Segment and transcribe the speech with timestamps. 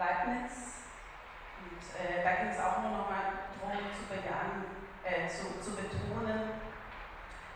[0.00, 0.80] Leibniz.
[1.60, 4.64] Und äh, da ging es auch nur noch mal darum zu bejahen,
[5.04, 6.56] äh, zu, zu betonen,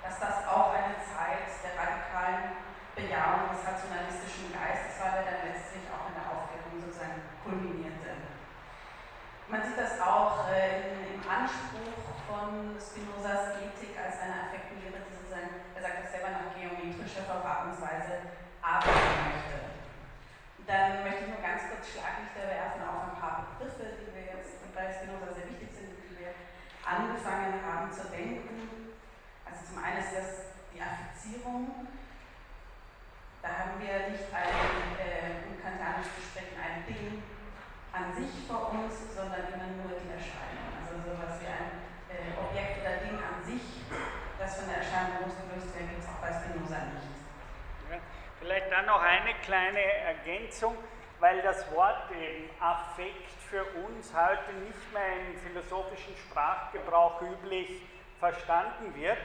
[0.04, 2.60] dass das auch eine Zeit der radikalen
[2.92, 8.28] Bejahung des rationalistischen Geistes war, der dann letztlich auch in der Aufklärung sozusagen kulminierte.
[9.48, 11.96] Man sieht das auch äh, im Anspruch
[12.28, 18.36] von Spinozas Ethik als eine Affektlehre, die sozusagen, er sagt das selber nach geometrischer Verfahrensweise
[18.60, 19.73] arbeiten möchte.
[20.66, 24.56] Dann möchte ich nur ganz kurz Schlaglichter werfen auf ein paar Begriffe, die wir jetzt
[24.72, 26.32] bei Spinoza sehr wichtig sind, die wir
[26.80, 28.96] angefangen haben zu denken.
[29.44, 31.92] Also zum einen ist das die Affizierung.
[33.44, 34.56] Da haben wir nicht ein,
[34.96, 37.20] äh, um kantianisch zu sprechen, ein Ding,
[37.92, 40.80] an sich vor uns, sondern immer nur die Erscheinung.
[40.80, 43.84] Also sowas wie ein äh, Objekt oder Ding an sich,
[44.40, 47.13] das von der Erscheinung losgelöst wird, gibt es auch bei Spinoza nicht.
[48.44, 50.76] Vielleicht dann noch eine kleine Ergänzung,
[51.18, 57.80] weil das Wort eben Affekt für uns heute nicht mehr im philosophischen Sprachgebrauch üblich
[58.20, 59.16] verstanden wird.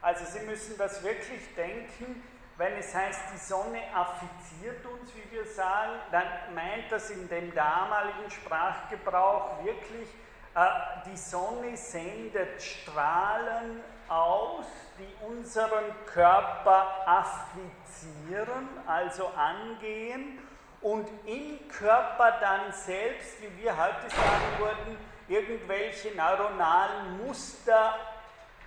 [0.00, 2.22] Also Sie müssen das wirklich denken,
[2.56, 6.24] wenn es heißt, die Sonne affiziert uns, wie wir sagen, dann
[6.54, 10.08] meint das in dem damaligen Sprachgebrauch wirklich,
[10.54, 10.66] äh,
[11.04, 14.64] die Sonne sendet Strahlen aus,
[14.98, 20.38] die unseren Körper affizieren, also angehen
[20.80, 24.98] und im Körper dann selbst, wie wir heute sagen würden,
[25.28, 27.94] irgendwelche neuronalen Muster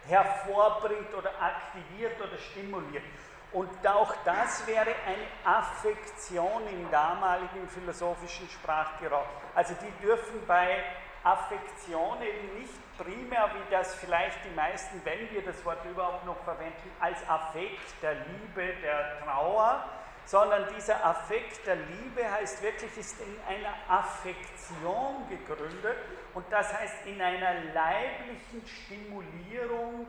[0.07, 3.03] hervorbringt oder aktiviert oder stimuliert.
[3.51, 9.25] Und auch das wäre eine Affektion im damaligen philosophischen Sprachgebrauch.
[9.55, 10.83] Also die dürfen bei
[11.23, 12.73] Affektion eben nicht
[13.03, 18.01] primär, wie das vielleicht die meisten, wenn wir das Wort überhaupt noch verwenden, als Affekt
[18.01, 19.83] der Liebe, der Trauer,
[20.25, 25.97] sondern dieser Affekt der Liebe heißt wirklich, ist in einer Affektion gegründet
[26.33, 30.05] und das heißt in einer leiblichen Stimulierung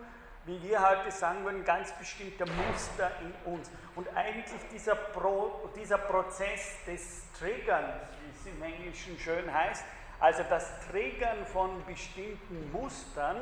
[0.47, 3.71] wie wir heute sagen würden, ganz bestimmte Muster in uns.
[3.95, 9.85] Und eigentlich dieser, Pro, dieser Prozess des Triggerns, wie es im Englischen schön heißt,
[10.21, 13.37] also das Triggern von bestimmten Mustern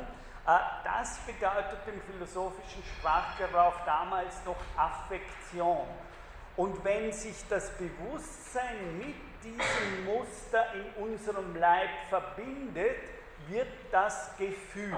[0.49, 5.85] Äh, das bedeutet im philosophischen Sprachgebrauch damals noch Affektion.
[6.55, 12.97] Und wenn sich das Bewusstsein mit diesem Muster in unserem Leib verbindet,
[13.47, 14.97] wird das gefühlt.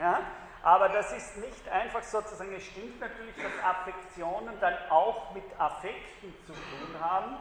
[0.00, 0.20] Ja?
[0.62, 6.34] Aber das ist nicht einfach sozusagen, es stimmt natürlich, dass Affektionen dann auch mit Affekten
[6.46, 7.36] zu tun haben,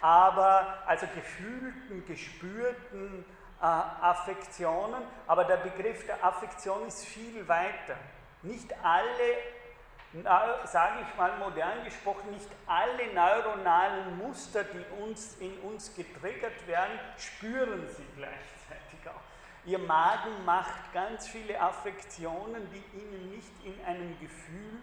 [0.00, 3.24] aber also gefühlten, gespürten
[3.60, 7.96] äh, Affektionen, aber der Begriff der Affektion ist viel weiter.
[8.42, 15.94] Nicht alle, sage ich mal modern gesprochen, nicht alle neuronalen Muster, die uns in uns
[15.94, 19.20] getriggert werden, spüren sie gleichzeitig auch.
[19.64, 24.80] Ihr Magen macht ganz viele Affektionen, die ihnen nicht in einem Gefühl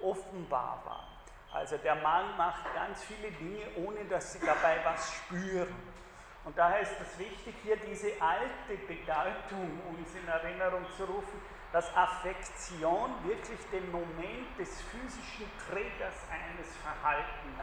[0.00, 1.21] offenbar waren.
[1.52, 5.74] Also der Magen macht ganz viele Dinge, ohne dass sie dabei was spüren.
[6.44, 11.40] Und daher ist es wichtig, hier diese alte Bedeutung uns in Erinnerung zu rufen,
[11.72, 17.58] dass Affektion wirklich den Moment des physischen Trägers eines Verhaltens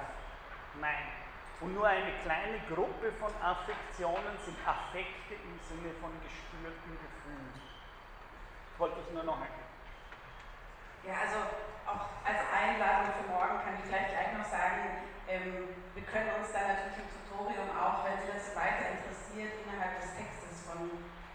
[0.80, 1.30] meint.
[1.62, 7.54] Und nur eine kleine Gruppe von Affektionen sind Affekte im Sinne von gespürten Gefühlen.
[8.74, 9.69] Ich wollte es nur noch erklären.
[11.04, 11.40] Ja, also
[11.88, 16.52] auch als Einladung für morgen kann ich gleich, gleich noch sagen, ähm, wir können uns
[16.54, 20.90] da natürlich im Tutorium auch, wenn Sie das weiter interessiert, innerhalb des Textes von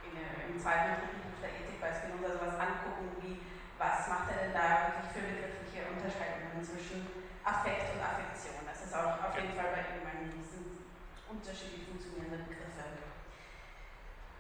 [0.06, 3.40] in, im zweiten und dritten Buch der Ethik bei Spinoza sowas angucken, wie
[3.76, 7.05] was macht er denn da wirklich für begriffliche Unterscheidungen zwischen
[7.43, 8.62] Affekt und Affektion.
[8.64, 10.05] Das ist auch auf jeden Fall bei ihm
[11.44, 12.84] unterschiedlich funktionierende Begriffe.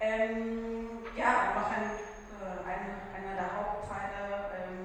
[0.00, 4.83] Ähm, ja, noch ein, äh, eine, einer der Hauptpfeiler ähm,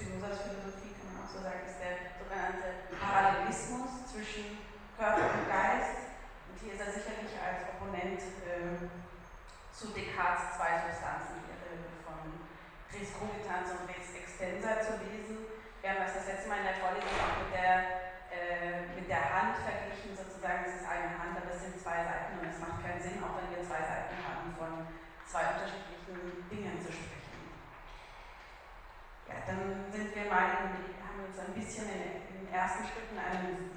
[0.00, 4.56] Spinozas Philosophie, kann man auch so sagen, ist der sogenannte Parallelismus zwischen
[4.96, 6.16] Körper und Geist.
[6.48, 8.88] Und hier ist er sicherlich als Opponent ähm,
[9.76, 11.44] zu Descartes zwei Substanzen
[12.00, 12.16] von
[12.96, 15.44] Res Cogitans und Res Extensa zu lesen.
[15.84, 19.20] Wir haben das das letzte Mal in der Vorlesung auch mit der äh, mit der
[19.20, 22.80] Hand verglichen, sozusagen, es ist eine Hand, aber es sind zwei Seiten und es macht
[22.80, 24.88] keinen Sinn, auch wenn wir zwei Seiten haben, von
[25.28, 27.19] zwei unterschiedlichen Dingen zu sprechen.
[29.46, 33.70] Dann sind wir mal in, haben uns ein bisschen in, den ersten Schritten einem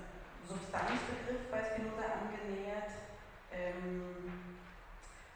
[0.48, 2.90] Substanzbegriff bei Spinoza angenähert.
[3.54, 4.58] Ähm,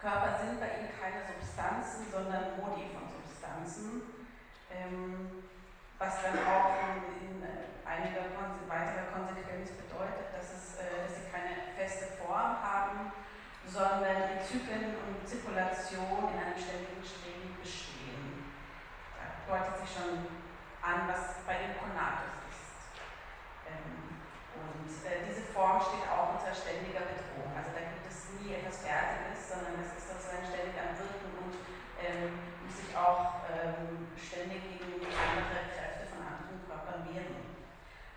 [0.02, 4.02] Körper sind bei ihm keine Substanzen, sondern Modi von Substanzen.
[4.70, 5.44] Ähm,
[5.98, 6.78] was dann auch
[7.22, 7.44] in, in
[7.82, 8.30] einiger
[8.70, 13.12] weiterer Konsequenz bedeutet, dass, es, äh, dass sie keine feste Form haben,
[13.66, 17.37] sondern in Zyklen und Zirkulation in einem ständigen Streben
[19.48, 20.28] deutet sich schon
[20.84, 23.00] an, was bei dem Konatus ist.
[23.64, 24.20] Ähm,
[24.60, 27.56] und äh, diese Form steht auch unter ständiger Bedrohung.
[27.56, 31.56] Also da gibt es nie etwas Fertiges, sondern es ist sozusagen ständig am Wirken und
[32.04, 37.56] ähm, muss sich auch ähm, ständig gegen andere Kräfte vermehren.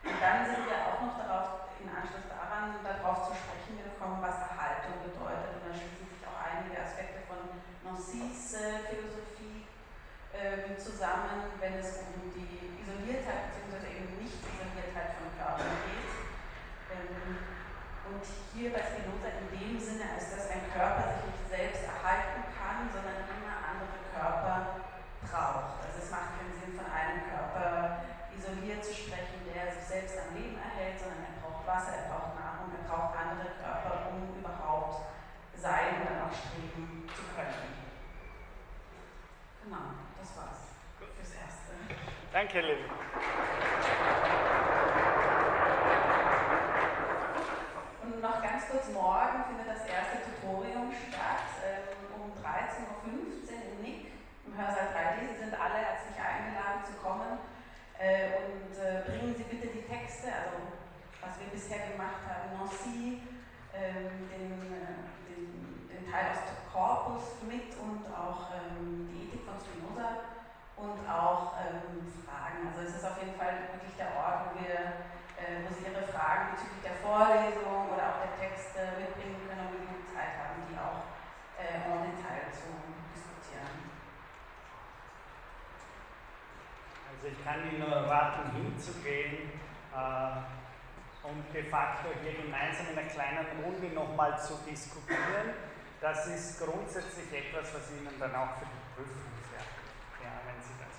[0.02, 4.50] Und dann sind wir auch noch darauf, in Anschluss daran, darauf zu sprechen gekommen, was
[4.50, 5.62] Erhaltung bedeutet.
[5.62, 7.38] Und da schließen sich auch einige Aspekte von
[7.86, 8.58] Nancy's
[8.90, 9.29] Philosophie
[10.80, 13.84] zusammen, wenn es um die Isoliertheit bzw.
[13.92, 16.10] eben Nicht-Isoliertheit von Körpern geht.
[16.92, 17.60] Ähm,
[18.08, 18.24] und
[18.56, 22.88] hier bei Spinoza in dem Sinne, als dass ein Körper sich nicht selbst erhalten kann,
[22.90, 24.80] sondern immer andere Körper
[25.22, 25.84] braucht.
[25.84, 28.02] Also es macht keinen Sinn, von einem Körper
[28.34, 32.34] isoliert zu sprechen, der sich selbst am Leben erhält, sondern er braucht Wasser, er braucht
[32.34, 35.12] Nahrung, er braucht andere Körper, um überhaupt
[35.54, 37.78] sein oder noch streben zu können.
[39.62, 42.20] Genau, das war's fürs Erste.
[42.40, 42.88] Danke, Lilly.
[48.00, 53.84] Und noch ganz kurz, morgen findet das erste Tutorium statt, ähm, um 13.15 Uhr im
[53.84, 54.08] NIC,
[54.46, 55.36] im Hörsaal 3D.
[55.36, 57.44] Sie sind alle herzlich eingeladen zu kommen.
[58.00, 60.64] Äh, und äh, bringen Sie bitte die Texte, also
[61.20, 63.20] was wir bisher gemacht haben, Nancy,
[63.76, 64.96] ähm, den, äh,
[65.28, 65.44] den,
[65.92, 70.39] den, Teil aus dem Korpus mit und auch ähm, die Ethik von Spinoza
[70.80, 72.68] und auch ähm, Fragen.
[72.72, 75.04] Also es ist auf jeden Fall wirklich der Ort, wo, wir,
[75.36, 79.84] äh, wo Sie Ihre Fragen bezüglich der Vorlesung oder auch der Texte mitbringen können und
[79.84, 81.04] wir Zeit haben, die auch
[81.60, 82.70] äh, en Detail zu
[87.20, 89.52] Also ich kann Ihnen nur raten, hinzugehen
[89.92, 95.52] äh, und de facto hier gemeinsam in einer kleinen Runde nochmal zu diskutieren.
[96.00, 99.60] Das ist grundsätzlich etwas, was Ihnen dann auch für die Prüfung sehr
[100.24, 100.96] ja, wenn Sie das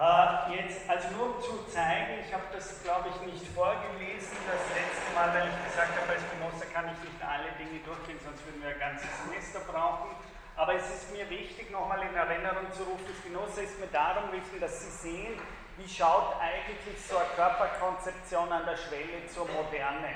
[0.00, 4.64] äh, jetzt, also nur um zu zeigen, ich habe das glaube ich nicht vorgelesen, das
[4.72, 8.40] letzte Mal, weil ich gesagt habe, bei Spinoza kann ich nicht alle Dinge durchgehen, sonst
[8.48, 10.16] würden wir ein ganzes Semester brauchen.
[10.56, 14.60] Aber es ist mir wichtig, nochmal in Erinnerung zu rufen, Spinoza ist mir darum wichtig,
[14.60, 15.36] dass Sie sehen,
[15.76, 20.12] wie schaut eigentlich so eine Körperkonzeption an der Schwelle zur Moderne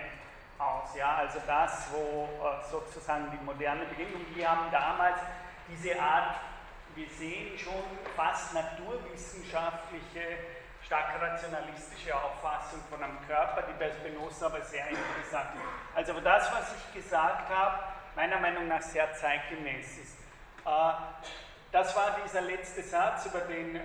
[0.58, 0.94] aus.
[0.96, 1.16] Ja?
[1.16, 4.14] Also das, wo äh, sozusagen die Moderne beginnt.
[4.14, 5.16] Und wir haben damals
[5.68, 6.36] diese Art,
[6.94, 7.82] wir sehen schon
[8.16, 10.38] fast naturwissenschaftliche,
[10.84, 15.96] stark rationalistische Auffassung von einem Körper, die bei Spinoza aber sehr interessant ist.
[15.96, 17.78] Also das, was ich gesagt habe,
[18.14, 20.16] meiner Meinung nach sehr zeitgemäß ist.
[20.64, 20.92] Äh,
[21.72, 23.80] das war dieser letzte Satz, über den äh,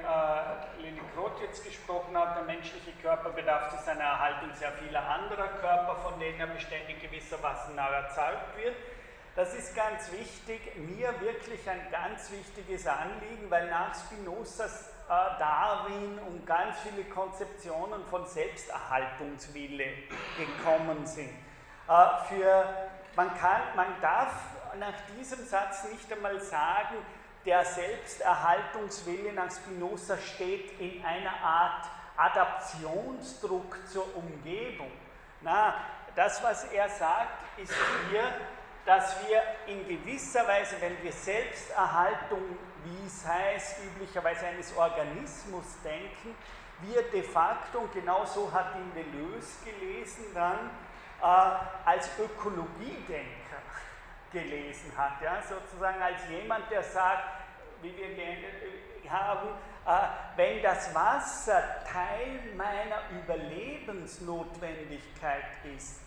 [0.79, 2.35] Leni Groth jetzt gesprochen hat.
[2.35, 7.01] Der menschliche Körper bedarf zu seiner Erhaltung sehr vieler anderer Körper, von denen er beständig
[7.01, 8.75] gewissermaßen neu erzeugt wird.
[9.35, 16.19] Das ist ganz wichtig, mir wirklich ein ganz wichtiges Anliegen, weil nach Spinozas äh, Darwin
[16.27, 19.85] und ganz viele Konzeptionen von Selbsterhaltungswille
[20.37, 21.29] gekommen sind.
[21.87, 24.33] Äh, für, man, kann, man darf
[24.77, 26.95] nach diesem Satz nicht einmal sagen,
[27.45, 31.85] der Selbsterhaltungswille nach Spinoza steht in einer Art
[32.17, 34.91] Adaptionsdruck zur Umgebung.
[35.41, 35.73] Na,
[36.15, 37.73] das, was er sagt, ist
[38.09, 38.23] hier,
[38.85, 46.35] dass wir in gewisser Weise, wenn wir Selbsterhaltung, wie es heißt, üblicherweise eines Organismus denken,
[46.81, 50.69] wir de facto, und genau so hat ihn Deleuze gelesen dann,
[51.21, 51.25] äh,
[51.85, 53.61] als Ökologiedenker
[54.31, 57.25] gelesen hat, ja, sozusagen als jemand, der sagt,
[57.81, 58.07] wie wir
[59.09, 59.49] haben,
[59.85, 65.45] äh, wenn das Wasser Teil meiner Überlebensnotwendigkeit
[65.75, 66.01] ist,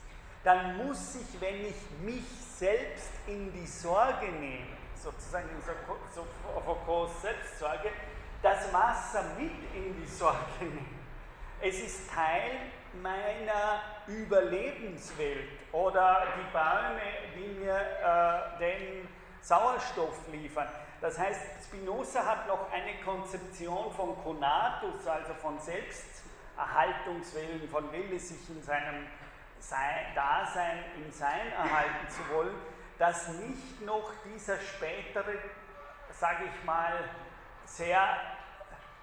[0.45, 2.25] dann muss ich, wenn ich mich
[2.57, 5.61] selbst in die Sorge nehme, sozusagen in
[6.15, 6.25] so,
[6.65, 7.91] Foucaults Selbstsorge,
[8.43, 11.01] das Wasser mit in die Sorge nehmen.
[11.61, 12.53] Es ist Teil
[13.01, 17.01] meiner Überlebenswelt oder die Bäume,
[17.37, 19.09] die mir äh, den
[19.41, 20.69] Sauerstoff liefern.
[21.01, 28.51] Das heißt, Spinoza hat noch eine Konzeption von Conatus, also von Selbsterhaltungswillen, von Wille, sich
[28.51, 29.07] in seinem
[29.63, 32.55] Sein, Dasein, im Sein erhalten zu wollen,
[32.99, 35.39] dass nicht noch dieser spätere,
[36.11, 36.93] sage ich mal,
[37.65, 38.17] sehr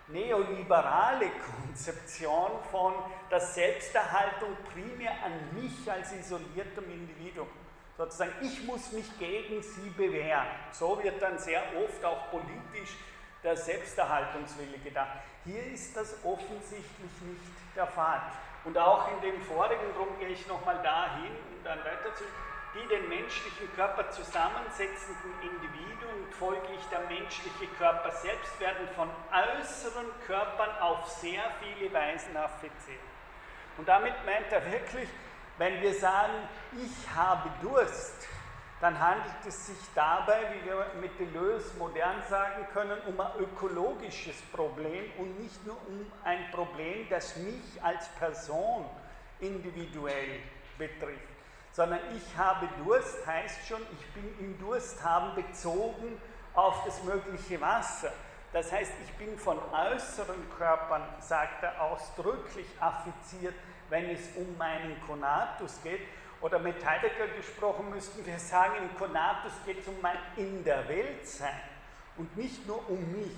[0.09, 1.31] neoliberale
[1.65, 2.93] Konzeption von
[3.31, 7.47] der Selbsterhaltung primär an mich als isoliertem Individuum.
[7.97, 10.47] Sozusagen, ich muss mich gegen sie bewähren.
[10.71, 12.97] So wird dann sehr oft auch politisch
[13.43, 15.19] der Selbsterhaltungswille gedacht.
[15.45, 18.21] Hier ist das offensichtlich nicht der Fall.
[18.65, 23.09] Und auch in dem vorigen, darum gehe ich nochmal dahin, um dann weiterzugehen die den
[23.09, 31.07] menschlichen Körper zusammensetzenden Individuen und folglich der menschliche Körper selbst werden von äußeren Körpern auf
[31.09, 32.99] sehr viele Weisen affiziert.
[33.77, 35.09] Und damit meint er wirklich,
[35.57, 36.33] wenn wir sagen,
[36.73, 38.27] ich habe Durst,
[38.81, 44.41] dann handelt es sich dabei, wie wir mit Deleuze modern sagen können, um ein ökologisches
[44.53, 48.85] Problem und nicht nur um ein Problem, das mich als Person
[49.39, 50.39] individuell
[50.77, 51.39] betrifft
[51.71, 56.19] sondern ich habe Durst heißt schon, ich bin im Durst haben bezogen
[56.53, 58.11] auf das mögliche Wasser.
[58.51, 63.53] Das heißt, ich bin von äußeren Körpern, sagt er ausdrücklich, affiziert,
[63.89, 66.01] wenn es um meinen Konatus geht.
[66.41, 70.87] Oder mit Heidegger gesprochen müssten wir sagen, im Konatus geht es um mein In der
[70.87, 71.59] Welt sein
[72.17, 73.35] und nicht nur um mich.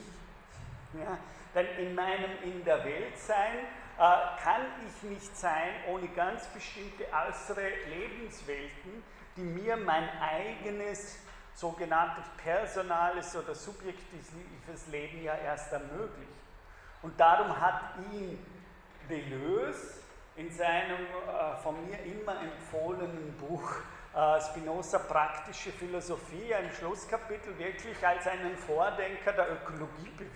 [0.93, 1.17] Ja?
[1.55, 3.57] Denn in meinem In der Welt sein
[3.97, 9.03] äh, kann ich nicht sein ohne ganz bestimmte äußere Lebenswelten,
[9.35, 11.19] die mir mein eigenes
[11.55, 16.31] sogenanntes personales oder subjektives Leben ja erst ermöglicht.
[17.01, 17.81] Und darum hat
[18.11, 18.37] ihn
[19.09, 20.01] Deleuze
[20.35, 23.71] in seinem äh, von mir immer empfohlenen Buch
[24.15, 30.29] äh, Spinoza Praktische Philosophie, ein Schlusskapitel, wirklich als einen Vordenker der Ökologiebewegung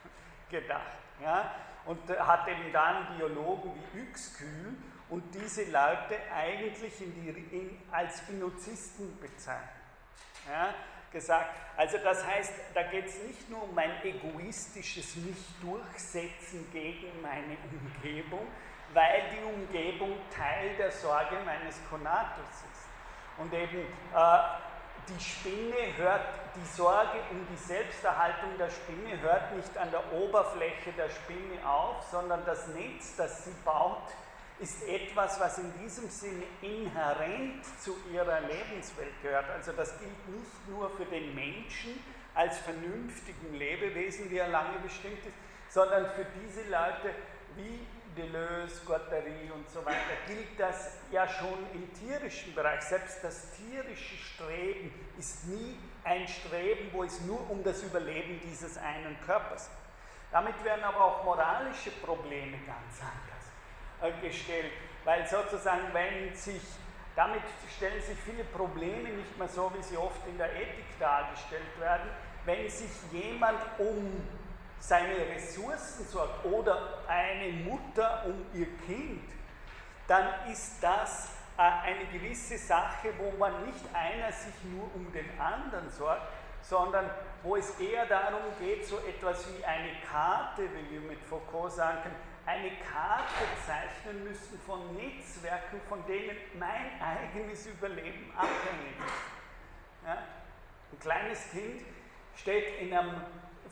[0.50, 0.98] gedacht.
[1.22, 1.52] Ja?
[1.86, 4.76] und hat eben dann Biologen wie Uexküll
[5.10, 9.68] und diese Leute eigentlich in die, in, als Spinozisten bezeichnet.
[10.48, 10.74] Ja,
[11.12, 17.56] gesagt, also das heißt, da geht es nicht nur um mein egoistisches Nicht-Durchsetzen gegen meine
[17.70, 18.46] Umgebung,
[18.92, 22.86] weil die Umgebung Teil der Sorge meines Konatus ist.
[23.38, 24.38] Und eben äh,
[25.08, 30.92] die Spinne hört, die Sorge um die Selbsterhaltung der Spinne hört nicht an der Oberfläche
[30.96, 34.12] der Spinne auf, sondern das Netz, das sie baut,
[34.60, 39.50] ist etwas, was in diesem Sinne inhärent zu ihrer Lebenswelt gehört.
[39.50, 41.98] Also das gilt nicht nur für den Menschen
[42.34, 47.14] als vernünftigen Lebewesen, wie er lange bestimmt ist, sondern für diese Leute
[47.56, 47.80] wie
[48.16, 52.82] Deleuze, Guattari und so weiter, gilt das ja schon im tierischen Bereich.
[52.82, 58.76] Selbst das tierische Streben ist nie ein Streben, wo es nur um das Überleben dieses
[58.78, 59.82] einen Körpers geht.
[60.32, 64.72] Damit werden aber auch moralische Probleme ganz anders äh, gestellt,
[65.04, 66.62] weil sozusagen, wenn sich,
[67.14, 67.42] damit
[67.76, 72.08] stellen sich viele Probleme nicht mehr so, wie sie oft in der Ethik dargestellt werden,
[72.46, 74.26] wenn sich jemand um
[74.82, 79.22] seine Ressourcen sorgt oder eine Mutter um ihr Kind,
[80.08, 85.38] dann ist das äh, eine gewisse Sache, wo man nicht einer sich nur um den
[85.38, 86.26] anderen sorgt,
[86.62, 87.08] sondern
[87.44, 92.10] wo es eher darum geht, so etwas wie eine Karte, wie wir mit Foucault sagen,
[92.44, 100.06] eine Karte zeichnen müssen von Netzwerken, von denen mein eigenes Überleben abhängig ist.
[100.06, 100.18] Ja?
[100.92, 101.82] Ein kleines Kind
[102.36, 103.22] steht in einem,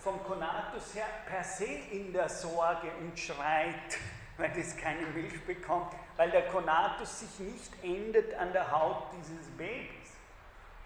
[0.00, 3.98] vom Konatus her per se in der Sorge und schreit,
[4.36, 9.46] wenn es keine Milch bekommt, weil der Konatus sich nicht endet an der Haut dieses
[9.56, 10.00] Babys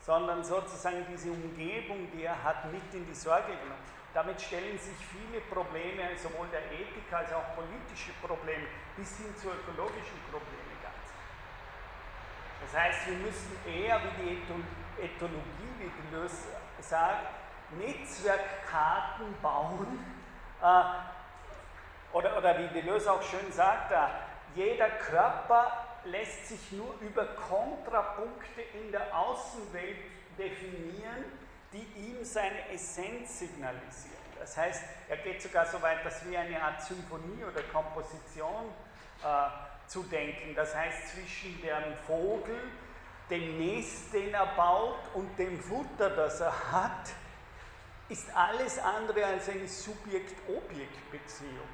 [0.04, 3.80] sondern sozusagen diese Umgebung, die er hat, mit in die Sorge genommen.
[4.12, 9.49] Damit stellen sich viele Probleme, sowohl der Ethik als auch politische Probleme, bis hin zu
[9.49, 11.09] ökologischen Problemen ganz.
[12.61, 17.43] Das heißt, wir müssen eher wie die Ethologie, wie Deleuze sagt,
[17.78, 20.04] Netzwerkkarten bauen,
[20.62, 23.97] äh, oder, oder wie Deleuze auch schön sagt, äh,
[24.54, 25.73] jeder Körper
[26.04, 29.97] lässt sich nur über Kontrapunkte in der Außenwelt
[30.38, 31.25] definieren,
[31.73, 34.14] die ihm seine Essenz signalisieren.
[34.38, 38.66] Das heißt, er geht sogar so weit, dass wir eine Art Symphonie oder Komposition
[39.23, 40.54] äh, zu denken.
[40.54, 42.61] Das heißt, zwischen dem Vogel,
[43.31, 47.11] dem Nest, den er baut, und dem Futter, das er hat,
[48.08, 51.68] ist alles andere als eine Subjekt-Objekt-Beziehung.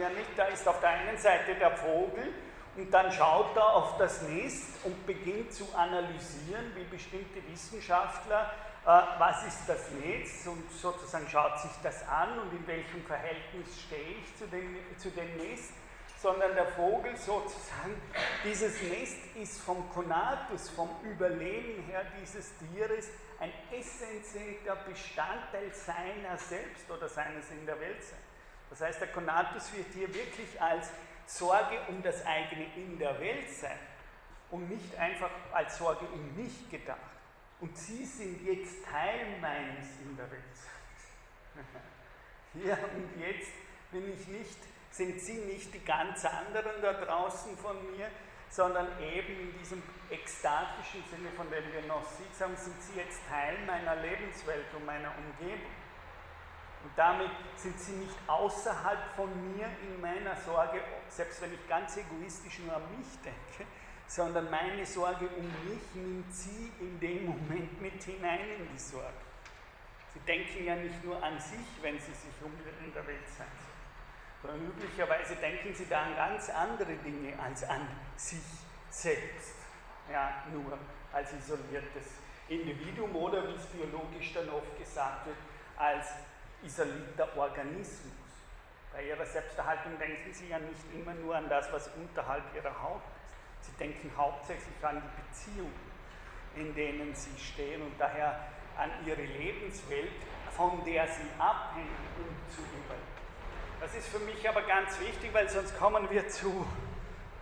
[0.00, 2.32] Ja da ist auf der einen Seite der Vogel,
[2.76, 8.50] und dann schaut er auf das Nest und beginnt zu analysieren, wie bestimmte Wissenschaftler,
[8.86, 13.82] äh, was ist das Nest und sozusagen schaut sich das an und in welchem Verhältnis
[13.86, 15.72] stehe ich zu dem, zu dem Nest,
[16.18, 18.00] sondern der Vogel sozusagen,
[18.42, 23.08] dieses Nest ist vom Konatus, vom Überleben her dieses Tieres
[23.42, 28.20] ein essentieller Bestandteil seiner selbst oder seines in der Welt sein.
[28.70, 30.90] Das heißt, der Konatus wird hier wirklich als
[31.26, 33.78] Sorge um das eigene in der Welt sein
[34.52, 37.00] und nicht einfach als Sorge um mich gedacht.
[37.60, 40.42] Und Sie sind jetzt Teil meines in der Welt.
[42.54, 43.52] Hier und jetzt
[43.90, 44.58] bin ich nicht,
[44.90, 48.08] sind Sie nicht die ganz anderen da draußen von mir,
[48.52, 53.56] sondern eben in diesem ekstatischen Sinne, von dem wir noch sagen, sind Sie jetzt Teil
[53.66, 55.72] meiner Lebenswelt und meiner Umgebung.
[56.84, 61.96] Und damit sind sie nicht außerhalb von mir in meiner Sorge, selbst wenn ich ganz
[61.96, 63.70] egoistisch nur an mich denke,
[64.08, 69.22] sondern meine Sorge um mich nimmt sie in dem Moment mit hinein in die Sorge.
[70.12, 72.52] Sie denken ja nicht nur an sich, wenn sie sich um
[72.92, 73.61] der Welt sein
[74.42, 78.42] sondern üblicherweise denken sie da an ganz andere Dinge als an sich
[78.90, 79.54] selbst.
[80.10, 80.76] Ja, nur
[81.12, 85.36] als isoliertes Individuum oder wie es biologisch dann oft gesagt wird,
[85.76, 86.08] als
[86.62, 88.12] isolierter Organismus.
[88.92, 93.00] Bei ihrer Selbsterhaltung denken sie ja nicht immer nur an das, was unterhalb ihrer Haut
[93.60, 93.70] ist.
[93.70, 95.92] Sie denken hauptsächlich an die Beziehungen,
[96.56, 100.10] in denen sie stehen und daher an ihre Lebenswelt,
[100.50, 103.11] von der sie abhängen, um zu überleben.
[103.82, 106.64] Das ist für mich aber ganz wichtig, weil sonst kommen wir zu,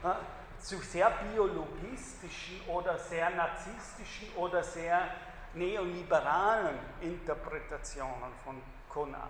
[0.03, 0.15] äh,
[0.59, 5.07] zu sehr biologistischen oder sehr narzisstischen oder sehr
[5.53, 9.29] neoliberalen Interpretationen von Konatus.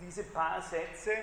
[0.00, 1.22] Diese paar Sätze äh,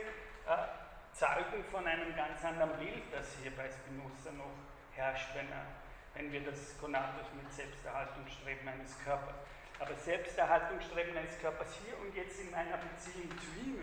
[1.12, 4.56] zeugen von einem ganz anderen Bild, das hier bei Spinoza noch
[4.96, 5.65] herrscht, wenn, er,
[6.13, 9.36] wenn wir das Konatus mit Selbsterhaltungsstreben eines Körpers.
[9.80, 13.78] Aber Selbsterhaltungsstreben eines Körpers hier und jetzt in meiner Beziehung zu ihm,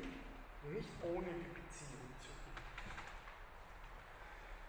[0.72, 2.54] nicht ohne die Beziehung zu ihm.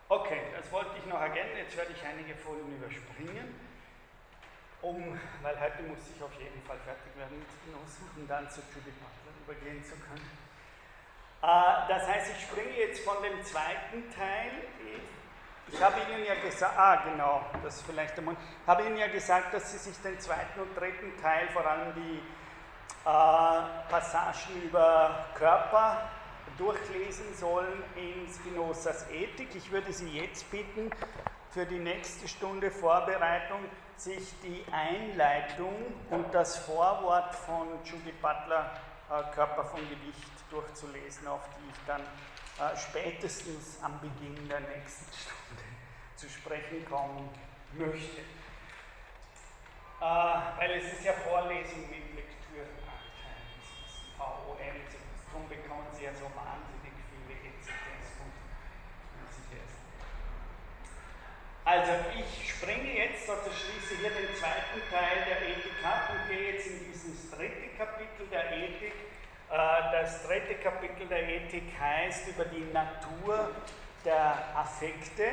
[0.09, 1.57] Okay, das wollte ich noch ergänzen.
[1.57, 3.75] Jetzt werde ich einige Folien überspringen
[4.85, 8.61] um, weil heute muss ich auf jeden Fall fertig werden mit Spinoza, um dann zu
[8.69, 10.29] Judy Butler übergehen zu können.
[11.41, 14.51] Äh, das heißt, ich springe jetzt von dem zweiten Teil.
[15.71, 18.35] Ich habe Ihnen ja gesagt, ah genau, das ist vielleicht einmal,
[18.67, 22.17] habe Ihnen ja gesagt, dass Sie sich den zweiten und dritten Teil, vor allem die
[22.17, 26.09] äh, Passagen über Körper,
[26.57, 29.55] durchlesen sollen in Spinozas Ethik.
[29.55, 30.91] Ich würde Sie jetzt bitten,
[31.49, 33.59] für die nächste Stunde Vorbereitung
[33.97, 35.73] sich die Einleitung
[36.09, 38.71] und das Vorwort von Judy Butler,
[39.09, 42.01] äh, Körper von Gewicht, durchzulesen, auf die ich dann
[42.59, 45.63] äh, spätestens am Beginn der nächsten Stunde
[46.15, 47.29] zu sprechen kommen
[47.73, 48.21] möchte.
[50.01, 52.05] Äh, weil es ist ja Vorlesung mit
[52.55, 54.57] ist VOM,
[55.35, 58.31] darum bekommen Sie ja so wahnsinnig viele ECTS und.
[61.65, 66.53] Also ich springe jetzt, also schließe hier den zweiten Teil der Ethik ab und gehe
[66.53, 68.93] jetzt in dieses dritte Kapitel der Ethik.
[69.51, 69.57] Äh,
[69.91, 73.51] das dritte Kapitel der Ethik heißt über die Natur
[74.03, 75.25] der Affekte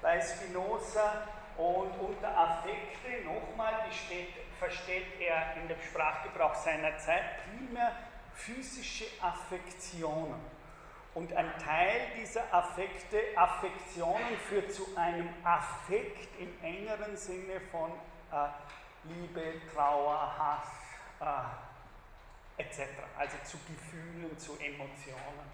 [0.00, 3.74] bei Spinoza und unter Affekte, nochmal,
[4.58, 7.92] versteht er in dem Sprachgebrauch seiner Zeit primär
[8.34, 10.40] physische Affektionen.
[11.14, 17.92] Und ein Teil dieser Affekte, Affektionen führt zu einem Affekt im engeren Sinne von
[18.32, 18.48] äh,
[19.04, 20.68] Liebe, Trauer, Hass
[21.20, 21.73] äh,
[22.56, 22.80] etc.
[23.16, 25.46] Also zu Gefühlen, zu Emotionen,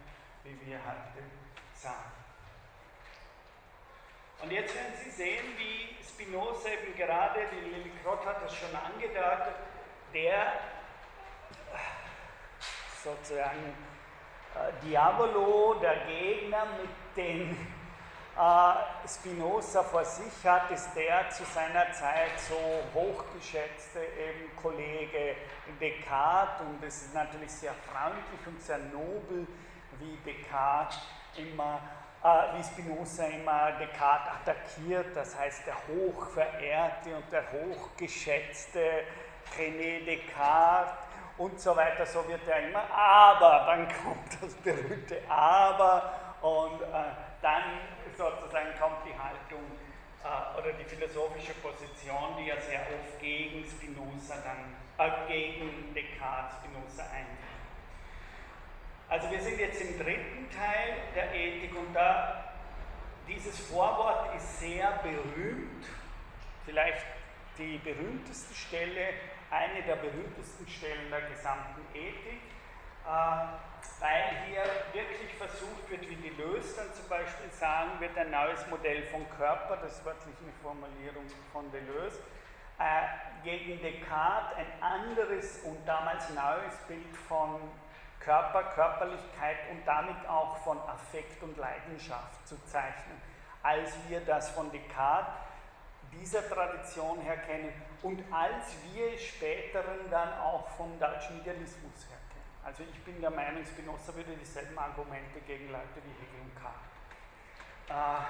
[0.44, 1.24] wie wir heute
[1.74, 2.12] sagen.
[4.42, 8.74] Und jetzt werden Sie sehen, wie Spinoza eben gerade, die Lili Krott hat das schon
[8.74, 9.56] angedeutet,
[10.14, 10.52] der
[13.02, 13.74] sozusagen
[14.54, 17.54] äh, Diavolo, der Gegner, mit äh,
[19.06, 22.56] Spinoza vor sich hat, ist der zu seiner Zeit so
[22.94, 25.36] hochgeschätzte eben Kollege
[25.78, 26.66] Descartes.
[26.66, 29.46] Und es ist natürlich sehr freundlich und sehr nobel,
[29.98, 30.98] wie Descartes
[31.36, 31.80] immer
[32.22, 39.04] äh, wie Spinoza immer Descartes attackiert, das heißt der hochverehrte und der hochgeschätzte
[39.56, 40.92] René Descartes
[41.38, 46.86] und so weiter, so wird er immer, aber dann kommt das berühmte Aber und äh,
[47.40, 47.62] dann
[48.20, 49.64] sozusagen kommt die Haltung
[50.20, 56.58] äh, oder die philosophische Position, die ja sehr oft gegen Spinoza dann, äh, gegen Descartes
[56.58, 57.40] Spinoza eingeht.
[59.08, 62.52] Also wir sind jetzt im dritten Teil der Ethik und da
[63.26, 65.86] dieses Vorwort ist sehr berühmt,
[66.64, 67.06] vielleicht
[67.58, 69.14] die berühmteste Stelle,
[69.50, 72.42] eine der berühmtesten Stellen der gesamten Ethik,
[73.06, 78.30] äh, weil hier wirklich versucht wird, wie die Lös dann zum Beispiel sagen, wird ein
[78.30, 82.18] neues Modell von Körper, das ist wörtlich eine Formulierung von Deleuze,
[82.78, 87.60] äh, gegen Descartes ein anderes und damals neues Bild von
[88.20, 93.20] Körper, Körperlichkeit und damit auch von Affekt und Leidenschaft zu zeichnen,
[93.62, 95.34] als wir das von Descartes
[96.12, 102.39] dieser Tradition her kennen und als wir späteren dann auch vom deutschen Idealismus her kennen.
[102.62, 106.90] Also ich bin der Meinung, Spinoza würde dieselben Argumente gegen Leute wie Hegel und Kant
[107.88, 108.20] äh,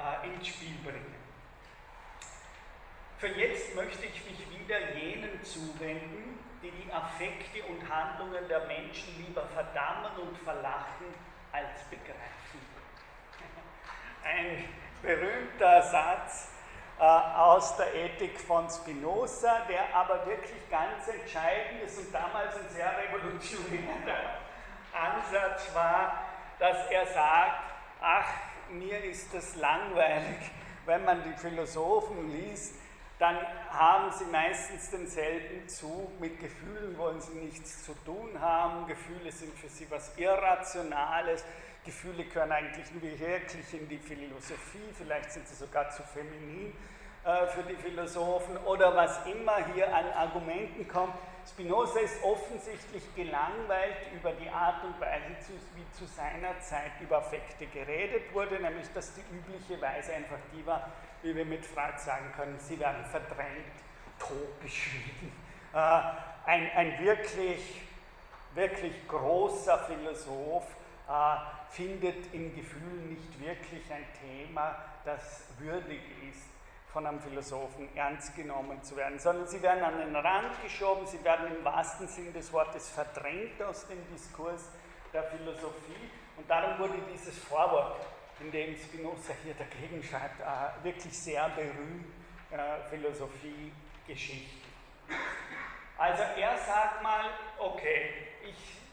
[0.00, 1.14] äh, ins Spiel bringen.
[3.18, 9.16] Für jetzt möchte ich mich wieder jenen zuwenden, die die Affekte und Handlungen der Menschen
[9.24, 11.06] lieber verdammen und verlachen
[11.52, 12.60] als begreifen.
[14.24, 14.64] Ein
[15.00, 16.53] berühmter Satz
[16.98, 22.92] aus der Ethik von Spinoza, der aber wirklich ganz entscheidend ist und damals ein sehr
[22.98, 24.38] revolutionärer
[24.92, 26.24] Ansatz war,
[26.58, 28.28] dass er sagt, ach,
[28.70, 30.50] mir ist das langweilig,
[30.86, 32.74] wenn man die Philosophen liest,
[33.18, 33.38] dann
[33.70, 36.20] haben sie meistens denselben Zug.
[36.20, 38.86] Mit Gefühlen wollen sie nichts zu tun haben.
[38.86, 41.44] Gefühle sind für sie was Irrationales.
[41.84, 44.92] Gefühle gehören eigentlich nur wirklich in die Philosophie.
[44.96, 46.72] Vielleicht sind sie sogar zu feminin
[47.24, 51.14] äh, für die Philosophen oder was immer hier an Argumenten kommt.
[51.46, 57.66] Spinoza ist offensichtlich gelangweilt über die Art und Weise, wie zu seiner Zeit über Affekte
[57.66, 60.90] geredet wurde, nämlich dass die übliche Weise einfach die war,
[61.22, 63.74] wie wir mit Freud sagen können, sie werden verdrängt,
[64.18, 65.32] totgeschwiegen.
[65.74, 66.00] Äh,
[66.46, 67.82] ein, ein wirklich,
[68.54, 70.66] wirklich großer Philosoph
[71.08, 71.36] äh,
[71.74, 76.48] findet in Gefühlen nicht wirklich ein Thema, das würdig ist,
[76.92, 81.22] von einem Philosophen ernst genommen zu werden, sondern sie werden an den Rand geschoben, sie
[81.24, 84.68] werden im wahrsten Sinn des Wortes verdrängt aus dem Diskurs
[85.12, 88.06] der Philosophie und darum wurde dieses Vorwort
[88.40, 92.06] in dem Spinoza hier dagegen schreibt, äh, wirklich sehr berühmt
[92.50, 93.72] äh, Philosophie,
[94.06, 94.68] Geschichte.
[95.96, 97.24] Also er sagt mal,
[97.58, 98.10] okay,
[98.42, 98.83] ich,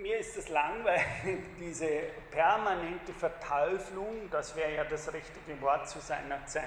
[0.00, 1.04] mir ist es langweilig,
[1.58, 1.88] diese
[2.30, 6.64] permanente Verteuflung, das wäre ja das richtige Wort zu seiner Zeit.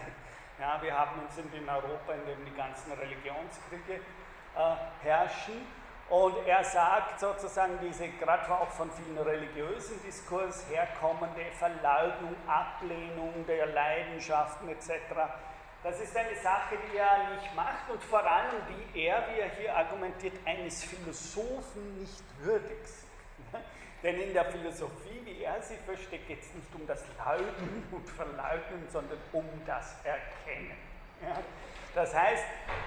[0.59, 4.01] Ja, wir haben uns in Europa, in dem die ganzen Religionskriege
[4.55, 5.65] äh, herrschen,
[6.11, 13.67] und er sagt sozusagen diese, gerade auch von vielen religiösen Diskurs herkommende Verleugnung, Ablehnung der
[13.67, 14.91] Leidenschaften etc.
[15.81, 19.49] Das ist eine Sache, die er nicht macht und vor allem, die er, wie er
[19.51, 23.10] hier argumentiert, eines Philosophen nicht würdig sind.
[24.03, 28.09] Denn in der Philosophie, wie er sie versteht, geht es nicht um das Leugnen und
[28.09, 30.77] Verleugnen, sondern um das Erkennen.
[31.93, 32.43] Das heißt,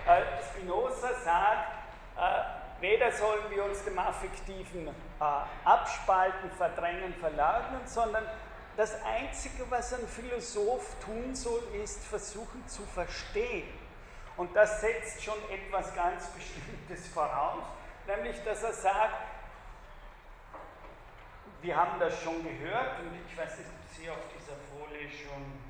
[0.07, 1.68] äh, Spinoza sagt,
[2.16, 5.24] äh, weder sollen wir uns dem Affektiven äh,
[5.64, 8.24] abspalten, verdrängen, verleugnen, sondern
[8.77, 13.68] das Einzige, was ein Philosoph tun soll, ist versuchen zu verstehen.
[14.37, 17.62] Und das setzt schon etwas ganz Bestimmtes voraus,
[18.09, 19.14] nämlich dass er sagt,
[21.64, 25.64] wir haben das schon gehört und ich weiß nicht, ob sie auf dieser Folie schon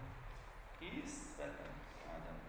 [0.99, 1.39] ist.
[1.39, 2.41] Ja, dann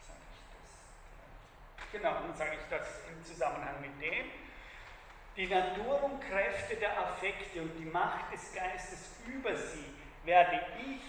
[0.00, 1.92] sage ich das.
[1.92, 4.30] Genau, dann sage ich das im Zusammenhang mit dem.
[5.36, 9.84] Die Natur und Kräfte der Affekte und die Macht des Geistes über sie
[10.24, 11.02] werde ich,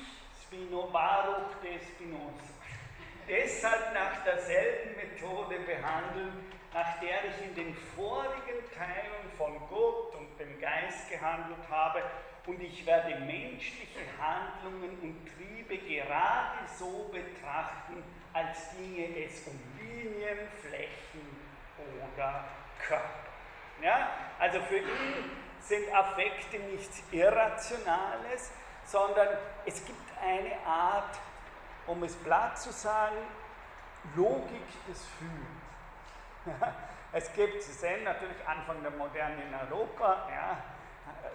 [0.44, 2.52] Spino, Baruch de Spinoza,
[3.30, 10.40] deshalb nach derselben Methode behandeln, nach der ich in den vorigen Teilen von Gott und
[10.40, 12.04] dem Geist gehandelt habe,
[12.48, 18.02] und ich werde menschliche Handlungen und Triebe gerade so betrachten,
[18.32, 21.38] als ginge es um Linien, Flächen
[21.78, 22.46] oder
[22.80, 23.28] Körper.
[23.82, 24.12] Ja?
[24.40, 28.52] Also für ihn sind Affekte nichts Irrationales,
[28.86, 29.28] sondern
[29.66, 31.20] es gibt eine Art,
[31.86, 33.18] um es platt zu sagen,
[34.16, 35.57] Logik des Fühlens.
[37.14, 40.58] Es gibt, Sie sehen natürlich Anfang der Moderne in Europa, ja,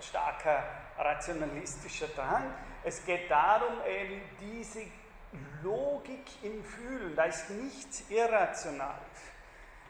[0.00, 0.64] starker
[0.98, 2.52] rationalistischer Drang.
[2.84, 4.82] Es geht darum, eben diese
[5.62, 9.00] Logik im Fühlen, da ist nichts Irrationales.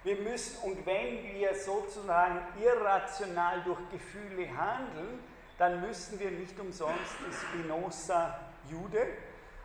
[0.04, 5.20] Wir müssen, und wenn wir sozusagen irrational durch Gefühle handeln,
[5.58, 9.06] dann müssen wir nicht umsonst Spinoza Jude,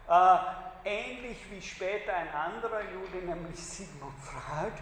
[0.07, 0.37] äh,
[0.85, 4.73] ähnlich wie später ein anderer Jude, nämlich Sigmund Freud,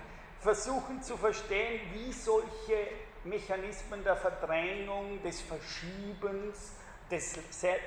[0.45, 2.87] versuchen zu verstehen, wie solche
[3.23, 6.75] Mechanismen der Verdrängung, des Verschiebens,
[7.09, 7.33] des,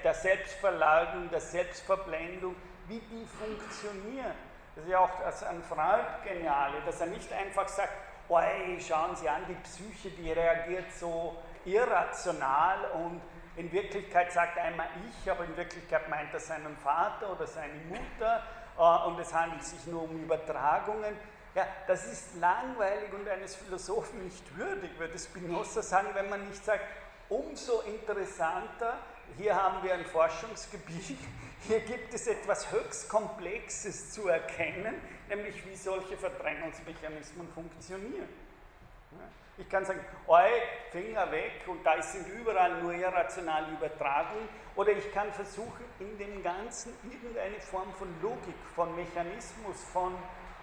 [0.03, 2.57] der Selbstverleugnung, der Selbstverblendung,
[2.88, 4.35] wie die funktionieren.
[4.75, 7.92] Das ist ja auch das an Freud geniale, dass er nicht einfach sagt,
[8.29, 13.21] oi, schauen Sie an, die Psyche, die reagiert so irrational und
[13.55, 18.42] in Wirklichkeit sagt einmal ich, aber in Wirklichkeit meint er seinen Vater oder seine Mutter
[18.77, 21.16] äh, und es handelt sich nur um Übertragungen.
[21.59, 26.64] Ja, das ist langweilig und eines Philosophen nicht würdig, würde Spinoza sagen, wenn man nicht
[26.64, 26.85] sagt,
[27.29, 28.97] umso interessanter,
[29.37, 31.18] hier haben wir ein Forschungsgebiet,
[31.66, 34.94] hier gibt es etwas höchst Komplexes zu erkennen,
[35.29, 38.29] nämlich wie solche Verdrängungsmechanismen funktionieren.
[39.57, 40.49] Ich kann sagen, oi,
[40.92, 44.49] Finger weg und da sind überall nur irrationale Übertragungen.
[44.77, 50.14] Oder ich kann versuchen, in dem Ganzen irgendeine Form von Logik, von Mechanismus, von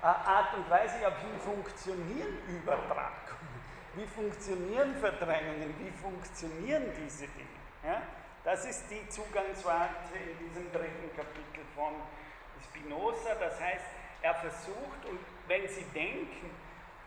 [0.01, 3.61] Art und Weise, ja, wie funktionieren Übertragungen,
[3.95, 7.49] wie funktionieren Verdrängungen, wie funktionieren diese Dinge.
[7.83, 8.01] Ja?
[8.43, 11.93] Das ist die Zugangswarte in diesem dritten Kapitel von
[12.63, 13.33] Spinoza.
[13.39, 13.85] Das heißt,
[14.21, 16.51] er versucht, und wenn Sie denken,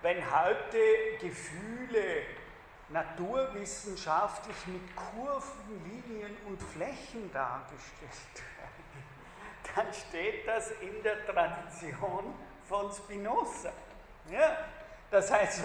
[0.02, 0.78] wenn heute
[1.20, 2.22] Gefühle
[2.88, 12.34] naturwissenschaftlich mit Kurven, Linien und Flächen dargestellt werden, dann steht das in der Tradition
[12.68, 13.72] von Spinoza.
[14.30, 14.56] Ja?
[15.10, 15.62] Das heißt,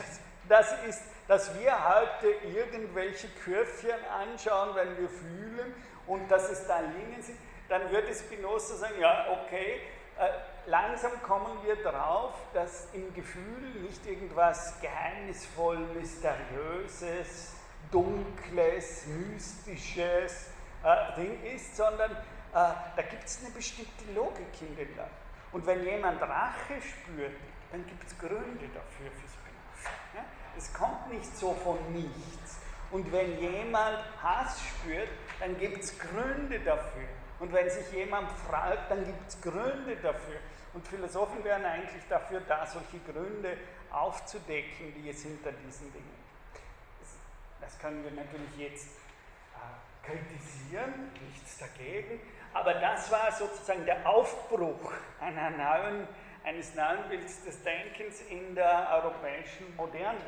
[0.48, 5.74] das ist, dass wir heute irgendwelche Curvchen anschauen, wenn wir fühlen
[6.08, 7.38] und dass es da Linien sind,
[7.70, 9.82] dann würde Spinoza sagen, ja, okay,
[10.20, 10.30] äh,
[10.68, 17.54] langsam kommen wir darauf, dass im Gefühl nicht irgendwas geheimnisvoll, mysteriöses,
[17.92, 20.50] dunkles, mystisches
[20.84, 22.16] äh, Ding ist, sondern äh,
[22.54, 25.23] da gibt es eine bestimmte Logik in den Leuten.
[25.54, 27.36] Und wenn jemand Rache spürt,
[27.72, 29.90] dann gibt es Gründe dafür für Spinoza.
[30.16, 30.26] Ja?
[30.58, 32.60] Es kommt nicht so von nichts.
[32.92, 37.08] Und wenn jemand Hass spürt, dann gibt es Gründe dafür.
[37.40, 40.40] Und wenn sich jemand freut, dann gibt es Gründe dafür.
[40.74, 43.58] Und Philosophen wären eigentlich dafür da, solche Gründe
[43.92, 46.16] aufzudecken, die es hinter diesen Dingen
[46.54, 46.64] gibt.
[47.02, 52.20] Das, das können wir natürlich jetzt äh, kritisieren, nichts dagegen,
[52.54, 56.08] aber das war sozusagen der Aufbruch einer neuen,
[56.44, 60.20] eines neuen Bildes des Denkens in der europäischen Moderne.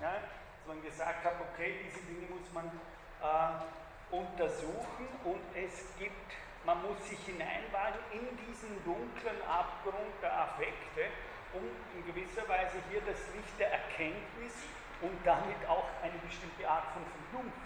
[0.00, 6.32] Ja, dass man gesagt hat, okay, diese Dinge muss man äh, untersuchen und es gibt,
[6.64, 11.12] man muss sich hineinwagen in diesen dunklen Abgrund der Affekte,
[11.52, 11.62] um
[11.94, 14.54] in gewisser Weise hier das Licht der Erkenntnis
[15.02, 17.56] und damit auch eine bestimmte Art von Vernunft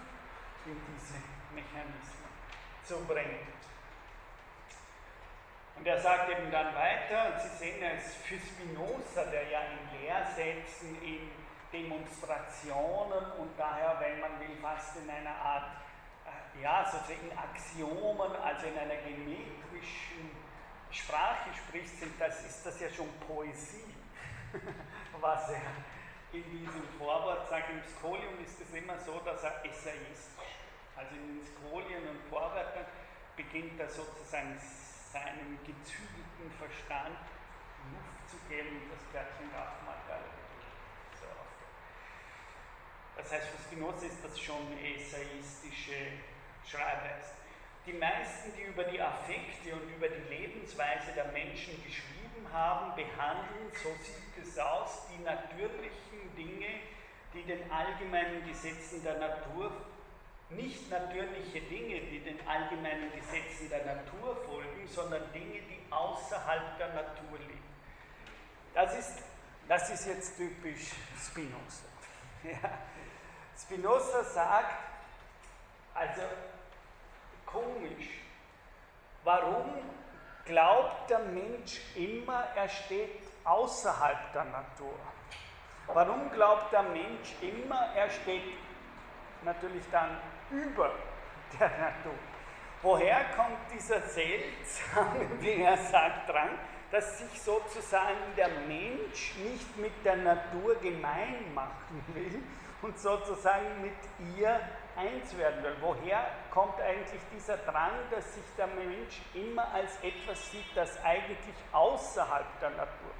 [0.65, 1.15] in diese
[1.53, 2.31] Mechanismen
[2.83, 3.64] zu bringen.
[5.77, 10.01] Und er sagt eben dann weiter, und Sie sehen es für Spinoza, der ja in
[10.01, 11.29] Lehrsätzen in
[11.71, 15.71] Demonstrationen und daher, wenn man will, fast in einer Art,
[16.25, 20.31] äh, ja, sozusagen Axiomen, also in einer geometrischen
[20.89, 23.93] Sprache spricht, sind das, ist das ja schon Poesie,
[25.19, 25.61] was er
[26.31, 27.69] in diesem Vorwort sagt.
[27.69, 30.55] Im Skolium ist es immer so, dass er essayistisch,
[30.95, 32.85] also in den Skolien und Vorwörtern
[33.35, 34.57] beginnt er sozusagen
[35.15, 37.15] seinem gezügelten Verstand
[37.95, 39.95] Luft zu geben, das Kärtchen darf man
[41.15, 41.31] so
[43.15, 46.19] Das heißt, für Spinoza ist das schon essayistische
[46.67, 47.31] Schreibweise.
[47.85, 53.71] Die meisten, die über die Affekte und über die Lebensweise der Menschen geschrieben haben, behandeln,
[53.71, 56.81] so sieht es aus, die natürlichen Dinge,
[57.33, 59.71] die den allgemeinen Gesetzen der Natur,
[60.49, 66.93] nicht natürliche Dinge, die den allgemeinen Gesetzen der Natur folgen, sondern Dinge, die außerhalb der
[66.93, 67.63] Natur liegen.
[68.73, 69.23] Das ist,
[69.67, 71.85] das ist jetzt typisch Spinoza.
[72.43, 72.77] Ja.
[73.57, 74.83] Spinoza sagt,
[75.95, 76.21] also
[77.45, 78.21] komisch.
[79.23, 79.79] Warum
[80.45, 84.93] glaubt der Mensch immer, er steht außerhalb der Natur?
[85.87, 88.43] Warum glaubt der Mensch immer, er steht
[89.45, 90.17] natürlich dann
[90.51, 90.91] über
[91.59, 92.13] der Natur?
[92.81, 96.49] Woher kommt dieser seltsame, wie er sagt, Drang,
[96.91, 102.43] dass sich sozusagen der Mensch nicht mit der Natur gemein machen will
[102.81, 104.59] und sozusagen mit ihr
[104.95, 105.75] eins werden will.
[105.81, 111.55] Woher kommt eigentlich dieser Drang, dass sich der Mensch immer als etwas sieht, das eigentlich
[111.71, 113.14] außerhalb der Natur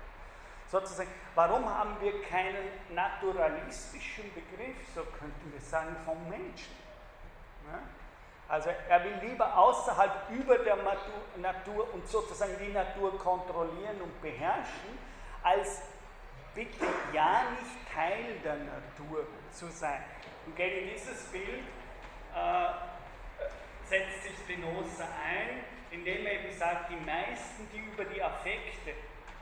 [0.76, 6.76] Sozusagen, warum haben wir keinen naturalistischen Begriff, so könnten wir sagen, vom Menschen?
[7.72, 7.80] Ja?
[8.50, 10.76] Also er will lieber außerhalb über der
[11.38, 15.00] Natur und sozusagen die Natur kontrollieren und beherrschen,
[15.44, 15.84] als
[16.54, 20.04] bitte ja nicht Teil der Natur zu sein.
[20.46, 21.64] Und gegen dieses Bild
[22.36, 22.68] äh,
[23.86, 28.92] setzt sich Spinoza ein, indem er eben sagt, die meisten, die über die Affekte,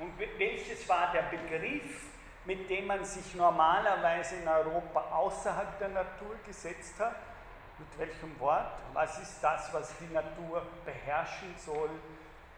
[0.04, 2.08] und welches war der Begriff,
[2.44, 7.16] mit dem man sich normalerweise in Europa außerhalb der Natur gesetzt hat,
[7.80, 8.80] mit welchem Wort?
[8.92, 11.89] Was ist das, was die Natur beherrschen soll,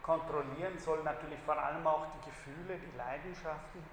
[0.02, 1.04] kontrollieren soll?
[1.04, 3.86] Natürlich vor allem auch die Gefühle, die Leidenschaften.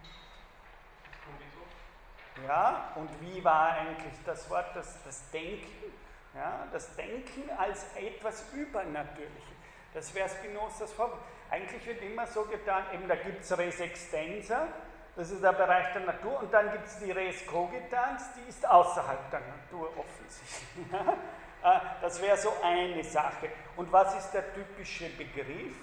[2.49, 5.93] Ja, und wie war eigentlich das Wort, das, das Denken?
[6.35, 9.53] Ja, das Denken als etwas Übernatürliches.
[9.93, 11.21] Das wäre Spinozas Vorbild.
[11.53, 14.69] Eigentlich wird immer so getan, eben da gibt es Res Extensa,
[15.15, 18.67] das ist der Bereich der Natur, und dann gibt es die Res Cogitans, die ist
[18.67, 20.87] außerhalb der Natur offensichtlich.
[21.65, 23.49] Äh, das wäre so eine Sache.
[23.77, 25.77] Und was ist der typische Begriff?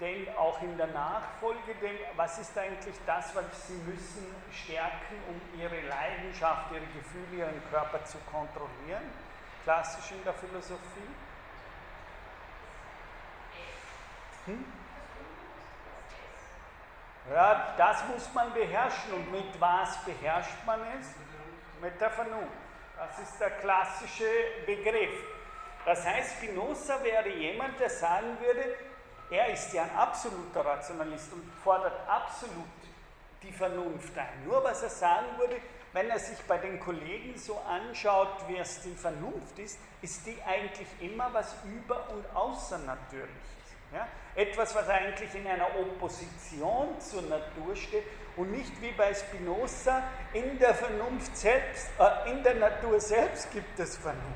[0.00, 5.60] denn auch in der Nachfolge, denn was ist eigentlich das, was sie müssen stärken, um
[5.60, 9.04] ihre Leidenschaft, ihre Gefühle, ihren Körper zu kontrollieren?
[9.64, 11.08] Klassisch in der Philosophie.
[14.46, 14.64] Hm?
[17.32, 19.12] Ja, das muss man beherrschen.
[19.12, 21.08] Und mit was beherrscht man es?
[21.80, 22.52] Mit der Vernunft.
[22.96, 24.28] Das ist der klassische
[24.64, 25.12] Begriff.
[25.84, 28.76] Das heißt, Spinoza wäre jemand, der sagen würde,
[29.30, 32.64] er ist ja ein absoluter Rationalist und fordert absolut
[33.42, 34.44] die Vernunft ein.
[34.46, 35.56] Nur was er sagen würde,
[35.92, 40.36] wenn er sich bei den Kollegen so anschaut, wie es die Vernunft ist, ist die
[40.42, 43.55] eigentlich immer was über- und außernatürliches.
[43.92, 44.08] Ja?
[44.34, 48.04] Etwas, was eigentlich in einer Opposition zur Natur steht
[48.36, 53.78] und nicht wie bei Spinoza, in der Vernunft selbst, äh, in der Natur selbst gibt
[53.78, 54.26] es Vernunft.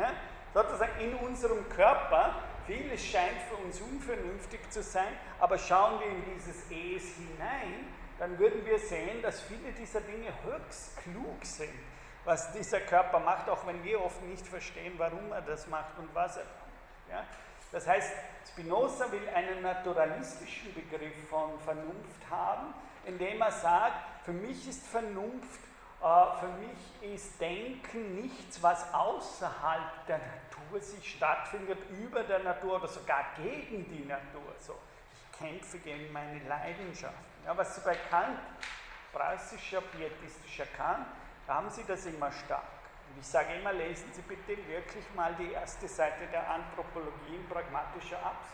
[0.00, 0.12] Ja?
[0.54, 2.34] Sozusagen in unserem Körper
[2.66, 7.86] Vieles scheint für uns unvernünftig zu sein, aber schauen wir in dieses Es hinein,
[8.18, 11.72] dann würden wir sehen, dass viele dieser Dinge höchst klug sind,
[12.24, 16.12] was dieser Körper macht, auch wenn wir oft nicht verstehen, warum er das macht und
[16.12, 17.08] was er macht.
[17.08, 17.24] Ja?
[17.72, 18.12] Das heißt,
[18.48, 22.72] Spinoza will einen naturalistischen Begriff von Vernunft haben,
[23.04, 25.60] indem er sagt, für mich ist Vernunft,
[26.02, 32.76] äh, für mich ist Denken nichts, was außerhalb der Natur sich stattfindet, über der Natur
[32.76, 34.54] oder sogar gegen die Natur.
[34.60, 34.74] So,
[35.12, 37.24] ich kämpfe gegen meine Leidenschaften.
[37.44, 38.38] Ja, was Sie bei Kant,
[39.12, 41.06] preußischer, pietistischer Kant,
[41.46, 42.75] da haben Sie das immer stark.
[43.16, 47.48] Und ich sage immer, lesen Sie bitte wirklich mal die erste Seite der Anthropologie in
[47.48, 48.52] pragmatischer Absicht.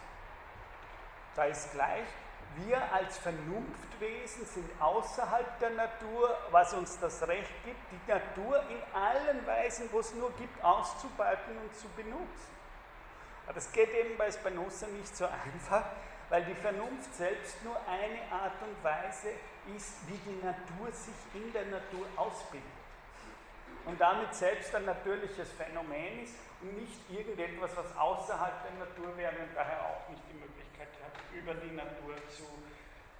[1.34, 2.06] Da ist gleich,
[2.54, 8.80] wir als Vernunftwesen sind außerhalb der Natur, was uns das Recht gibt, die Natur in
[8.94, 12.52] allen Weisen, wo es nur gibt, auszubeuten und zu benutzen.
[13.46, 15.86] Aber das geht eben bei Spinoza nicht so einfach,
[16.28, 19.30] weil die Vernunft selbst nur eine Art und Weise
[19.76, 22.81] ist, wie die Natur sich in der Natur ausbildet.
[23.84, 29.32] Und damit selbst ein natürliches Phänomen ist und nicht irgendetwas, was außerhalb der Natur wäre
[29.32, 32.44] und daher auch nicht die Möglichkeit hat, über die Natur zu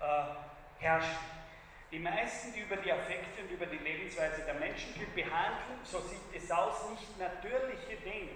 [0.01, 1.43] äh, herrschen.
[1.91, 6.21] Die meisten, die über die Affekte und über die Lebensweise der Menschen behandeln, so sieht
[6.35, 8.31] es aus, nicht natürliche Dinge,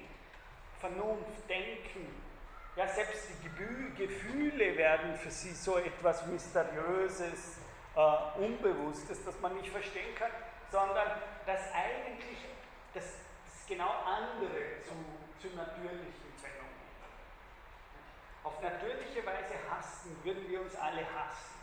[0.78, 2.06] Vernunft, Denken,
[2.76, 7.58] ja, selbst die Gefühle werden für sie so etwas Mysteriöses,
[7.96, 10.30] äh, Unbewusstes, das man nicht verstehen kann,
[10.70, 11.08] sondern
[11.44, 12.38] das eigentlich
[12.94, 14.94] das, das genau andere zu,
[15.40, 16.76] zu natürlichen Phänomenen.
[18.44, 21.56] Auf natürliche Weise hassen, würden wir uns alle hassen.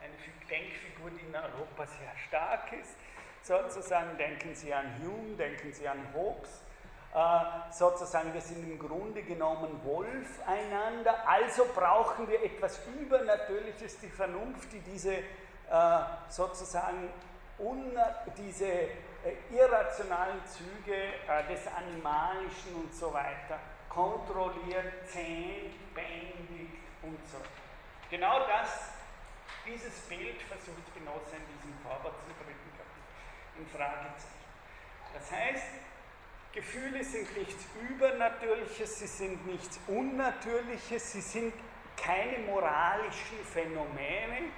[0.00, 0.14] Eine
[0.48, 2.96] Denkfigur, die in Europa sehr stark ist,
[3.42, 6.62] sozusagen, denken Sie an Hume, denken Sie an Hobbes,
[7.12, 14.08] äh, sozusagen, wir sind im Grunde genommen Wolf einander, also brauchen wir etwas Übernatürliches, die
[14.08, 15.22] Vernunft, die diese äh,
[16.28, 17.10] sozusagen
[18.36, 18.88] diese äh,
[19.50, 21.12] irrationalen Züge
[21.48, 23.58] des Animalischen und so weiter
[23.88, 27.38] kontrolliert, zähmt, bändigt und so.
[28.08, 28.92] Genau das,
[29.66, 34.26] dieses Bild versucht Spinoza in diesem Vorwort zum dritten Kapitel in Frage zu.
[35.12, 35.66] Das heißt,
[36.52, 41.54] Gefühle sind nichts Übernatürliches, sie sind nichts Unnatürliches, sie sind
[41.96, 44.50] keine moralischen Phänomene.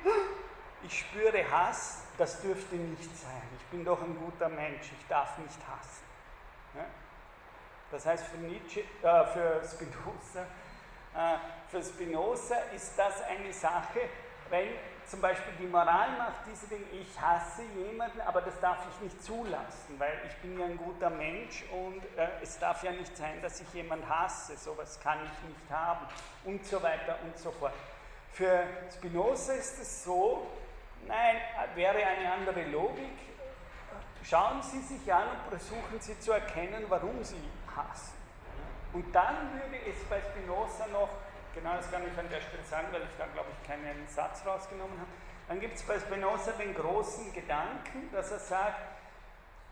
[0.84, 3.42] Ich spüre Hass, das dürfte nicht sein.
[3.58, 6.02] Ich bin doch ein guter Mensch, ich darf nicht hassen.
[7.92, 10.46] Das heißt, für, Nietzsche, äh, für Spinoza,
[11.14, 11.36] äh,
[11.68, 14.00] für Spinoza ist das eine Sache,
[14.48, 14.68] wenn
[15.06, 19.22] zum Beispiel die Moral macht diese Dinge, ich hasse jemanden, aber das darf ich nicht
[19.22, 23.42] zulassen, weil ich bin ja ein guter Mensch und äh, es darf ja nicht sein,
[23.42, 26.06] dass ich jemanden hasse, sowas kann ich nicht haben
[26.44, 27.74] und so weiter und so fort.
[28.32, 28.64] Für
[28.96, 30.46] Spinoza ist es so,
[31.06, 31.36] nein,
[31.74, 33.18] wäre eine andere Logik,
[34.22, 37.42] schauen Sie sich an und versuchen Sie zu erkennen, warum Sie
[37.76, 38.14] hassen.
[38.92, 41.08] Und dann würde es bei Spinoza noch
[41.54, 44.44] Genau, das kann ich an der Stelle sagen, weil ich da, glaube ich, keinen Satz
[44.46, 45.10] rausgenommen habe.
[45.48, 48.80] Dann gibt es bei Spinoza den großen Gedanken, dass er sagt,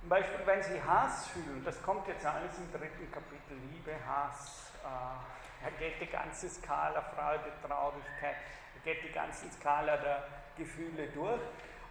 [0.01, 4.73] zum Beispiel, wenn Sie Hass fühlen, das kommt jetzt alles im dritten Kapitel, Liebe, Hass,
[4.85, 8.37] äh, er geht die ganze Skala Freude, Traurigkeit,
[8.75, 10.25] er geht die ganze Skala der
[10.61, 11.41] Gefühle durch.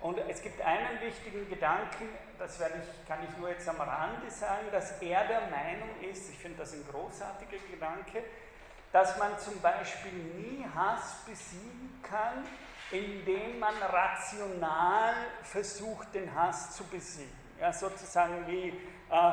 [0.01, 2.07] Und es gibt einen wichtigen Gedanken,
[2.37, 6.37] das ich, kann ich nur jetzt am Rande sagen, dass er der Meinung ist, ich
[6.37, 8.23] finde das ein großartiger Gedanke,
[8.93, 12.45] dass man zum Beispiel nie Hass besiegen kann,
[12.91, 15.13] indem man rational
[15.43, 17.37] versucht, den Hass zu besiegen.
[17.59, 19.31] Ja, sozusagen wie, äh,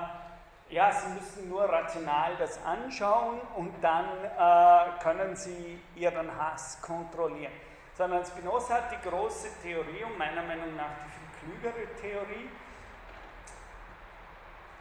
[0.69, 7.53] ja, Sie müssen nur rational das anschauen und dann äh, können Sie Ihren Hass kontrollieren.
[7.97, 12.51] Sondern Spinoza hat die große Theorie und meiner Meinung nach die viel klügere Theorie,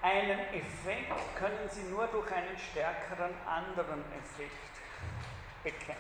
[0.02, 4.52] einen Effekt können Sie nur durch einen stärkeren anderen Effekt
[5.64, 5.96] bekämpfen.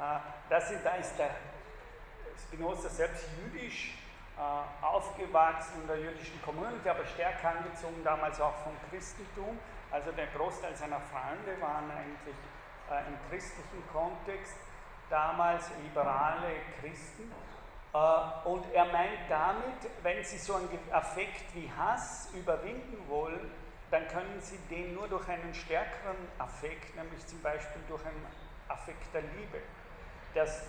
[0.00, 1.30] Äh, das ist, da ist der
[2.36, 3.94] Spinoza selbst jüdisch
[4.36, 9.58] äh, aufgewachsen in der jüdischen Community, aber stärker angezogen damals auch vom Christentum.
[9.90, 12.36] Also der Großteil seiner Freunde waren eigentlich
[12.90, 14.56] äh, im christlichen Kontext
[15.10, 17.30] damals liberale Christen.
[17.94, 23.50] Äh, und er meint damit, wenn Sie so einen Affekt wie Hass überwinden wollen,
[23.90, 28.26] dann können Sie den nur durch einen stärkeren Affekt, nämlich zum Beispiel durch einen
[28.68, 29.60] Affekt der Liebe,
[30.34, 30.64] dass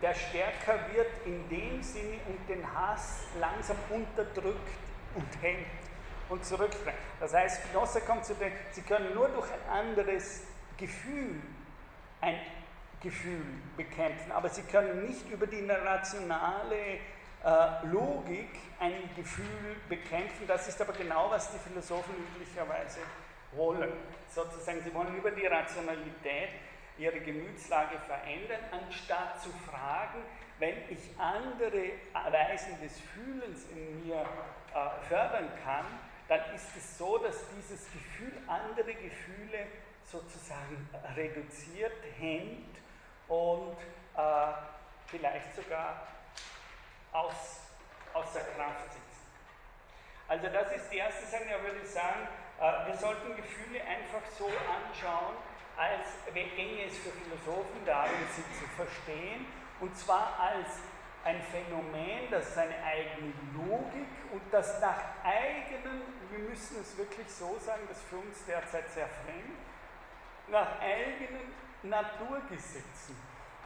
[0.00, 4.70] der stärker wird in dem Sinne und den Hass langsam unterdrückt
[5.14, 5.66] und hemmt
[6.28, 6.96] und zurückdrängt.
[7.18, 10.44] Das heißt, Spinoza kommt zu dem, Sie können nur durch ein anderes
[10.78, 11.42] Gefühl
[12.20, 12.38] ein
[13.00, 13.42] Gefühl
[13.76, 14.32] bekämpfen.
[14.32, 16.98] Aber sie können nicht über die rationale
[17.44, 20.46] äh, Logik ein Gefühl bekämpfen.
[20.46, 23.00] Das ist aber genau, was die Philosophen üblicherweise
[23.52, 23.92] wollen.
[24.28, 26.50] Sozusagen, sie wollen über die Rationalität
[26.98, 30.22] ihre Gemütslage verändern, anstatt zu fragen,
[30.58, 35.86] wenn ich andere Weisen des Fühlens in mir äh, fördern kann,
[36.28, 39.66] dann ist es so, dass dieses Gefühl andere Gefühle
[40.04, 42.69] sozusagen reduziert, hemmt
[43.30, 43.76] und
[44.16, 44.52] äh,
[45.06, 46.06] vielleicht sogar
[47.12, 47.60] aus,
[48.12, 49.00] außer Kraft setzen.
[50.28, 52.28] Also das ist die erste Sache, da würde ich sagen,
[52.60, 55.36] äh, wir sollten Gefühle einfach so anschauen,
[55.76, 59.46] als ginge es für Philosophen darum, sie zu verstehen,
[59.80, 60.78] und zwar als
[61.24, 67.58] ein Phänomen, das seine eigene Logik und das nach eigenen, wir müssen es wirklich so
[67.60, 69.58] sagen, das für uns derzeit sehr fremd,
[70.48, 71.52] nach eigenen
[71.82, 73.16] Naturgesetzen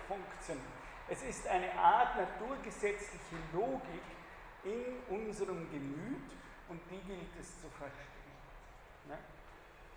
[0.06, 0.84] funktioniert.
[1.08, 4.06] Es ist eine Art naturgesetzliche Logik
[4.62, 6.30] in unserem Gemüt
[6.68, 8.38] und die gilt es zu verstehen.
[9.08, 9.18] Ne?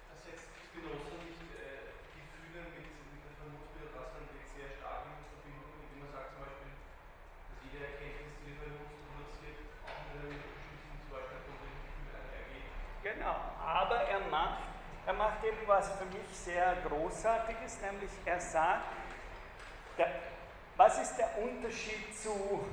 [0.09, 4.69] Dass jetzt Spinoza nicht äh, Gefühle mit, mit der Vernunft oder das dann wird sehr
[4.81, 9.57] stark in Verbindung, indem man sagt zum Beispiel, dass jede Erkenntnis, die die Vernunft produziert,
[9.85, 12.67] auch mit einem bestimmten zum Beispiel von den Gefühlen einhergeht.
[13.05, 14.65] Genau, aber er macht,
[15.05, 18.85] er macht etwas für mich sehr Großartiges, nämlich er sagt,
[19.97, 20.11] der,
[20.75, 22.65] was ist der Unterschied zu,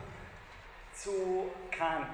[0.95, 2.07] zu Kant?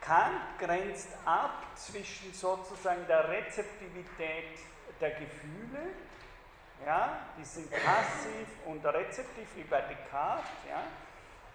[0.00, 4.58] Kant grenzt ab zwischen sozusagen der Rezeptivität
[5.00, 5.94] der Gefühle,
[6.84, 10.82] ja, die sind passiv und rezeptiv wie bei Descartes, ja,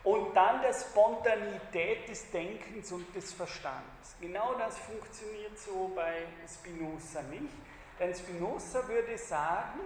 [0.04, 4.16] und dann der Spontanität des Denkens und des Verstandes.
[4.22, 7.54] Genau das funktioniert so bei Spinoza nicht,
[8.00, 9.80] denn Spinoza würde sagen,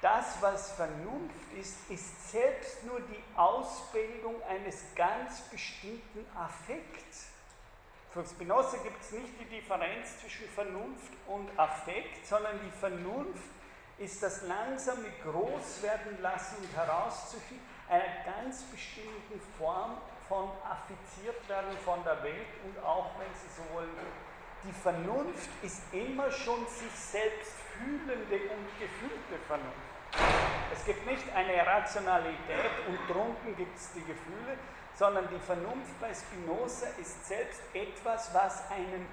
[0.00, 7.28] das, was Vernunft ist, ist selbst nur die Ausbildung eines ganz bestimmten Affekts.
[8.12, 13.48] Für Spinoza gibt es nicht die Differenz zwischen Vernunft und Affekt, sondern die Vernunft
[13.98, 22.02] ist das langsame Großwerden lassen und herauszufinden einer ganz bestimmten Form von affiziert werden von
[22.04, 23.90] der Welt und auch, wenn Sie so wollen,
[24.64, 29.94] die Vernunft ist immer schon sich selbst fühlende und gefühlte Vernunft.
[30.72, 34.56] Es gibt nicht eine Rationalität und drunten gibt es die Gefühle,
[34.94, 39.06] sondern die Vernunft bei Spinoza ist selbst etwas, was einen,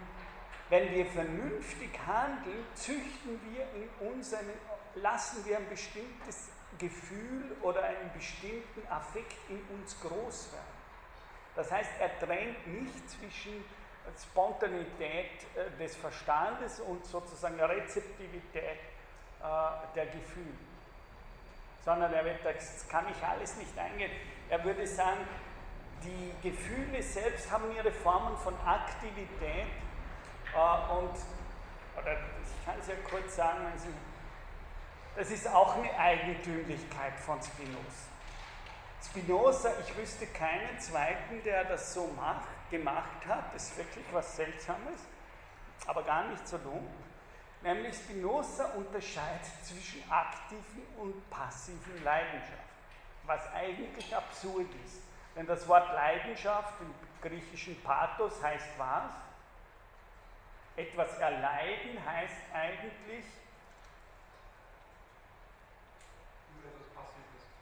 [0.69, 4.53] wenn wir vernünftig handeln, züchten wir in uns einen,
[4.95, 6.50] lassen wir ein bestimmtes
[6.81, 10.81] Gefühl oder einen bestimmten Affekt in uns groß werden.
[11.55, 13.63] Das heißt, er trennt nicht zwischen
[14.21, 19.45] Spontanität äh, des Verstandes und sozusagen Rezeptivität äh,
[19.95, 20.57] der Gefühle
[21.83, 24.11] sondern er wird, das kann ich alles nicht eingehen.
[24.49, 25.21] Er würde sagen,
[26.03, 29.67] die Gefühle selbst haben ihre Formen von Aktivität
[30.55, 31.11] äh, und,
[31.97, 33.89] oder ich kann es ja kurz sagen, wenn Sie,
[35.15, 38.09] das ist auch eine Eigentümlichkeit von Spinoza.
[39.03, 44.35] Spinoza, ich wüsste keinen zweiten, der das so macht, gemacht hat, das ist wirklich was
[44.35, 45.01] Seltsames,
[45.85, 46.87] aber gar nicht so dumm.
[47.63, 52.57] Nämlich Spinoza unterscheidet zwischen aktiven und passiven Leidenschaften,
[53.25, 55.01] was eigentlich absurd ist.
[55.35, 59.11] Denn das Wort Leidenschaft im griechischen Pathos heißt was?
[60.75, 63.25] Etwas erleiden heißt eigentlich.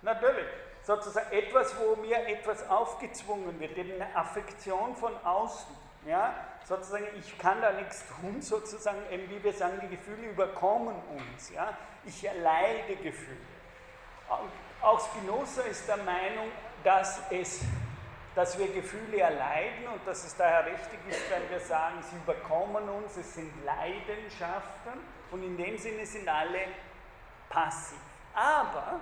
[0.01, 0.47] Natürlich,
[0.83, 5.75] sozusagen etwas, wo mir etwas aufgezwungen wird, eben eine Affektion von außen.
[6.05, 6.33] Ja?
[6.65, 11.49] Sozusagen, ich kann da nichts tun, sozusagen, wie wir sagen, die Gefühle überkommen uns.
[11.49, 11.77] Ja?
[12.05, 13.37] Ich erleide Gefühle.
[14.81, 16.51] Auch Spinoza ist der Meinung,
[16.83, 17.61] dass, es,
[18.35, 22.87] dass wir Gefühle erleiden und dass es daher richtig ist, wenn wir sagen, sie überkommen
[22.87, 24.93] uns, es sind Leidenschaften
[25.31, 26.61] und in dem Sinne sind alle
[27.49, 27.99] passiv.
[28.33, 28.99] Aber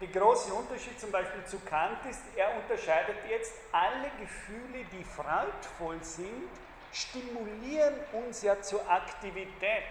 [0.00, 6.02] der große Unterschied zum Beispiel zu Kant ist, er unterscheidet jetzt alle Gefühle, die freudvoll
[6.02, 6.48] sind,
[6.92, 9.84] stimulieren uns ja zur Aktivität.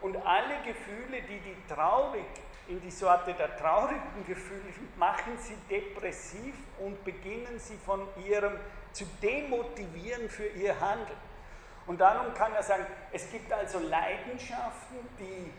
[0.00, 2.24] Und alle Gefühle, die die traurig
[2.66, 4.62] in die Sorte der traurigen Gefühle
[4.96, 8.56] machen sie depressiv und beginnen sie von ihrem
[8.92, 11.18] zu demotivieren für ihr Handeln.
[11.86, 15.52] Und darum kann er sagen, es gibt also Leidenschaften, die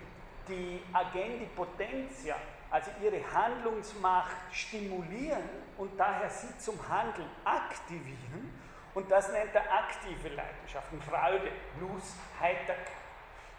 [0.48, 2.36] die Agendi Potentia
[2.74, 5.48] also ihre Handlungsmacht stimulieren
[5.78, 8.52] und daher sie zum Handeln aktivieren.
[8.96, 12.88] Und das nennt er aktive Leidenschaften, Freude, Lust, Heiterkeit.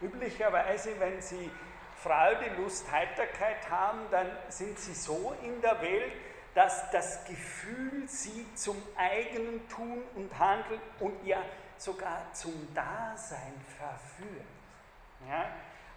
[0.00, 1.48] Üblicherweise, wenn Sie
[2.02, 6.12] Freude, Lust, Heiterkeit haben, dann sind Sie so in der Welt,
[6.56, 11.38] dass das Gefühl Sie zum eigenen Tun und Handeln und ja
[11.76, 14.46] sogar zum Dasein verführt.
[15.28, 15.46] Ja?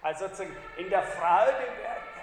[0.02, 0.26] Also
[0.76, 1.66] in der Freude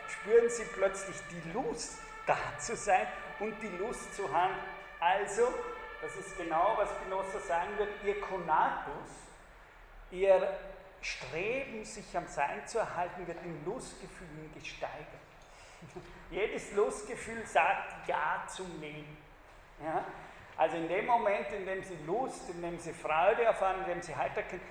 [0.09, 3.07] spüren sie plötzlich die Lust, da zu sein
[3.39, 4.55] und die Lust zu haben.
[4.99, 5.53] Also,
[6.01, 9.09] das ist genau, was Spinoza sagen wird, ihr Konatus,
[10.11, 10.57] ihr
[11.01, 15.05] Streben, sich am Sein zu erhalten, wird in Lustgefühlen gesteigert.
[16.31, 19.17] Jedes Lustgefühl sagt Ja zum Leben.
[19.83, 20.03] Ja?
[20.57, 24.01] Also in dem Moment, in dem sie Lust, in dem sie Freude erfahren, in dem
[24.01, 24.61] sie Heiterkeit,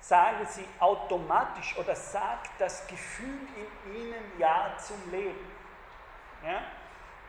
[0.00, 5.50] sagen sie automatisch oder sagt das Gefühl in ihnen Ja zum Leben.
[6.44, 6.62] Ja?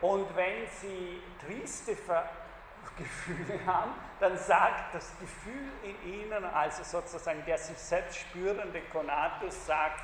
[0.00, 1.96] Und wenn sie triste
[2.96, 9.66] Gefühle haben, dann sagt das Gefühl in ihnen, also sozusagen der sich selbst spürende Konatus,
[9.66, 10.02] sagt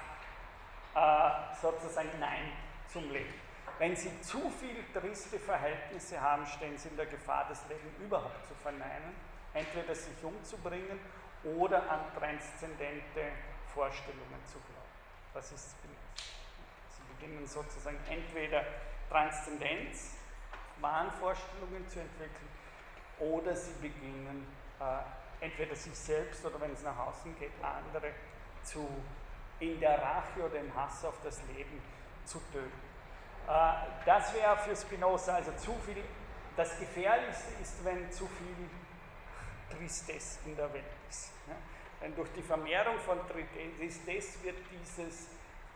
[0.95, 2.53] äh, sozusagen Nein
[2.89, 3.35] zum Leben.
[3.79, 8.47] Wenn sie zu viel triste Verhältnisse haben, stehen sie in der Gefahr, das Leben überhaupt
[8.47, 9.17] zu verneinen,
[9.53, 11.01] entweder sich umzubringen
[11.45, 13.33] oder an transzendente
[13.73, 14.75] Vorstellungen zu glauben.
[15.33, 15.75] Das ist.
[15.81, 18.65] Sie beginnen sozusagen entweder
[19.11, 20.17] Transzendenz,
[20.81, 22.49] Wahnvorstellungen zu entwickeln,
[23.19, 24.47] oder sie beginnen
[24.81, 28.13] äh, entweder sich selbst oder wenn es nach außen geht, andere
[28.63, 28.89] zu,
[29.61, 31.81] in der Rache oder im Hass auf das Leben
[32.25, 32.73] zu töten.
[33.49, 33.73] Äh,
[34.05, 36.03] das wäre für Spinoza also zu viel.
[36.57, 38.69] Das Gefährlichste ist, wenn zu viel
[39.77, 41.33] Tristesse in der Welt ist.
[41.47, 41.55] Ja?
[42.03, 45.29] Denn durch die Vermehrung von Tristesse wird dieses,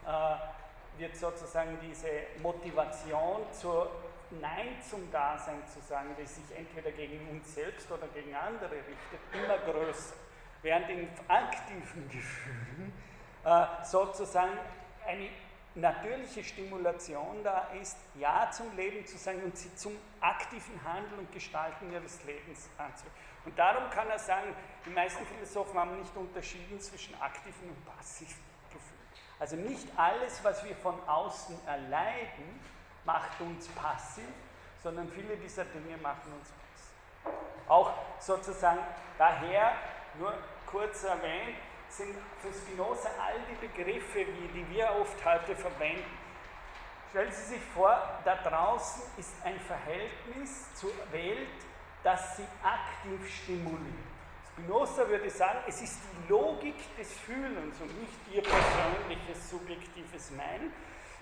[0.06, 2.08] äh, wird sozusagen diese
[2.42, 3.90] Motivation zur
[4.30, 9.20] Nein zum Dasein zu sagen, die sich entweder gegen uns selbst oder gegen andere richtet,
[9.32, 10.14] immer größer.
[10.60, 12.92] Während in aktiven Gefühlen
[13.44, 14.52] äh, sozusagen
[15.06, 15.30] eine
[15.80, 21.32] natürliche Stimulation da ist, Ja zum Leben zu sagen und sie zum aktiven Handeln und
[21.32, 23.18] Gestalten ihres Lebens anzuwenden.
[23.44, 24.54] Und darum kann er sagen,
[24.84, 29.00] die meisten Philosophen haben nicht unterschieden zwischen aktiven und passiven Gefühlen.
[29.38, 32.60] Also nicht alles, was wir von außen erleiden,
[33.04, 34.24] macht uns passiv,
[34.82, 37.38] sondern viele dieser Dinge machen uns passiv.
[37.68, 38.80] Auch sozusagen
[39.16, 39.72] daher,
[40.18, 40.34] nur
[40.66, 41.56] kurz erwähnt,
[41.88, 46.04] sind für Spinoza all die Begriffe, die wir oft heute verwenden.
[47.10, 51.48] Stellen Sie sich vor, da draußen ist ein Verhältnis zur Welt,
[52.04, 54.08] das Sie aktiv stimuliert.
[54.52, 60.72] Spinoza würde sagen, es ist die Logik des Fühlens und nicht Ihr persönliches subjektives Meinen,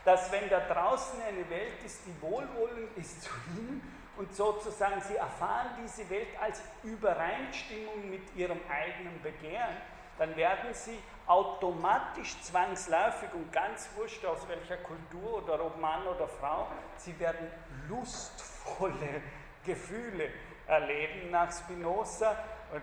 [0.05, 3.83] dass wenn da draußen eine Welt ist, die wohlwollend ist zu Ihnen
[4.17, 9.77] und sozusagen Sie erfahren diese Welt als Übereinstimmung mit Ihrem eigenen Begehren,
[10.19, 16.29] dann werden sie automatisch zwangsläufig und ganz wurscht aus welcher Kultur oder ob Mann oder
[16.29, 17.51] Frau, sie werden
[17.89, 19.23] lustvolle
[19.65, 20.31] Gefühle
[20.67, 22.37] erleben nach Spinoza,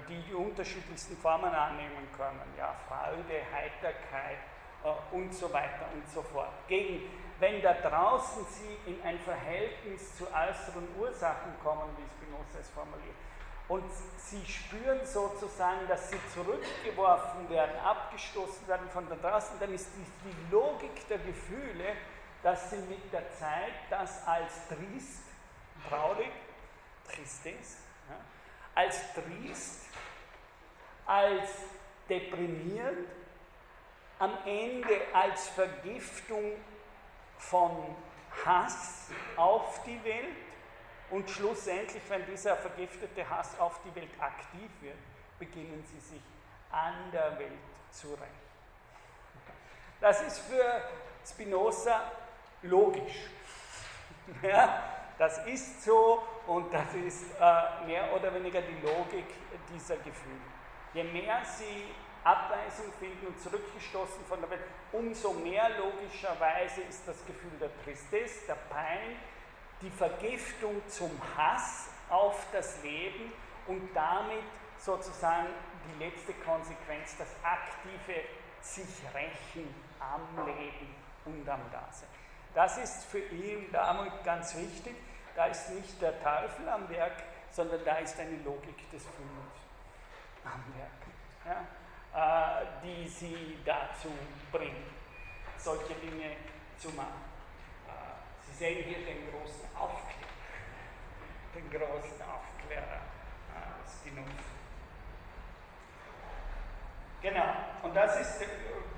[0.07, 2.41] die die unterschiedlichsten Formen annehmen können.
[2.57, 4.37] Ja, Freude, Heiterkeit
[4.83, 6.51] äh, und so weiter und so fort.
[6.67, 7.01] Gegen,
[7.39, 13.15] wenn da draußen sie in ein Verhältnis zu äußeren Ursachen kommen, wie Spinoza es formuliert,
[13.67, 13.83] und
[14.17, 20.29] sie spüren sozusagen, dass sie zurückgeworfen werden, abgestoßen werden von da draußen, dann ist die,
[20.29, 21.95] die Logik der Gefühle,
[22.41, 25.23] dass sie mit der Zeit das als trist,
[25.87, 26.31] traurig,
[27.07, 27.77] tristes,
[28.09, 28.17] ja,
[28.75, 29.85] als trist,
[31.05, 31.49] als
[32.09, 33.07] deprimierend,
[34.19, 36.53] am Ende als Vergiftung
[37.37, 37.95] von
[38.45, 40.35] Hass auf die Welt
[41.13, 44.97] und schlussendlich, wenn dieser vergiftete Hass auf die Welt aktiv wird,
[45.37, 46.21] beginnen sie sich
[46.71, 47.51] an der Welt
[47.91, 48.43] zu rächen.
[50.01, 50.81] Das ist für
[51.23, 52.11] Spinoza
[52.63, 53.29] logisch.
[54.41, 54.81] Ja,
[55.17, 59.25] das ist so und das ist äh, mehr oder weniger die Logik
[59.69, 60.39] dieser Gefühle.
[60.93, 61.93] Je mehr sie
[62.23, 64.61] Abweisung finden und zurückgestoßen von der Welt,
[64.93, 69.17] umso mehr logischerweise ist das Gefühl der Tristesse, der Pein,
[69.83, 73.33] die Vergiftung zum Hass auf das Leben
[73.67, 74.43] und damit
[74.79, 75.47] sozusagen
[75.85, 78.21] die letzte Konsequenz, das aktive
[78.61, 82.07] sich rächen am Leben und am Dasein.
[82.53, 84.95] Das ist für ihn damit ganz wichtig.
[85.35, 89.63] Da ist nicht der Teufel am Werk, sondern da ist eine Logik des Fühlens
[90.45, 91.65] am Werk,
[92.13, 94.11] ja, äh, die sie dazu
[94.51, 94.87] bringt,
[95.57, 96.35] solche Dinge
[96.77, 97.32] zu machen.
[98.53, 100.29] Sie sehen hier den großen Aufklärer,
[101.55, 103.01] den großen Aufklärer
[103.49, 104.53] äh, Spinoza.
[107.21, 107.49] Genau,
[107.81, 108.47] und das ist, äh,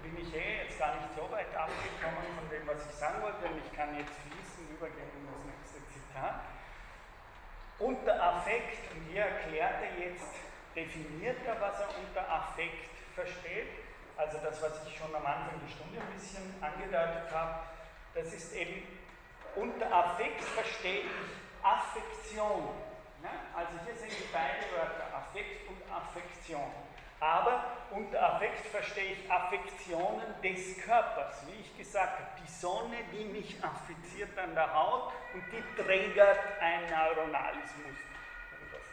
[0.04, 3.48] bin ich eh jetzt gar nicht so weit abgekommen von dem, was ich sagen wollte,
[3.48, 6.42] denn ich kann jetzt fließend übergehen in das nächste Zitat.
[7.80, 10.36] Unter Affekt, und hier erklärt er jetzt,
[10.76, 13.70] definiert er, was er unter Affekt versteht,
[14.18, 17.64] also das, was ich schon am Anfang der Stunde ein bisschen angedeutet habe,
[18.14, 19.05] das ist eben
[19.56, 22.64] unter Affekt verstehe ich Affektion.
[23.22, 23.30] Ne?
[23.56, 26.72] Also hier sind die beiden Wörter Affekt und Affektion.
[27.20, 31.44] Aber unter Affekt verstehe ich Affektionen des Körpers.
[31.48, 36.40] Wie ich gesagt habe, die Sonne, die mich affiziert an der Haut und die triggert
[36.60, 38.16] ein neuronales Muster,
[38.52, 38.84] um das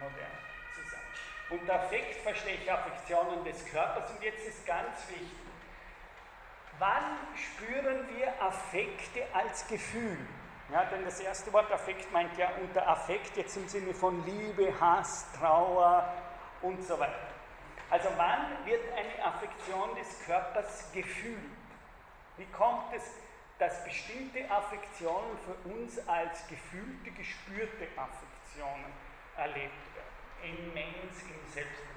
[0.00, 0.30] modern
[0.74, 1.06] zu sagen.
[1.50, 5.43] Unter Affekt verstehe ich Affektionen des Körpers und jetzt ist ganz wichtig,
[6.78, 10.18] Wann spüren wir Affekte als Gefühl?
[10.72, 14.72] Ja, denn das erste Wort Affekt meint ja unter Affekt jetzt im Sinne von Liebe,
[14.80, 16.12] Hass, Trauer
[16.62, 17.28] und so weiter.
[17.90, 21.38] Also wann wird eine Affektion des Körpers gefühlt?
[22.38, 23.04] Wie kommt es,
[23.58, 28.92] dass bestimmte Affektionen für uns als gefühlte, gespürte Affektionen
[29.36, 30.64] erlebt werden?
[30.72, 31.93] Immens im Selbstbewusstsein.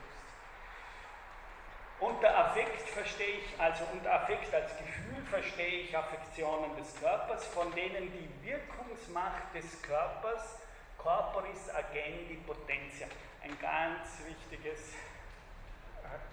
[2.00, 7.74] Unter Affekt verstehe ich, also unter Affekt als Gefühl verstehe ich Affektionen des Körpers, von
[7.74, 10.60] denen die Wirkungsmacht des Körpers
[10.98, 13.08] corporis agendi potentia,
[13.43, 14.93] ein ganz wichtiges,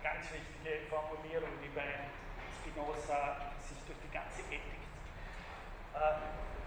[0.02, 1.88] ganz wichtige Formulierung, die bei
[2.60, 3.36] Spinoza
[3.66, 4.84] sich durch die ganze Ethik
[5.94, 6.63] äh,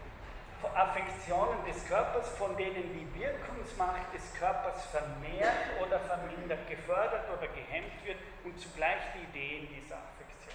[0.64, 8.06] Affektionen des Körpers, von denen die Wirkungsmacht des Körpers vermehrt oder vermindert, gefördert oder gehemmt
[8.06, 10.54] wird und zugleich die Ideen dieser Affektion.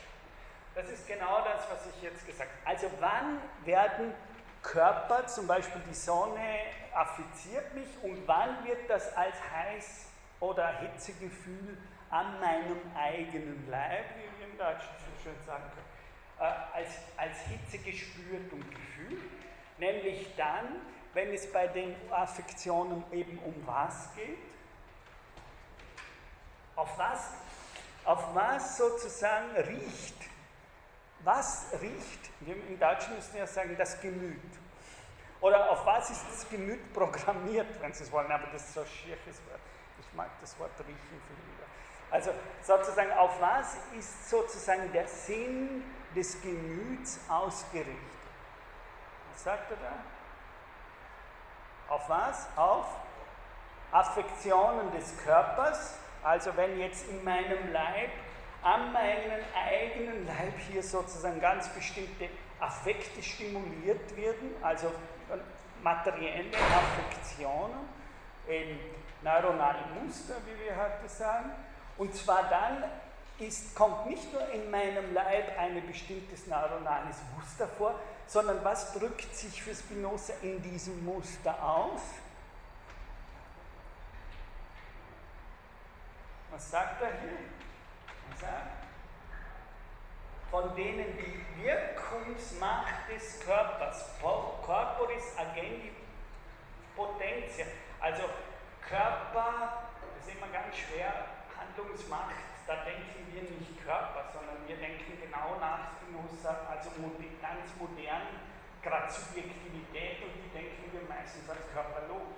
[0.74, 2.76] Das ist genau das, was ich jetzt gesagt habe.
[2.76, 4.14] Also wann werden
[4.62, 6.60] Körper, zum Beispiel die Sonne,
[6.94, 10.06] affiziert mich und wann wird das als heiß
[10.40, 11.76] oder Hitzegefühl
[12.10, 15.86] an meinem eigenen Leib, wie wir im Deutschen so schön sagen können,
[16.40, 19.41] äh, als, als Hitze gespürt und gefühlt?
[19.82, 20.80] Nämlich dann,
[21.12, 24.38] wenn es bei den Affektionen eben um was geht?
[26.76, 27.30] Auf was?
[28.04, 30.14] Auf was sozusagen riecht?
[31.24, 32.30] Was riecht?
[32.46, 34.40] Im Deutschen müssen wir ja sagen, das Gemüt.
[35.40, 38.82] Oder auf was ist das Gemüt programmiert, wenn Sie es wollen, aber das ist so
[38.82, 39.60] ein schieres Wort.
[39.98, 41.66] Ich mag das Wort riechen viel lieber.
[42.08, 42.30] Also
[42.62, 45.82] sozusagen, auf was ist sozusagen der Sinn
[46.14, 48.21] des Gemüts ausgerichtet?
[49.32, 49.92] Was sagt er da?
[51.94, 52.48] Auf was?
[52.56, 52.86] Auf
[53.90, 55.98] Affektionen des Körpers.
[56.22, 58.10] Also wenn jetzt in meinem Leib,
[58.62, 62.28] an meinem eigenen Leib hier sozusagen ganz bestimmte
[62.60, 64.92] Affekte stimuliert werden, also
[65.82, 67.88] materielle Affektionen
[68.46, 68.78] in
[69.22, 71.50] neuronalen Muster, wie wir heute sagen.
[71.98, 72.84] Und zwar dann
[73.42, 79.34] ist, kommt nicht nur in meinem Leib ein bestimmtes neuronales Muster vor, sondern was drückt
[79.34, 82.00] sich für Spinoza in diesem Muster aus?
[86.50, 87.38] Was sagt er hier?
[88.30, 88.82] Er sagt,
[90.50, 95.92] von denen die Wirkungsmacht des Körpers, corporis agendi
[96.94, 97.64] potentia,
[98.00, 98.24] also
[98.86, 99.88] Körper,
[100.18, 101.26] das ist immer ganz schwer,
[101.56, 106.90] Handlungsmacht da denken wir nicht Körper, sondern wir denken genau nach Spinoza, also
[107.42, 108.38] ganz modern,
[108.82, 112.30] gerade Subjektivität und die denken wir meistens als körperlos.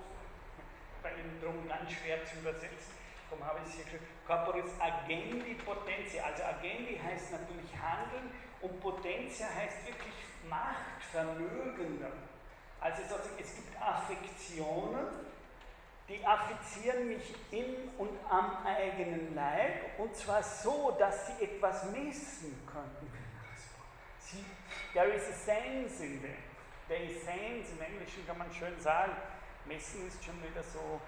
[1.03, 2.97] Bei ihnen drum ganz schwer zu übersetzen.
[3.29, 4.07] Darum habe ich es hier geschrieben.
[4.27, 6.25] Corporis agendi potentia.
[6.25, 10.15] Also agendi heißt natürlich handeln und potentia heißt wirklich
[10.49, 12.05] Macht, Vermögen.
[12.81, 13.03] Also
[13.39, 15.09] es gibt Affektionen,
[16.09, 22.61] die affizieren mich in und am eigenen Leib und zwar so, dass sie etwas messen
[22.71, 23.13] können.
[24.19, 24.45] Sie,
[24.93, 26.37] there is a sense in them.
[26.89, 29.13] There is sense, im Englischen kann man schön sagen,
[29.65, 31.01] messen ist schon wieder so,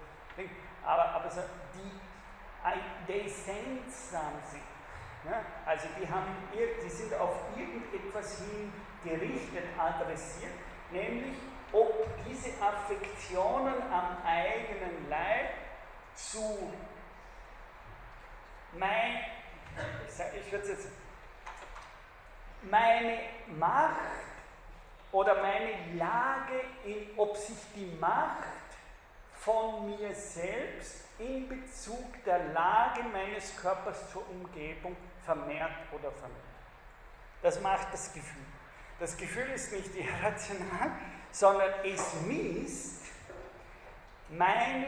[0.83, 1.41] aber, aber so,
[1.73, 1.99] die,
[2.65, 4.63] I, they sense something.
[5.25, 5.43] Ja?
[5.65, 8.73] Also die, haben, die sind auf irgendetwas hin
[9.03, 10.53] gerichtet, adressiert,
[10.91, 11.35] nämlich
[11.71, 15.49] ob diese Affektionen am eigenen Leib
[16.15, 16.71] zu
[18.73, 19.19] mein,
[20.39, 20.87] ich würde jetzt
[22.63, 23.19] meine
[23.57, 23.95] Macht
[25.11, 28.43] oder meine Lage, in, ob sich die Macht
[29.33, 36.43] von mir selbst in Bezug der Lage meines Körpers zur Umgebung vermehrt oder vermehrt.
[37.41, 38.45] Das macht das Gefühl.
[38.99, 40.91] Das Gefühl ist nicht irrational,
[41.37, 43.03] sondern es misst
[44.29, 44.87] meine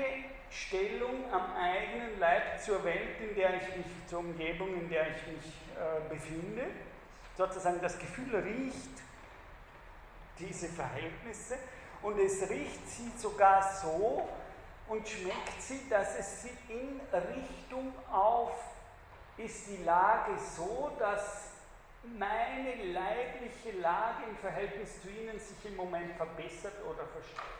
[0.50, 5.28] Stellung am eigenen Leib zur Welt, in der ich mich, zur Umgebung, in der ich
[5.28, 6.64] mich äh, befinde.
[7.38, 9.00] Sozusagen das Gefühl riecht
[10.39, 11.58] diese Verhältnisse
[12.02, 14.28] und es riecht sie sogar so
[14.88, 18.54] und schmeckt sie, dass es sie in Richtung auf
[19.38, 21.49] ist die Lage so, dass
[22.04, 27.60] meine leibliche Lage im Verhältnis zu ihnen sich im Moment verbessert oder verstärkt.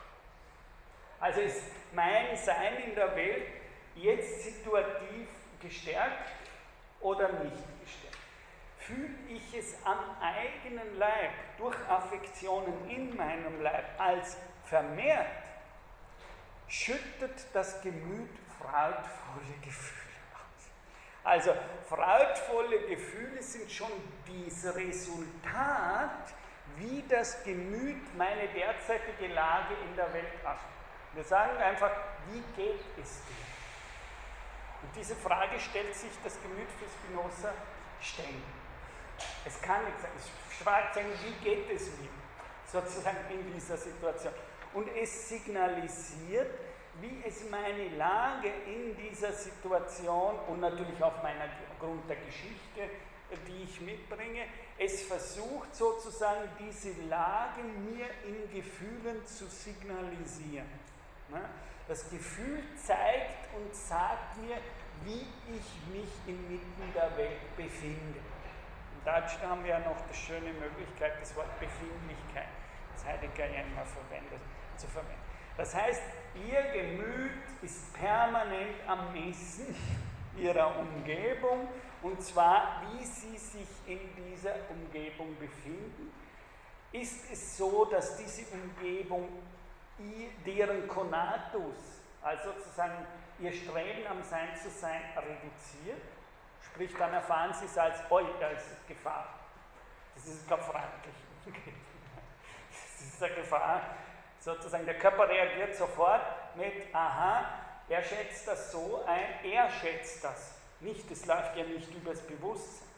[1.20, 1.62] Also ist
[1.92, 3.46] mein Sein in der Welt
[3.94, 5.28] jetzt situativ
[5.60, 6.32] gestärkt
[7.00, 8.16] oder nicht gestärkt?
[8.78, 15.26] Fühle ich es am eigenen Leib durch Affektionen in meinem Leib als vermehrt,
[16.66, 20.09] schüttet das Gemüt freudvolle Gefühle.
[21.22, 21.54] Also
[21.88, 23.90] freudvolle Gefühle sind schon
[24.26, 26.32] das Resultat,
[26.76, 30.70] wie das Gemüt meine derzeitige Lage in der Welt achtet.
[31.12, 31.90] Wir sagen einfach,
[32.30, 33.50] wie geht es dir?
[34.82, 37.52] Und diese Frage stellt sich das Gemüt für Spinoza
[38.00, 38.42] ständig.
[39.44, 40.10] Es kann nicht sein.
[40.16, 42.08] Es fragt sein, wie geht es mir
[42.66, 44.32] sozusagen in dieser Situation.
[44.72, 46.50] Und es signalisiert,
[47.00, 52.90] wie es meine Lage in dieser Situation und natürlich aufgrund der Geschichte,
[53.46, 54.46] die ich mitbringe,
[54.78, 60.66] es versucht sozusagen diese Lage mir in Gefühlen zu signalisieren.
[61.28, 61.40] Ne?
[61.86, 64.56] Das Gefühl zeigt und sagt mir,
[65.04, 68.18] wie ich mich inmitten der Welt befinde.
[68.18, 72.48] Im Deutschen haben wir ja noch die schöne Möglichkeit, das Wort Befindlichkeit,
[72.94, 74.40] das Heidegger ja immer verwendet,
[74.76, 75.29] zu verwenden.
[75.56, 76.02] Das heißt,
[76.34, 77.32] ihr Gemüt
[77.62, 79.74] ist permanent am Messen
[80.38, 81.68] ihrer Umgebung
[82.02, 86.12] und zwar, wie sie sich in dieser Umgebung befinden.
[86.92, 89.28] Ist es so, dass diese Umgebung
[90.46, 93.06] deren Konatus, also sozusagen
[93.38, 96.02] ihr Streben am Sein zu sein, reduziert?
[96.64, 99.40] Sprich, dann erfahren sie es als, oi, da ist Gefahr.
[100.14, 101.14] Das ist gar freundlich.
[102.70, 103.80] Das ist eine Gefahr.
[104.40, 106.22] Sozusagen, der Körper reagiert sofort
[106.56, 107.44] mit, aha,
[107.88, 110.54] er schätzt das so ein, er schätzt das.
[110.80, 112.88] Nicht, es läuft ja nicht übers Bewusstsein.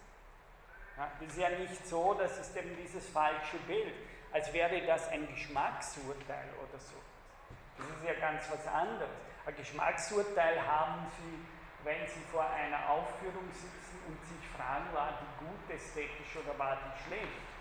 [0.96, 3.94] Ja, es ist ja nicht so, das ist eben dieses falsche Bild,
[4.32, 6.94] als wäre das ein Geschmacksurteil oder so.
[7.78, 9.10] Das ist ja ganz was anderes.
[9.44, 15.44] Ein Geschmacksurteil haben Sie, wenn Sie vor einer Aufführung sitzen und sich fragen, war die
[15.44, 17.51] gut ästhetisch oder war die schlecht.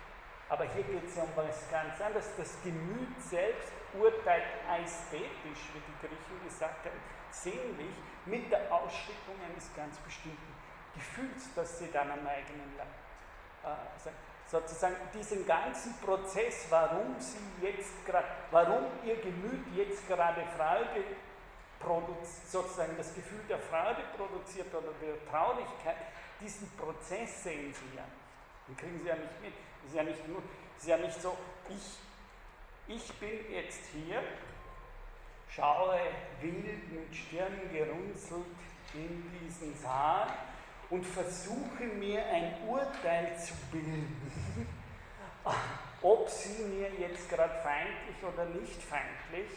[0.52, 2.28] Aber hier geht es um was ganz anderes.
[2.36, 4.44] Das Gemüt selbst urteilt
[4.84, 7.00] ästhetisch, wie die Griechen gesagt haben,
[7.30, 7.96] sinnlich,
[8.26, 10.52] mit der Ausschüttung eines ganz bestimmten
[10.94, 12.86] Gefühls, das sie dann am eigenen Leib
[13.64, 14.16] äh, sagen.
[14.46, 21.02] Sozusagen diesen ganzen Prozess, warum sie jetzt gerade, warum ihr Gemüt jetzt gerade Freude
[22.46, 25.96] sozusagen das Gefühl der Freude produziert oder der Traurigkeit,
[26.38, 28.04] diesen Prozess sehen sie ja
[28.72, 29.52] Den kriegen sie ja nicht mit.
[29.84, 30.42] Es ist ja nicht nur,
[30.78, 31.36] ist ja nicht so,
[31.68, 34.22] ich, ich bin jetzt hier
[35.54, 35.98] schaue
[36.40, 38.46] wild mit Stirn gerunzelt
[38.94, 40.26] in diesen Saal
[40.88, 44.66] und versuche mir ein Urteil zu bilden,
[46.02, 49.50] ob sie mir jetzt gerade feindlich oder nicht feindlich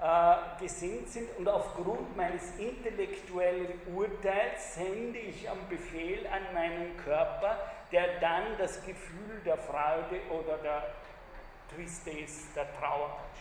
[0.00, 1.28] äh, gesinnt sind.
[1.36, 7.58] Und aufgrund meines intellektuellen Urteils sende ich am Befehl an meinen Körper,
[7.92, 10.94] der dann das Gefühl der Freude oder der
[11.74, 13.36] Tristesse, der Trauer hat.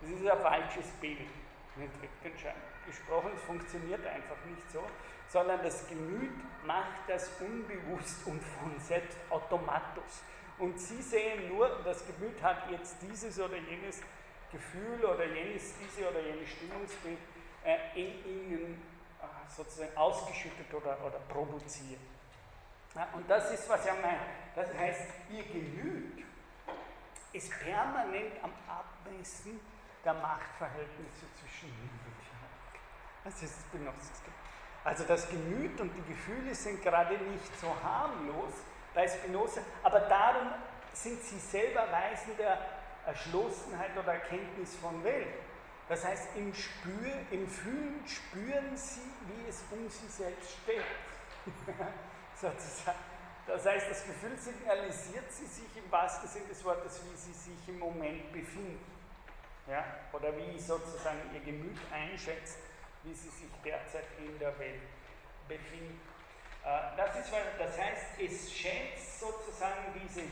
[0.00, 1.28] Das ist ein falsches Bild
[1.76, 2.54] mit Wittgenstein
[2.86, 3.30] gesprochen.
[3.36, 4.82] Es funktioniert einfach nicht so,
[5.28, 6.32] sondern das Gemüt
[6.66, 10.20] macht das unbewusst und von selbst automatisch.
[10.58, 14.00] Und Sie sehen nur, das Gemüt hat jetzt dieses oder jenes
[14.50, 17.18] Gefühl oder jenes, diese oder jenes Stimmungsbild
[17.64, 18.82] äh, in Ihnen
[19.20, 22.00] äh, sozusagen ausgeschüttet oder, oder produziert.
[22.94, 24.20] Ja, und das ist, was er meint.
[24.54, 26.24] Das heißt, Ihr Gemüt
[27.32, 29.58] ist permanent am Abmessen
[30.04, 33.24] der Machtverhältnisse zwischen Liebe und Verhalten.
[33.24, 34.22] Das ist Spinozas
[34.84, 38.52] Also das Gemüt und die Gefühle sind gerade nicht so harmlos
[38.94, 40.48] bei Spinoza, aber darum
[40.92, 42.58] sind sie selber Weisen der
[43.06, 45.34] Erschlossenheit oder Erkenntnis von Welt.
[45.88, 50.84] Das heißt, im, Spür, im Fühlen spüren sie, wie es um sie selbst steht.
[52.42, 52.98] Sozusagen.
[53.46, 57.68] Das heißt, das Gefühl signalisiert sie sich im wahrsten Sinne des Wortes, wie sie sich
[57.68, 58.84] im Moment befinden
[59.68, 62.58] ja, oder wie sozusagen ihr Gemüt einschätzt,
[63.04, 64.80] wie sie sich derzeit in der Welt
[65.46, 66.00] befinden.
[66.64, 70.22] Äh, das, ist, das heißt, es schätzt sozusagen diese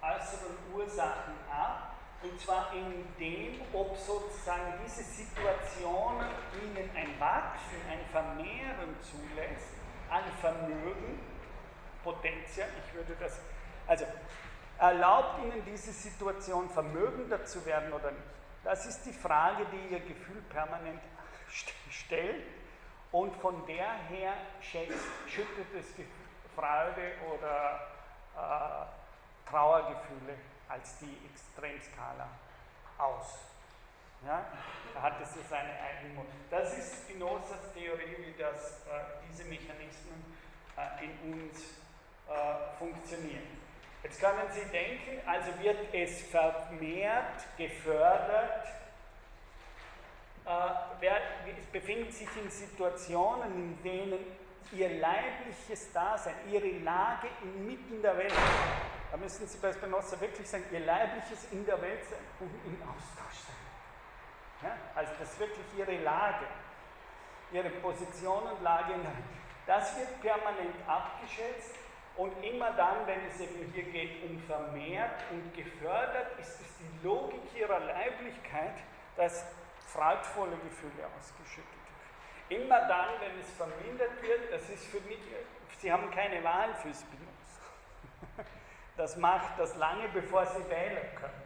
[0.00, 6.28] äußeren Ursachen ab, und zwar in dem, ob sozusagen diese Situationen
[6.62, 9.74] ihnen ein Wachsen, ein Vermehren zulässt
[10.08, 11.35] an Vermögen,
[12.06, 13.40] Potentia, ich würde das,
[13.88, 14.04] also
[14.78, 18.22] erlaubt ihnen diese Situation vermögender zu werden oder nicht.
[18.62, 21.00] Das ist die Frage, die Ihr Gefühl permanent
[21.90, 22.46] stellt
[23.10, 25.86] und von der her schüttet es
[26.54, 27.80] Freude oder
[28.36, 30.34] äh, Trauergefühle
[30.68, 32.28] als die Extremskala
[32.98, 33.38] aus.
[34.24, 34.46] Ja?
[34.94, 40.36] Da hat es so seine eigene Das ist Spinozas Theorie, wie das, äh, diese Mechanismen
[40.76, 41.85] äh, in uns
[42.28, 43.56] äh, funktionieren.
[44.02, 48.66] Jetzt können Sie denken, also wird es vermehrt gefördert,
[50.44, 50.50] äh,
[51.00, 51.16] wer,
[51.58, 54.18] es befindet sich in Situationen, in denen
[54.72, 58.32] ihr leibliches Dasein, ihre Lage inmitten der Welt,
[59.10, 62.80] da müssen Sie bei Spinoza wirklich sagen, ihr leibliches in der Welt sein und im
[62.82, 64.68] Austausch sein.
[64.68, 64.76] Ja?
[64.94, 66.46] Also das ist wirklich ihre Lage,
[67.52, 69.24] ihre Position und Lage in der Welt.
[69.66, 71.74] Das wird permanent abgeschätzt
[72.16, 77.06] Und immer dann, wenn es eben hier geht um vermehrt und gefördert, ist es die
[77.06, 78.76] Logik ihrer Leiblichkeit,
[79.16, 79.44] dass
[79.86, 81.68] freudvolle Gefühle ausgeschüttet
[82.48, 82.62] werden.
[82.62, 85.18] Immer dann, wenn es vermindert wird, das ist für mich,
[85.78, 87.26] Sie haben keine Wahl für Spinoza.
[88.96, 91.42] Das macht das lange, bevor Sie wählen können.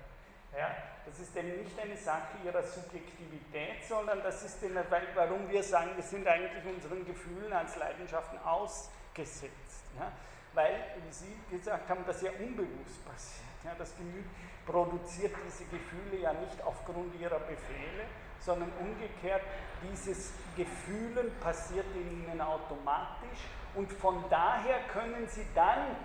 [0.56, 0.70] Ja?
[1.04, 5.90] Das ist eben nicht eine Sache ihrer Subjektivität, sondern das ist, eine, warum wir sagen,
[5.96, 9.82] wir sind eigentlich unseren Gefühlen als Leidenschaften ausgesetzt.
[9.98, 10.12] Ja?
[10.54, 13.46] Weil, wie Sie gesagt haben, das ja unbewusst passiert.
[13.64, 13.74] Ja?
[13.78, 14.24] Das Gemüt
[14.66, 18.04] produziert diese Gefühle ja nicht aufgrund ihrer Befehle,
[18.40, 19.42] sondern umgekehrt,
[19.82, 23.40] dieses Gefühlen passiert in ihnen automatisch
[23.74, 25.96] und von daher können sie dann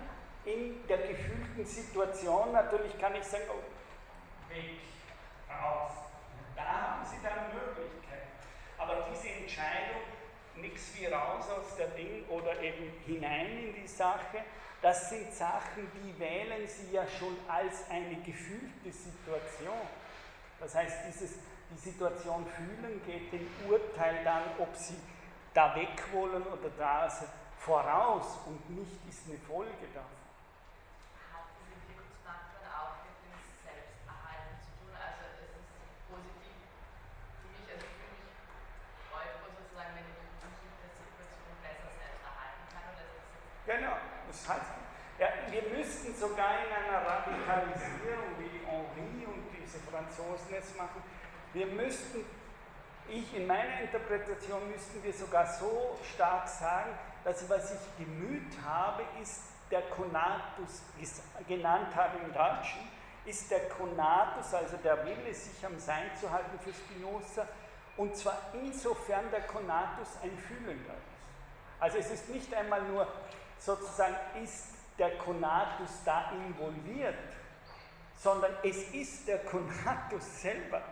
[0.44, 4.80] in der gefühlten Situation, natürlich kann ich sagen, oh, Weg
[5.50, 5.92] raus.
[6.54, 8.30] Da haben Sie dann Möglichkeiten.
[8.78, 10.02] Aber diese Entscheidung,
[10.58, 14.44] nichts wie raus aus der Ding oder eben hinein in die Sache,
[14.82, 19.86] das sind Sachen, die wählen Sie ja schon als eine gefühlte Situation.
[20.60, 21.38] Das heißt, dieses,
[21.70, 24.96] die Situation fühlen geht dem Urteil dann, ob Sie
[25.54, 27.10] da weg wollen oder da
[27.58, 30.25] voraus und nicht ist eine Folge davon.
[43.66, 43.96] Genau,
[44.28, 44.70] das heißt,
[45.18, 51.02] ja, wir müssten sogar in einer Radikalisierung, wie Henri und diese Franzosen es machen,
[51.52, 52.24] wir müssten,
[53.08, 56.90] ich in meiner Interpretation müssten wir sogar so stark sagen,
[57.24, 60.82] dass was ich gemüht habe, ist der Konatus,
[61.48, 62.88] genannt habe im Deutschen,
[63.24, 67.48] ist der Konatus, also der Wille, sich am Sein zu halten für Spinoza,
[67.96, 71.16] und zwar insofern der Konatus ein Fühlender ist.
[71.80, 73.06] Also es ist nicht einmal nur
[73.58, 77.18] sozusagen ist der Konatus da involviert,
[78.16, 80.82] sondern es ist der Konatus selber.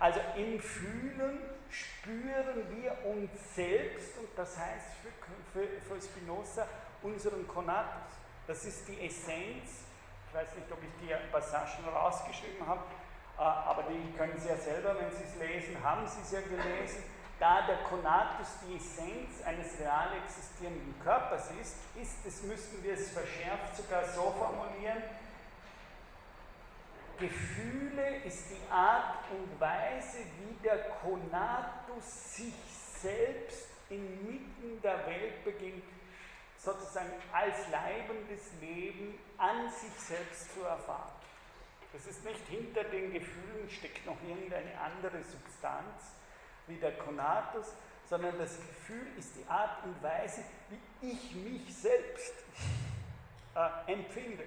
[0.00, 1.38] Also im Fühlen
[1.70, 4.86] spüren wir uns selbst und das heißt
[5.52, 6.66] für, für, für Spinoza
[7.02, 8.12] unseren Konatus.
[8.46, 9.84] Das ist die Essenz.
[10.28, 12.82] Ich weiß nicht, ob ich die Passagen rausgeschrieben habe,
[13.38, 16.40] äh, aber die können Sie ja selber, wenn Sie es lesen, haben Sie es ja
[16.40, 17.04] gelesen
[17.42, 23.10] da der Konatus die Essenz eines real existierenden Körpers ist, ist es, müssten wir es
[23.10, 25.02] verschärft sogar so formulieren,
[27.18, 32.54] Gefühle ist die Art und Weise, wie der Konatus sich
[33.00, 35.84] selbst inmitten der Welt beginnt,
[36.56, 41.10] sozusagen als leibendes Leben an sich selbst zu erfahren.
[41.92, 46.21] Das ist nicht hinter den Gefühlen steckt noch irgendeine andere Substanz,
[46.66, 47.66] wie der Konatus,
[48.08, 52.34] sondern das Gefühl ist die Art und Weise, wie ich mich selbst
[53.54, 54.44] äh, empfinde.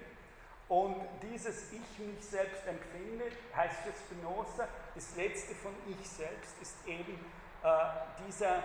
[0.68, 6.76] Und dieses Ich mich selbst empfinde, heißt für Spinoza, das letzte von Ich selbst ist
[6.86, 7.14] eben
[7.62, 7.68] äh,
[8.26, 8.62] dieser,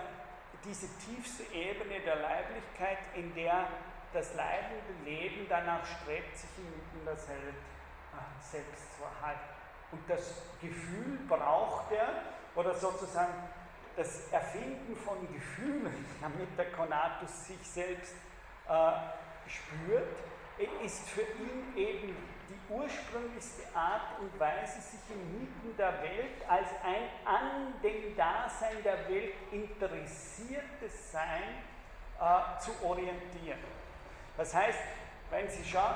[0.65, 3.67] diese tiefste Ebene der Leiblichkeit, in der
[4.13, 9.49] das leidende Leben danach strebt, sich inmitten der Welt äh, selbst zu erhalten.
[9.91, 12.23] Und das Gefühl braucht er,
[12.55, 13.33] oder sozusagen
[13.95, 18.13] das Erfinden von Gefühlen, damit der Konatus sich selbst
[18.67, 20.07] äh, spürt,
[20.83, 22.15] ist für ihn eben
[22.49, 29.09] die ursprünglichste Art und Weise, sich inmitten der Welt als ein an dem Dasein der
[29.09, 31.63] Welt interessiertes Sein
[32.19, 33.59] äh, zu orientieren.
[34.37, 34.79] Das heißt,
[35.29, 35.95] wenn Sie schauen,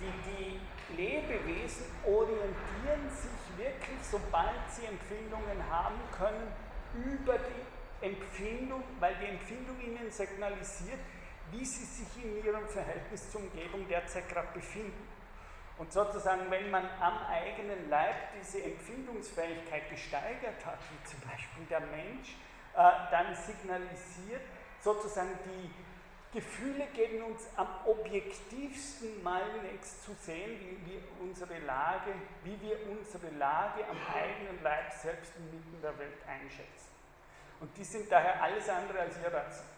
[0.00, 6.52] die, die Lebewesen orientieren sich wirklich, sobald sie Empfindungen haben können,
[6.94, 11.00] über die Empfindung, weil die Empfindung ihnen signalisiert,
[11.50, 15.08] wie sie sich in ihrem Verhältnis zur Umgebung derzeit gerade befinden.
[15.76, 21.80] Und sozusagen, wenn man am eigenen Leib diese Empfindungsfähigkeit gesteigert hat, wie zum Beispiel der
[21.80, 22.36] Mensch,
[22.76, 24.42] äh, dann signalisiert
[24.80, 25.70] sozusagen die
[26.34, 32.12] Gefühle geben uns am objektivsten mal nichts zu sehen, wie wir unsere Lage,
[32.42, 36.90] wie wir unsere Lage am eigenen Leib selbst inmitten der Welt einschätzen.
[37.60, 39.74] Und die sind daher alles andere als irrational.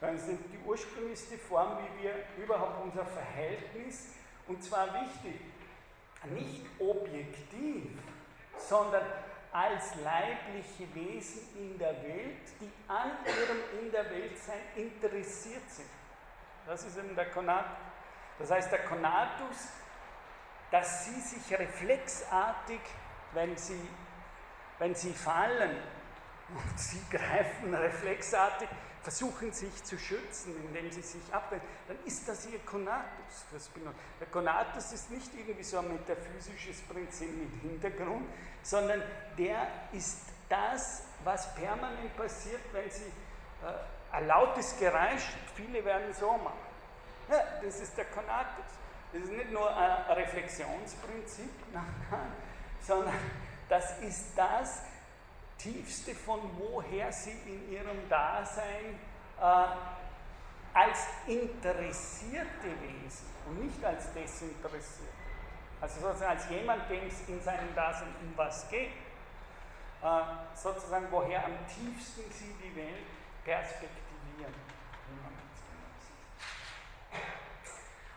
[0.00, 4.14] Das sind die ursprünglichste Form, wie wir überhaupt unser Verhältnis,
[4.46, 5.40] und zwar wichtig,
[6.32, 7.98] nicht objektiv,
[8.56, 9.02] sondern
[9.52, 15.88] als leibliche Wesen in der Welt, die an ihrem In der Weltsein interessiert sind.
[16.66, 17.76] Das ist eben der Konatus.
[18.38, 19.68] Das heißt, der Konatus,
[20.70, 22.80] dass sie sich reflexartig,
[23.32, 23.88] wenn sie,
[24.78, 25.76] wenn sie fallen,
[26.54, 28.68] Und sie greifen reflexartig,
[29.02, 31.66] versuchen sich zu schützen, indem sie sich abwenden.
[31.88, 33.46] Dann ist das ihr Konatus.
[34.20, 38.26] Der Konatus ist nicht irgendwie so ein metaphysisches Prinzip mit Hintergrund,
[38.62, 39.02] sondern
[39.38, 46.32] der ist das, was permanent passiert, wenn sie äh, ein lautes Geräusch, viele werden so
[46.32, 46.58] machen.
[47.30, 48.64] Ja, das ist der Konatus.
[49.12, 51.50] Das ist nicht nur ein Reflexionsprinzip,
[52.82, 53.14] sondern
[53.68, 54.82] das ist das
[55.62, 58.98] Tiefste, von woher sie in ihrem Dasein
[59.38, 59.42] äh,
[60.72, 65.12] als interessierte Wesen und nicht als desinteressierte,
[65.80, 68.90] also sozusagen als jemand, dem es in seinem Dasein um was geht,
[70.02, 70.20] äh,
[70.54, 73.06] sozusagen woher am tiefsten sie die Welt
[73.44, 74.54] perspektivieren.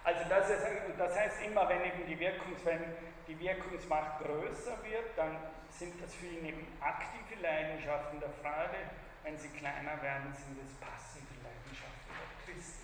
[0.05, 0.63] Also das, ist,
[0.97, 2.83] das heißt immer, wenn eben die, Wirkungs, wenn
[3.27, 5.37] die Wirkungsmacht größer wird, dann
[5.69, 8.77] sind das für ihn eben aktive Leidenschaften der Freude.
[9.23, 12.83] Wenn sie kleiner werden, sind es passive Leidenschaften der Christus.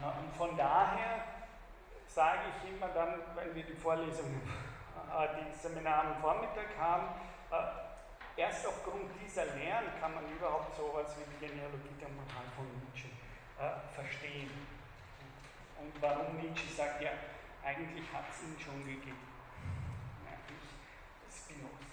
[0.00, 1.24] Äh, und von daher
[2.06, 4.40] sage ich immer dann, wenn wir die Vorlesungen,
[5.10, 7.08] äh, die Seminare am Vormittag haben,
[7.50, 12.66] äh, erst aufgrund dieser Lehren kann man überhaupt sowas wie die Genealogie der Moral von
[12.80, 13.08] Nietzsche
[13.94, 14.50] verstehen.
[15.78, 17.12] Und warum Nietzsche sagt, ja,
[17.62, 19.28] eigentlich hat es ihn schon gegeben.
[20.24, 20.64] Nämlich
[21.28, 21.92] Spinoza.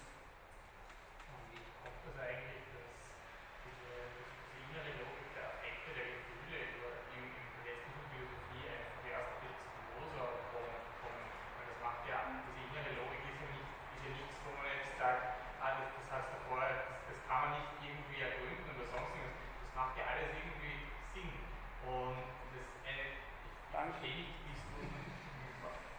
[1.27, 3.11] Und wie kommt das eigentlich, dass
[3.67, 3.91] diese,
[4.23, 6.79] diese innere Logik der Affekte, der Gefühle
[7.11, 11.27] im, im westlichen Philosophie einfach erst mit Spinoza kommen?
[11.59, 14.67] Weil das macht ja, diese innere Logik ist ja, nicht, ist ja nichts, wo man
[14.71, 15.23] jetzt sagt,
[15.59, 19.51] ah, das, das heißt davor, das, das kann man nicht irgendwie ergründen oder sonst irgendwas.
[19.59, 21.35] Das macht ja alles irgendwie Sinn.
[21.83, 22.23] Und
[23.73, 24.05] Danke.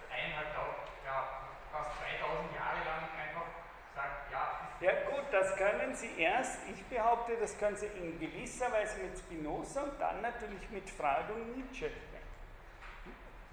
[0.09, 3.51] eineinhalb, ja, fast 2000 Jahre lang einfach
[3.95, 4.71] sagt, ja.
[4.79, 5.57] Ja gut, das
[5.95, 10.69] Sie erst, ich behaupte, das können Sie in gewisser Weise mit Spinoza und dann natürlich
[10.71, 11.91] mit Freud und Nietzsche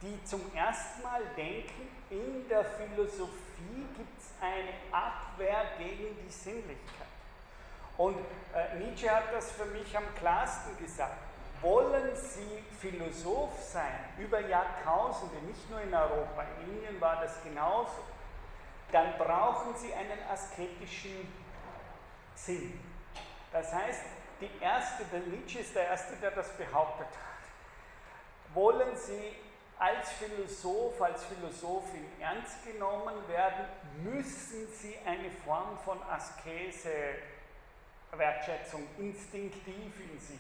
[0.01, 7.07] die zum ersten Mal denken, in der Philosophie gibt es eine Abwehr gegen die Sinnlichkeit.
[7.97, 8.17] Und
[8.55, 11.17] äh, Nietzsche hat das für mich am klarsten gesagt
[11.61, 17.99] wollen Sie Philosoph sein über Jahrtausende, nicht nur in Europa, in Indien war das genauso,
[18.91, 21.31] dann brauchen Sie einen asketischen
[22.35, 22.79] Sinn.
[23.51, 24.01] Das heißt,
[24.39, 28.55] die erste, der Nietzsche ist der Erste, der das behauptet hat.
[28.55, 29.35] Wollen Sie
[29.77, 33.65] als Philosoph, als Philosophin ernst genommen werden,
[34.03, 36.89] müssen Sie eine Form von Askese,
[38.11, 40.39] Wertschätzung instinktiv in sich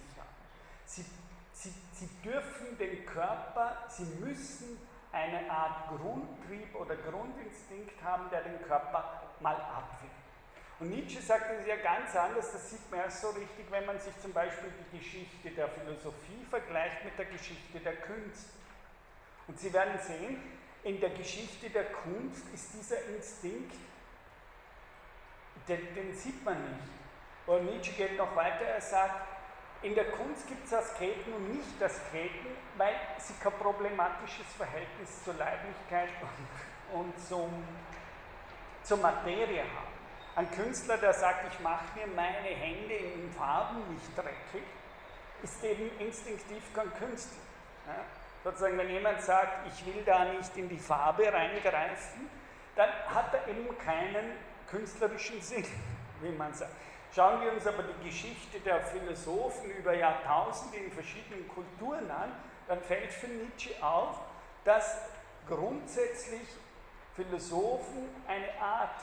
[0.85, 1.05] Sie,
[1.53, 4.77] sie, sie dürfen den Körper, sie müssen
[5.11, 10.20] eine Art Grundtrieb oder Grundinstinkt haben, der den Körper mal abwinkt.
[10.81, 13.99] Und Nietzsche sagt das ja ganz anders, das sieht man erst so richtig, wenn man
[13.99, 18.49] sich zum Beispiel die Geschichte der Philosophie vergleicht mit der Geschichte der Kunst.
[19.47, 20.41] Und Sie werden sehen,
[20.83, 23.75] in der Geschichte der Kunst ist dieser Instinkt,
[25.67, 26.89] den, den sieht man nicht.
[27.45, 29.27] Und Nietzsche geht noch weiter, er sagt,
[29.83, 35.35] in der Kunst gibt es Asketen und nicht Asketen, weil sie kein problematisches Verhältnis zur
[35.35, 36.09] Leiblichkeit
[36.91, 37.51] und, und zum,
[38.81, 40.00] zur Materie haben.
[40.33, 44.65] Ein Künstler, der sagt, ich mache mir meine Hände in Farben nicht dreckig,
[45.43, 47.41] ist eben instinktiv kein Künstler.
[47.87, 48.05] Ja?
[48.43, 52.29] Sozusagen, wenn jemand sagt, ich will da nicht in die Farbe reingreifen,
[52.77, 54.31] dann hat er eben keinen
[54.69, 55.65] künstlerischen Sinn,
[56.21, 56.71] wie man sagt.
[57.13, 62.31] Schauen wir uns aber die Geschichte der Philosophen über Jahrtausende in verschiedenen Kulturen an,
[62.69, 64.17] dann fällt für Nietzsche auf,
[64.63, 64.97] dass
[65.45, 66.47] grundsätzlich
[67.15, 69.01] Philosophen eine Art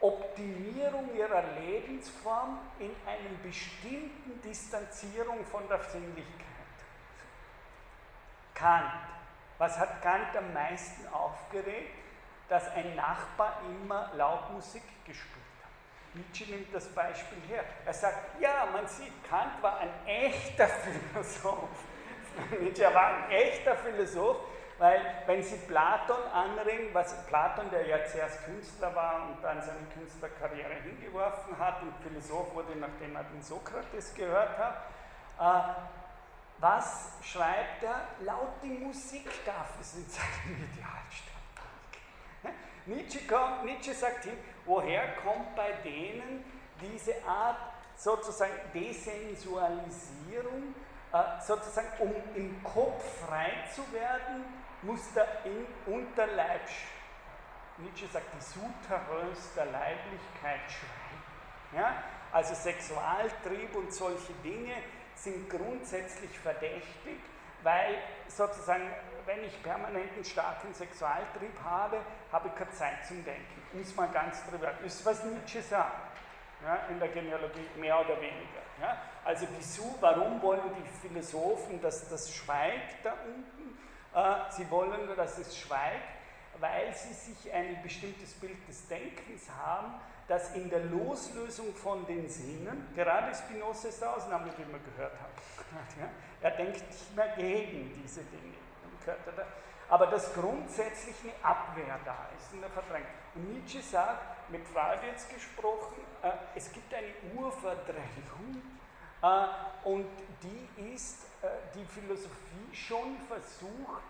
[0.00, 6.46] Optimierung ihrer Lebensform in einer bestimmten Distanzierung von der Sinnlichkeit.
[8.54, 8.92] Kant.
[9.58, 11.94] Was hat Kant am meisten aufgeregt?
[12.48, 15.44] Dass ein Nachbar immer Lautmusik gespielt
[16.14, 17.64] Nietzsche nimmt das Beispiel her.
[17.84, 20.66] Er sagt, ja, man sieht, Kant war ein echter
[21.12, 21.84] Philosoph.
[22.60, 24.38] Nietzsche war ein echter Philosoph,
[24.78, 29.84] weil wenn Sie Platon anregen, was Platon, der ja zuerst Künstler war und dann seine
[29.92, 34.76] Künstlerkarriere hingeworfen hat und Philosoph wurde, nachdem er den Sokrates gehört hat,
[35.40, 35.74] äh,
[36.60, 38.08] was schreibt er?
[38.20, 41.34] Laut die Musik darf es in seinem Idealstadt.
[42.86, 46.44] Nietzsche, kommt, Nietzsche sagt hier, woher kommt bei denen
[46.80, 47.58] diese Art
[47.96, 50.74] sozusagen Desensualisierung,
[51.12, 54.44] äh, sozusagen um im Kopf frei zu werden,
[54.82, 56.68] muss der in Unterleib,
[57.78, 61.76] Nietzsche sagt, die Souterrains der Leiblichkeit schweigen.
[61.76, 62.02] Ja?
[62.32, 64.74] Also Sexualtrieb und solche Dinge
[65.14, 67.18] sind grundsätzlich verdächtig,
[67.62, 67.98] weil
[68.28, 68.90] sozusagen,
[69.26, 72.00] wenn ich permanenten starken Sexualtrieb habe,
[72.30, 73.62] habe ich keine Zeit zum Denken.
[73.72, 74.72] Muss man ganz drüber.
[74.84, 76.18] Ist, was Nietzsche sagt
[76.64, 78.62] ja, in der Genealogie, mehr oder weniger.
[78.80, 78.98] Ja.
[79.24, 83.57] Also wieso, warum wollen die Philosophen, dass das schweigt da unten?
[84.18, 86.08] Äh, sie wollen, dass es schweigt,
[86.58, 89.94] weil sie sich ein bestimmtes Bild des Denkens haben,
[90.26, 95.12] das in der Loslösung von den Sinnen, gerade Spinoza ist der Ausnahme, die wir gehört
[95.20, 96.10] haben,
[96.42, 98.54] er denkt nicht mehr gegen diese Dinge,
[99.88, 103.08] aber dass grundsätzlich eine Abwehr da ist, eine Verdrängung.
[103.36, 108.62] Und Nietzsche sagt, mit Freud jetzt gesprochen, äh, es gibt eine Urverdrängung
[109.22, 110.08] äh, und
[110.42, 111.27] die ist,
[111.74, 114.02] die Philosophie schon versucht,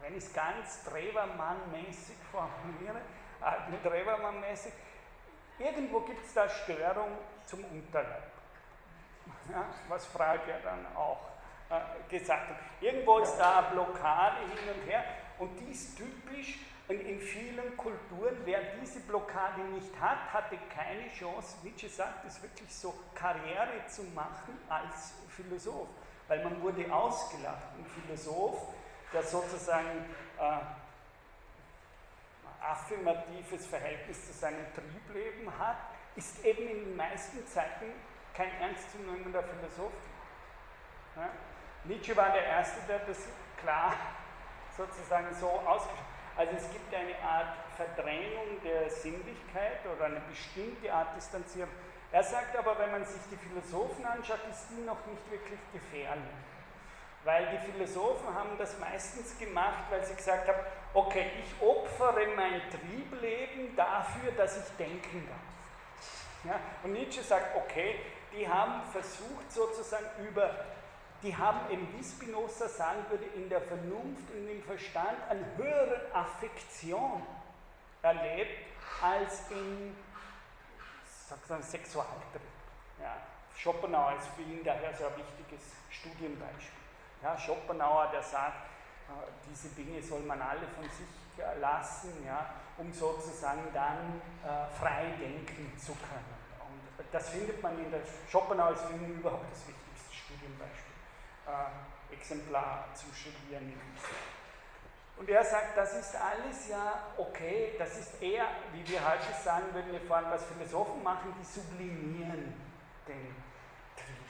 [0.00, 3.00] wenn ich es ganz Trevermann-mäßig formuliere,
[3.42, 4.72] äh, Trevermann-mäßig,
[5.58, 8.30] irgendwo gibt es da Störung zum Unterleib.
[9.50, 11.20] Ja, was Freud ja dann auch
[11.70, 12.56] äh, gesagt hat.
[12.80, 15.04] Irgendwo ist da eine Blockade hin und her
[15.38, 21.10] und die ist typisch und in vielen Kulturen, wer diese Blockade nicht hat, hatte keine
[21.10, 25.88] Chance, Nietzsche sagt es wirklich so, Karriere zu machen als Philosoph.
[26.28, 27.62] Weil man wurde ausgelacht.
[27.76, 28.68] Ein Philosoph,
[29.12, 30.04] der sozusagen
[30.38, 30.58] äh,
[32.62, 35.78] affirmatives Verhältnis zu seinem Triebleben hat,
[36.14, 37.86] ist eben in den meisten Zeiten
[38.32, 39.92] kein ernstzunehmender Philosoph.
[41.16, 41.30] Ja?
[41.84, 43.18] Nietzsche war der Erste, der das
[43.60, 43.94] klar
[44.76, 46.15] sozusagen so ausgesprochen hat.
[46.36, 51.70] Also es gibt eine Art Verdrängung der Sinnlichkeit oder eine bestimmte Art Distanzierung.
[52.12, 56.22] Er sagt aber, wenn man sich die Philosophen anschaut, ist die noch nicht wirklich gefährlich.
[57.24, 60.60] Weil die Philosophen haben das meistens gemacht, weil sie gesagt haben,
[60.94, 66.52] okay, ich opfere mein Triebleben dafür, dass ich denken darf.
[66.52, 66.60] Ja?
[66.84, 67.96] Und Nietzsche sagt, okay,
[68.32, 70.54] die haben versucht sozusagen über
[71.22, 76.00] die haben eben, wie Spinoza sagen würde, in der Vernunft und im Verstand eine höhere
[76.12, 77.22] Affektion
[78.02, 78.66] erlebt
[79.02, 79.96] als in
[81.62, 82.40] Sexualtrieb.
[83.00, 83.16] Ja,
[83.56, 86.84] Schopenhauer ist für ihn daher so ein wichtiges Studienbeispiel.
[87.22, 88.66] Ja, Schopenhauer, der sagt,
[89.08, 89.12] äh,
[89.50, 95.76] diese Dinge soll man alle von sich lassen, ja, um sozusagen dann äh, frei denken
[95.78, 96.36] zu können.
[96.60, 100.85] Und das findet man in der Schopenhauer ist für ihn überhaupt das wichtigste Studienbeispiel
[101.46, 103.72] äh, Exemplar zu studieren.
[105.16, 109.72] Und er sagt, das ist alles ja okay, das ist eher, wie wir heute sagen
[109.72, 112.52] würden, wir vorhin was Philosophen machen, die sublimieren
[113.08, 113.34] den
[113.96, 114.26] Trieb.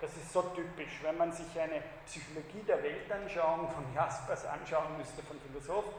[0.00, 5.22] Das ist so typisch, wenn man sich eine Psychologie der Weltanschauung von Jaspers anschauen müsste,
[5.22, 5.92] von Philosophen,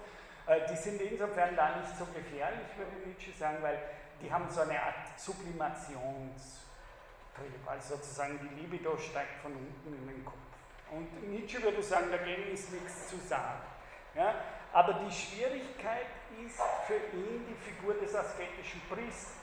[0.46, 3.80] äh, die sind insofern da nicht so gefährlich, würde Nietzsche sagen, weil
[4.22, 6.63] die haben so eine Art Sublimations-
[7.36, 7.68] Trieb.
[7.68, 10.36] Also sozusagen die Libido steigt von unten in den Kopf.
[10.92, 13.62] Und Nietzsche würde sagen, dagegen ist nichts zu sagen.
[14.16, 14.36] Ja?
[14.72, 16.08] Aber die Schwierigkeit
[16.46, 19.34] ist für ihn die Figur des asketischen Priesters.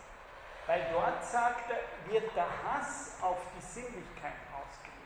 [0.67, 5.01] Weil dort, sagt er, wird der Hass auf die Sinnlichkeit ausgelegt.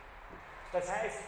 [0.73, 1.20] Das heißt,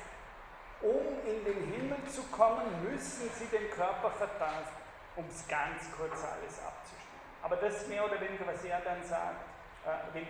[0.83, 4.67] um in den Himmel zu kommen, müssen sie den Körper verteilen,
[5.15, 7.07] um es ganz kurz alles abzuschneiden.
[7.43, 9.56] Aber das ist mehr oder weniger, was er dann sagt
[9.87, 10.21] äh,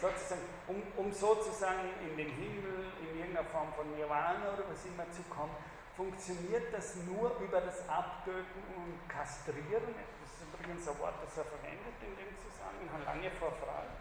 [0.00, 5.04] sozusagen, um, um sozusagen in den Himmel, in irgendeiner Form von Nirvana oder was immer
[5.12, 5.54] zu kommen,
[5.96, 9.92] funktioniert das nur über das Abtöten und Kastrieren.
[9.92, 13.92] Das ist übrigens ein Wort, das er verwendet in dem Zusammenhang, lange vor Freud.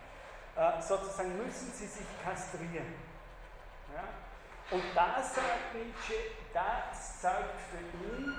[0.56, 2.96] Äh, sozusagen müssen sie sich kastrieren.
[3.94, 4.08] Ja?
[4.72, 8.34] Und da sagt Nietzsche, das zeigt für ihn,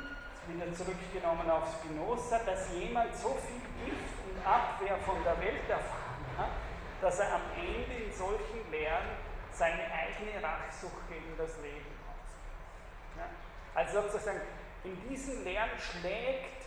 [0.48, 5.99] wieder zurückgenommen auf Spinoza, dass jemand so viel Gift und Abwehr von der Welt erfahrt,
[7.01, 9.09] dass er am Ende in solchen Lehren
[9.52, 13.31] seine eigene Rachsucht gegen das Leben ausübt.
[13.74, 14.40] Also sozusagen,
[14.85, 16.66] in diesen Lehren schlägt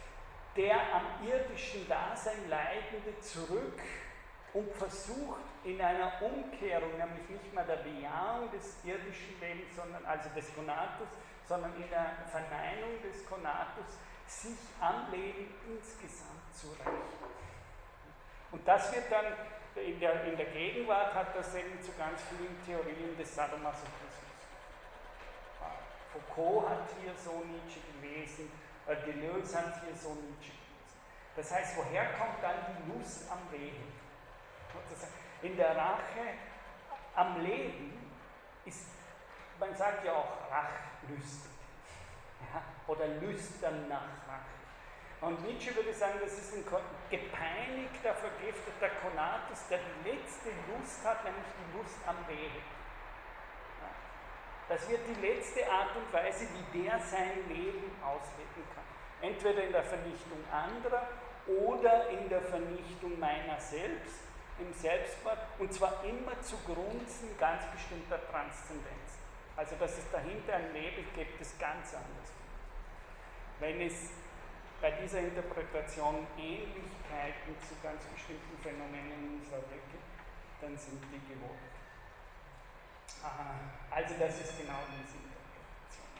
[0.55, 3.79] der am irdischen Dasein Leidende zurück
[4.53, 10.29] und versucht in einer Umkehrung, nämlich nicht mehr der Bejahung des irdischen Lebens, sondern also
[10.35, 11.07] des Konatus,
[11.47, 13.97] sondern in der Verneinung des Konatus,
[14.27, 17.33] sich am Leben insgesamt zu rächen.
[18.51, 19.25] Und das wird dann
[19.75, 24.13] in der, in der Gegenwart hat das eben zu ganz vielen Theorien des Sadomasochismus.
[26.13, 28.51] Foucault hat hier so Nietzsche gelesen,
[28.85, 30.63] äh, Deleuze hat hier so Nietzsche gelesen.
[31.35, 33.91] Das heißt, woher kommt dann die Lust am Leben?
[35.41, 36.37] In der Rache
[37.15, 38.11] am Leben
[38.65, 38.85] ist,
[39.59, 41.51] man sagt ja auch rachlüstig
[42.53, 44.62] ja, oder lüstern nach Rache.
[45.23, 46.65] Und Nietzsche würde sagen, das ist ein
[47.09, 52.61] gepeinigter, vergifteter Konatus, der die letzte Lust hat, nämlich die Lust am Leben.
[54.67, 58.83] Das wird die letzte Art und Weise, wie der sein Leben ausleben kann.
[59.21, 61.07] Entweder in der Vernichtung anderer
[61.47, 64.19] oder in der Vernichtung meiner selbst,
[64.59, 69.19] im Selbstmord, und zwar immer zugunsten ganz bestimmter Transzendenz.
[69.55, 72.31] Also, dass es dahinter ein Leben gibt, das ganz anders.
[73.59, 74.09] Wenn es
[74.83, 80.11] bei dieser Interpretation Ähnlichkeiten zu ganz bestimmten Phänomenen in unserer Welt gibt,
[80.59, 81.71] dann sind die gewohnt.
[83.89, 86.11] Also das ist genau diese Interpretation.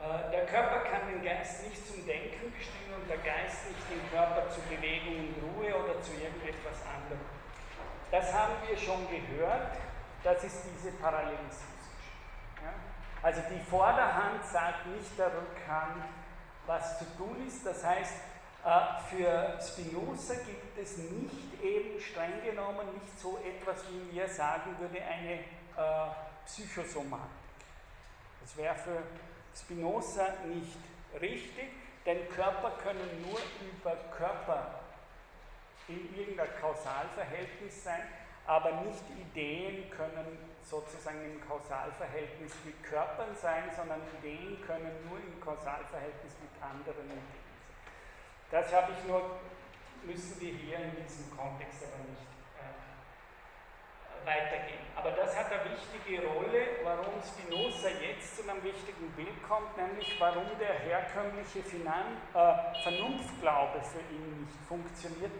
[0.00, 4.00] Äh, der Körper kann den Geist nicht zum Denken bestimmen und der Geist nicht den
[4.08, 7.28] Körper zu Bewegung und Ruhe oder zu irgendetwas anderem.
[8.10, 9.76] Das haben wir schon gehört,
[10.24, 11.75] das ist diese Parallelismusgeschichte.
[13.22, 16.04] Also die Vorderhand sagt nicht der Rückhand,
[16.66, 17.64] was zu tun ist.
[17.64, 18.14] Das heißt,
[18.64, 18.70] äh,
[19.08, 25.00] für Spinoza gibt es nicht eben streng genommen nicht so etwas, wie wir sagen würde,
[25.02, 26.12] eine äh,
[26.44, 27.30] Psychosomatik.
[28.42, 29.02] Das wäre für
[29.54, 30.78] Spinoza nicht
[31.20, 31.68] richtig,
[32.04, 34.80] denn Körper können nur über Körper
[35.88, 38.02] in irgendeinem Kausalverhältnis sein,
[38.46, 45.40] aber nicht Ideen können sozusagen im Kausalverhältnis mit Körpern sein, sondern Ideen können nur im
[45.40, 47.46] Kausalverhältnis mit anderen Ideen sein.
[48.50, 49.38] Das habe ich nur,
[50.02, 52.26] müssen wir hier in diesem Kontext aber nicht
[52.58, 54.86] äh, weitergehen.
[54.96, 60.16] Aber das hat eine wichtige Rolle, warum Spinoza jetzt zu einem wichtigen Bild kommt, nämlich
[60.18, 65.32] warum der herkömmliche Finan äh, Vernunftglaube für ihn nicht funktioniert.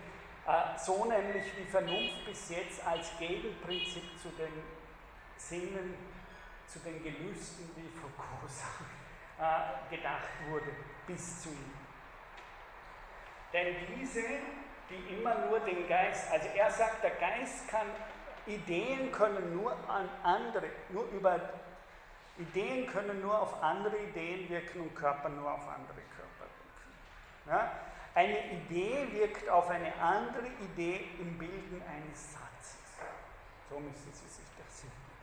[0.46, 4.52] Äh, so nämlich wie Vernunft bis jetzt als Gegenprinzip zu den
[5.36, 5.94] Sinnen,
[6.66, 8.90] zu den Gelüsten, wie Foucault sagt,
[9.38, 10.72] äh, gedacht wurde,
[11.06, 11.72] bis zu ihm.
[13.52, 14.22] Denn diese,
[14.90, 17.86] die immer nur den Geist, also er sagt, der Geist kann,
[18.46, 21.40] Ideen können nur an andere, nur über,
[22.38, 27.48] Ideen können nur auf andere Ideen wirken und Körper nur auf andere Körper wirken.
[27.48, 27.72] Ja?
[28.14, 32.78] Eine Idee wirkt auf eine andere Idee im Bilden eines Satzes.
[33.68, 34.55] So müssen Sie sich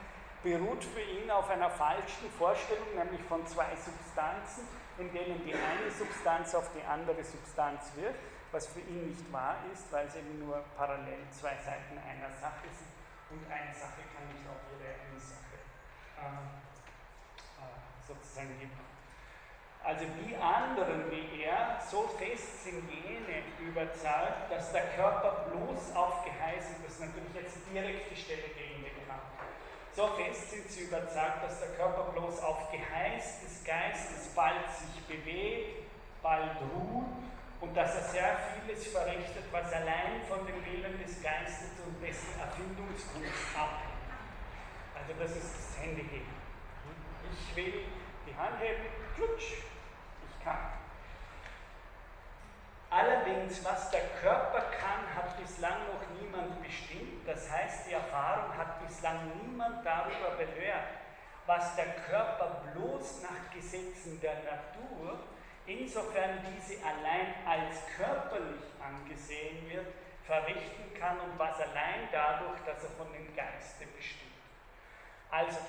[0.43, 4.67] beruht für ihn auf einer falschen Vorstellung, nämlich von zwei Substanzen,
[4.97, 8.19] in denen die eine Substanz auf die andere Substanz wirkt,
[8.51, 12.67] was für ihn nicht wahr ist, weil es eben nur parallel zwei Seiten einer Sache
[12.71, 12.89] sind
[13.31, 15.61] und eine Sache kann nicht auch ihre eine Sache
[16.17, 16.49] äh,
[17.61, 18.71] äh, sozusagen geben.
[19.83, 26.25] Also die anderen wie er, so fest sind jene überzeugt, dass der Körper bloß auf
[26.25, 28.78] Geheiß, das ist natürlich jetzt eine direkte Stelle gegen
[29.95, 35.03] so fest sind sie überzeugt, dass der Körper bloß auf Geheiß des Geistes bald sich
[35.05, 35.85] bewegt,
[36.21, 37.05] bald ruht
[37.61, 42.39] und dass er sehr vieles verrichtet, was allein von dem Willen des Geistes und dessen
[42.39, 43.89] Erfindungskunst abhängt.
[44.95, 46.39] Also das ist das Händeheben.
[47.31, 47.85] Ich will
[48.27, 48.85] die Hand heben,
[49.15, 49.63] klutsch,
[50.27, 50.78] ich kann.
[52.91, 57.27] Allerdings, was der Körper kann, hat bislang noch niemand bestimmt.
[57.27, 60.89] Das heißt, die Erfahrung hat bislang niemand darüber belehrt,
[61.45, 65.19] was der Körper bloß nach Gesetzen der Natur,
[65.67, 69.85] insofern diese allein als körperlich angesehen wird,
[70.25, 74.29] verrichten kann und was allein dadurch, dass er von dem Geiste bestimmt.
[75.29, 75.59] Also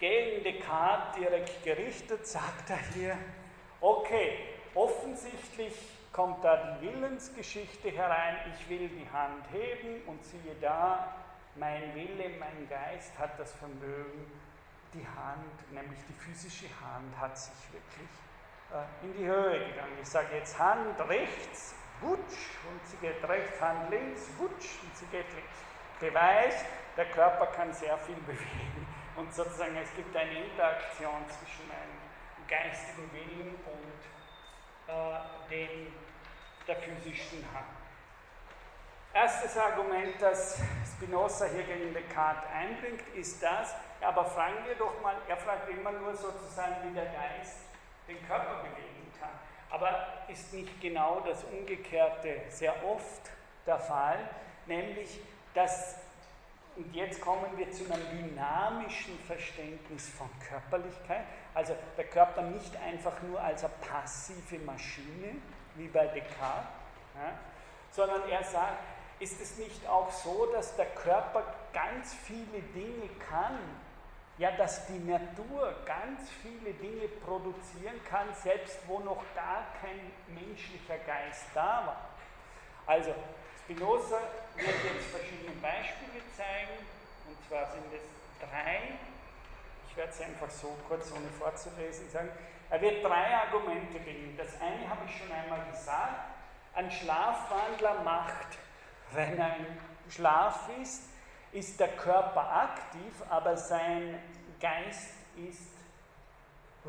[0.00, 3.16] gegen Descartes direkt gerichtet sagt er hier,
[3.80, 11.14] okay, offensichtlich kommt da die Willensgeschichte herein, ich will die Hand heben und siehe da,
[11.54, 14.26] mein Wille, mein Geist hat das Vermögen,
[14.94, 18.10] die Hand, nämlich die physische Hand, hat sich wirklich
[18.72, 19.96] äh, in die Höhe gegangen.
[20.02, 25.06] Ich sage jetzt Hand rechts, wutsch, und sie geht rechts, Hand links, wutsch, und sie
[25.12, 25.58] geht links.
[26.00, 26.64] Beweis,
[26.96, 28.88] der Körper kann sehr viel bewegen.
[29.14, 36.07] Und sozusagen es gibt eine Interaktion zwischen einem geistigen Willen und äh, dem
[36.68, 37.66] der physischen Hand.
[39.14, 45.16] Erstes Argument, das Spinoza hier gegen Descartes einbringt, ist das, aber fragen wir doch mal,
[45.26, 47.56] er fragt immer nur sozusagen, wie der Geist
[48.06, 49.30] den Körper bewegen kann.
[49.70, 53.30] Aber ist nicht genau das Umgekehrte sehr oft
[53.66, 54.18] der Fall,
[54.66, 55.20] nämlich
[55.54, 55.96] dass,
[56.76, 61.24] und jetzt kommen wir zu einem dynamischen Verständnis von Körperlichkeit,
[61.54, 65.36] also der Körper nicht einfach nur als eine passive Maschine,
[65.78, 66.68] wie bei Descartes,
[67.14, 67.32] ja,
[67.90, 68.82] sondern er sagt,
[69.20, 71.42] ist es nicht auch so, dass der Körper
[71.72, 73.58] ganz viele Dinge kann,
[74.38, 80.98] ja, dass die Natur ganz viele Dinge produzieren kann, selbst wo noch gar kein menschlicher
[80.98, 82.08] Geist da war.
[82.86, 83.12] Also,
[83.64, 84.20] Spinoza
[84.54, 86.86] wird jetzt verschiedene Beispiele zeigen,
[87.28, 88.02] und zwar sind es
[88.38, 88.94] drei.
[89.90, 92.30] Ich werde es einfach so kurz, ohne vorzulesen, sagen.
[92.70, 94.36] Er wird drei Argumente bringen.
[94.36, 96.32] Das eine habe ich schon einmal gesagt.
[96.74, 98.58] Ein Schlafwandler macht,
[99.12, 101.04] wenn er im Schlaf ist,
[101.52, 104.20] ist der Körper aktiv, aber sein
[104.60, 105.72] Geist ist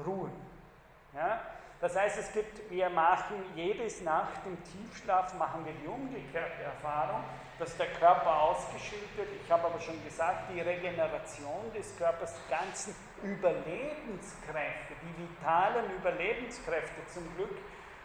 [0.05, 0.33] ruhen.
[1.13, 1.41] Ja?
[1.81, 7.23] Das heißt, es gibt, wir machen jedes Nacht im Tiefschlaf machen wir die umgekehrte Erfahrung,
[7.57, 9.29] dass der Körper ausgeschüttet wird.
[9.43, 17.05] Ich habe aber schon gesagt, die Regeneration des Körpers, die ganzen Überlebenskräfte, die vitalen Überlebenskräfte
[17.13, 17.57] zum Glück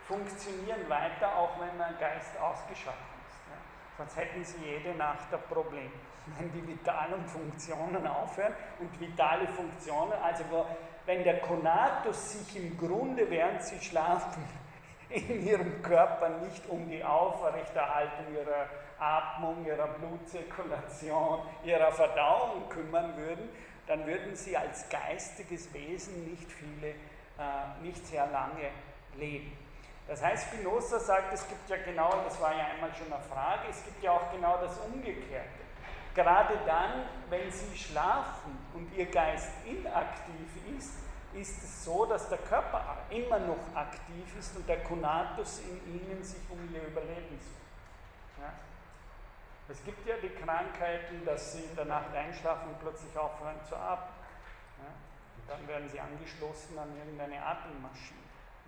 [0.07, 3.39] funktionieren weiter, auch wenn mein Geist ausgeschaltet ist.
[3.51, 3.59] Ja?
[3.99, 5.91] Sonst hätten sie jede Nacht ein Problem
[6.39, 8.55] wenn die vitalen Funktionen aufhören.
[8.81, 10.67] Und vitale Funktionen, also wo,
[11.07, 14.43] wenn der Konatus sich im Grunde, während sie schlafen,
[15.09, 18.69] in ihrem Körper nicht um die Aufrechterhaltung ihrer
[18.99, 23.49] Atmung, ihrer Blutzirkulation, ihrer Verdauung kümmern würden,
[23.87, 28.71] dann würden sie als geistiges Wesen nicht viele, äh, nicht sehr lange
[29.17, 29.57] leben.
[30.07, 33.69] Das heißt, Spinoza sagt, es gibt ja genau, das war ja einmal schon eine Frage,
[33.71, 35.65] es gibt ja auch genau das Umgekehrte.
[36.15, 40.54] Gerade dann, wenn sie schlafen und ihr Geist inaktiv
[41.35, 46.23] ist, es so, dass der Körper immer noch aktiv ist und der Konatus in ihnen
[46.23, 48.41] sich um ihr Überleben sucht.
[48.41, 48.53] Ja?
[49.69, 53.77] Es gibt ja die Krankheiten, dass sie in der Nacht einschlafen und plötzlich aufhören zu
[53.77, 54.15] atmen.
[54.79, 55.55] Ja?
[55.55, 58.21] Dann werden sie angeschlossen an irgendeine Atemmaschine.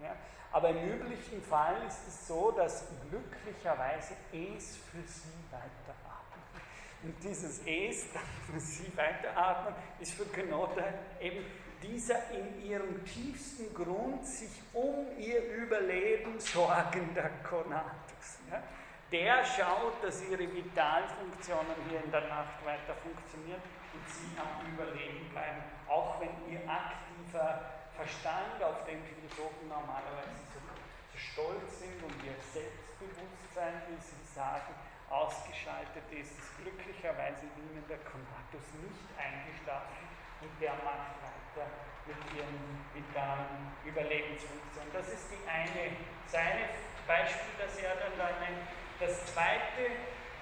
[0.03, 0.15] Ja?
[0.53, 5.97] Aber im üblichen Fall ist es so, dass glücklicherweise es für sie weiter
[7.03, 8.07] und dieses Es,
[8.53, 10.83] das Sie weiteratmen, ist für Kenote
[11.21, 11.45] eben
[11.83, 18.39] dieser in ihrem tiefsten Grund sich um ihr Überleben sorgender Konatus.
[18.51, 18.63] Ja?
[19.13, 23.63] Der schaut, dass ihre Vitalfunktionen hier in der Nacht weiter funktionieren
[23.95, 30.61] und sie am Überleben bleiben, auch wenn ihr aktiver Verstand, auf den Philosophen normalerweise so,
[30.61, 34.75] so stolz sind und ihr Selbstbewusstsein, wie sie sagen,
[35.09, 41.67] ausgeschaltet ist, ist glücklicherweise ihnen der Konatus nicht eingeschlafen und der macht weiter
[42.07, 44.93] mit ihren vitalen Überlebensfunktionen.
[44.93, 45.97] Das ist die eine,
[46.27, 46.69] seine
[47.07, 48.67] Beispiel, das er dann da nennt.
[48.99, 49.93] Das zweite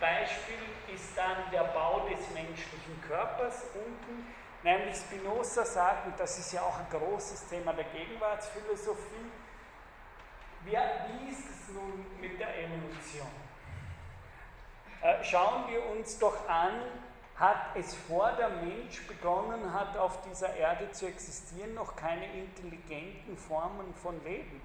[0.01, 4.27] Beispiel ist dann der Bau des menschlichen Körpers unten,
[4.63, 9.31] nämlich Spinoza sagt, und das ist ja auch ein großes Thema der Gegenwartsphilosophie,
[10.65, 13.29] wie ist es nun mit der Evolution?
[15.03, 16.81] Äh, schauen wir uns doch an,
[17.37, 23.37] hat es vor der Mensch begonnen hat, auf dieser Erde zu existieren, noch keine intelligenten
[23.37, 24.61] Formen von Leben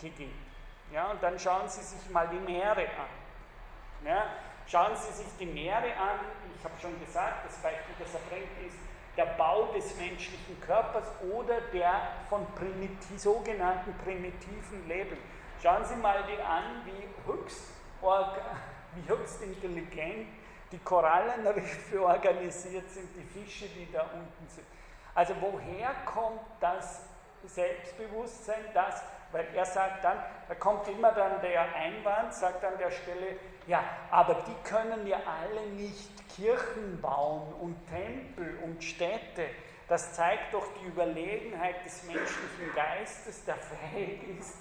[0.00, 0.52] gegeben.
[0.92, 4.04] Ja, und dann schauen Sie sich mal die Meere an.
[4.04, 4.26] Ja,
[4.66, 6.20] schauen Sie sich die Meere an.
[6.58, 8.76] Ich habe schon gesagt, das Beispiel, das er bringt, ist
[9.16, 11.94] der Bau des menschlichen Körpers oder der
[12.28, 15.16] von primitiv, sogenannten primitiven Leben.
[15.62, 17.68] Schauen Sie mal die an, wie höchst
[18.94, 20.26] wie höchst intelligent
[20.72, 24.66] die Korallenriffe organisiert sind, die Fische, die da unten sind.
[25.14, 27.02] Also woher kommt das
[27.44, 30.18] Selbstbewusstsein, das, weil er sagt dann,
[30.48, 33.36] da kommt immer dann der Einwand, sagt an der Stelle,
[33.66, 39.46] ja, aber die können ja alle nicht Kirchen bauen und Tempel und Städte.
[39.88, 44.56] Das zeigt doch die Überlegenheit des menschlichen Geistes, der fähig ist,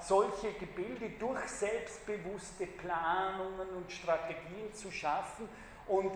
[0.00, 5.48] solche Gebilde durch selbstbewusste Planungen und Strategien zu schaffen.
[5.86, 6.12] Und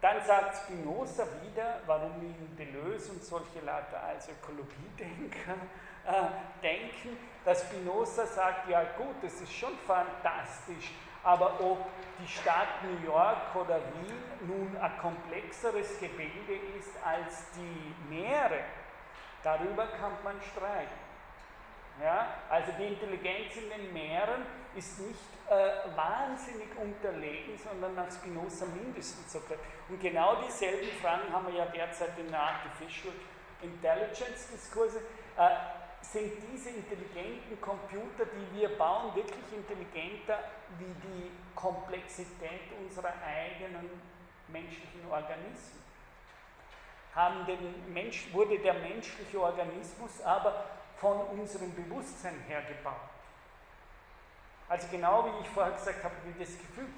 [0.00, 5.54] dann sagt Spinoza wieder, warum ihn Deleuze und solche Leute als Ökologiedenker
[6.06, 10.92] äh, denken, dass Spinoza sagt, ja gut, das ist schon fantastisch,
[11.24, 11.84] aber ob
[12.20, 18.60] die Stadt New York oder Wien nun ein komplexeres Gebilde ist als die Meere,
[19.42, 21.07] darüber kann man streiten.
[22.02, 22.34] Ja?
[22.48, 24.46] Also die Intelligenz in den Meeren
[24.76, 25.18] ist nicht
[25.48, 29.40] äh, wahnsinnig unterlegen, sondern nach Spinoza mindestens so.
[29.88, 33.14] Und genau dieselben Fragen haben wir ja derzeit in der Artificial
[33.62, 34.98] Intelligence Diskurse.
[35.36, 35.48] Äh,
[36.00, 40.38] sind diese intelligenten Computer, die wir bauen, wirklich intelligenter
[40.78, 43.90] wie die Komplexität unserer eigenen
[44.46, 45.82] menschlichen Organismen?
[47.14, 50.64] Haben den Mensch, wurde der menschliche Organismus aber
[51.00, 52.94] von unserem Bewusstsein her gebaut?
[54.68, 56.88] Also genau wie ich vorher gesagt habe, wie das Gefühl,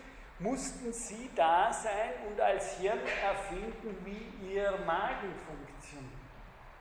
[0.40, 6.20] mussten sie da sein und als Hirn erfinden, wie ihr Magen funktioniert.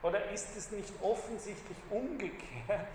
[0.01, 2.87] Oder ist es nicht offensichtlich umgekehrt,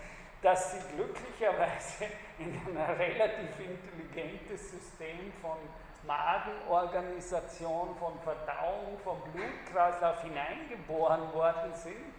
[0.42, 2.06] dass sie glücklicherweise
[2.38, 5.59] in ein relativ intelligentes System von
[6.06, 12.14] Magenorganisation, von Verdauung, von Blutkreislauf hineingeboren worden sind?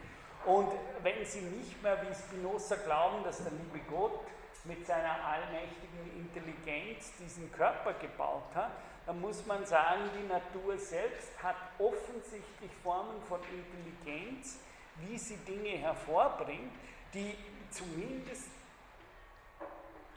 [0.46, 4.20] Und wenn sie nicht mehr wie Spinoza glauben, dass der liebe Gott
[4.64, 8.72] mit seiner allmächtigen Intelligenz diesen Körper gebaut hat,
[9.06, 14.58] dann muss man sagen, die Natur selbst hat offensichtlich Formen von Intelligenz,
[14.98, 16.74] wie sie Dinge hervorbringt,
[17.14, 17.36] die
[17.70, 18.50] zumindest,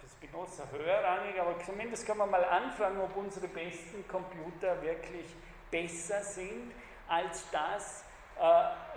[0.02, 5.26] das Spinoza höherrangig, aber zumindest können wir mal anfangen, ob unsere besten Computer wirklich
[5.70, 6.72] besser sind
[7.08, 8.04] als das,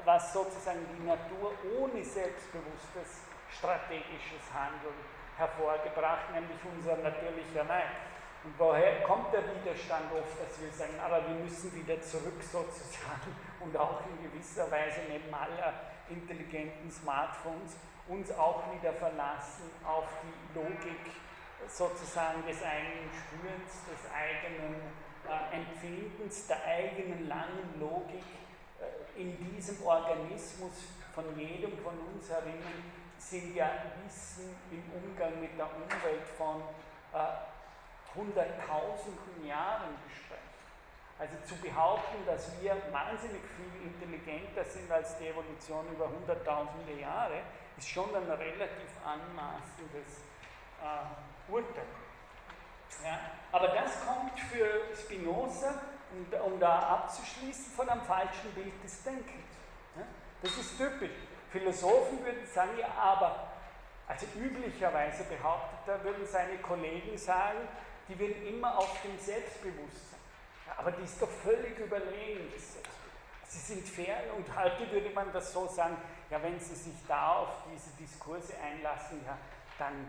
[0.05, 4.95] was sozusagen die Natur ohne selbstbewusstes strategisches Handeln
[5.38, 7.97] hervorgebracht, nämlich unser natürlicher Neid.
[8.43, 13.35] Und woher kommt der Widerstand oft, dass wir sagen, aber wir müssen wieder zurück sozusagen
[13.59, 15.73] und auch in gewisser Weise neben aller
[16.09, 17.77] intelligenten Smartphones
[18.07, 21.13] uns auch wieder verlassen auf die Logik
[21.68, 24.76] sozusagen des eigenen Spürens, des eigenen
[25.30, 28.51] äh, Empfindens, der eigenen langen Logik äh,
[29.15, 30.71] in diesem Organismus
[31.13, 33.69] von jedem von uns herinnen sind ja
[34.03, 36.61] Wissen im Umgang mit der Umwelt von
[37.13, 40.41] äh, hunderttausenden Jahren gesprengt.
[41.19, 47.41] Also zu behaupten, dass wir wahnsinnig viel intelligenter sind als die Evolution über hunderttausende Jahre,
[47.77, 50.21] ist schon ein relativ anmaßendes
[50.81, 51.85] äh, Urteil.
[53.05, 53.19] Ja,
[53.51, 55.81] aber das kommt für Spinoza,
[56.43, 59.51] um, da abzuschließen, von einem falschen Bild des Denkens.
[59.95, 60.03] Ja,
[60.41, 61.11] das ist typisch.
[61.51, 63.51] Philosophen würden sagen, ja, aber,
[64.07, 67.67] also üblicherweise behauptet er, würden seine Kollegen sagen,
[68.07, 70.19] die wird immer auf dem Selbstbewusstsein.
[70.67, 72.51] Ja, aber die ist doch völlig überlegen.
[73.47, 75.97] Sie sind fern und heute würde man das so sagen,
[76.29, 79.38] ja, wenn Sie sich da auf diese Diskurse einlassen, ja,
[79.77, 80.07] dann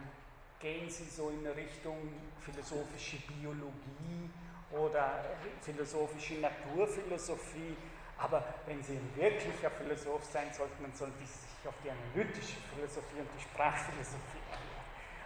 [0.60, 1.98] gehen Sie so in Richtung
[2.40, 4.30] philosophische Biologie
[4.72, 5.24] oder
[5.62, 7.76] philosophische Naturphilosophie.
[8.18, 12.56] Aber wenn Sie ein wirklicher Philosoph sein sollten, dann sollten Sie sich auf die analytische
[12.74, 14.42] Philosophie und die Sprachphilosophie.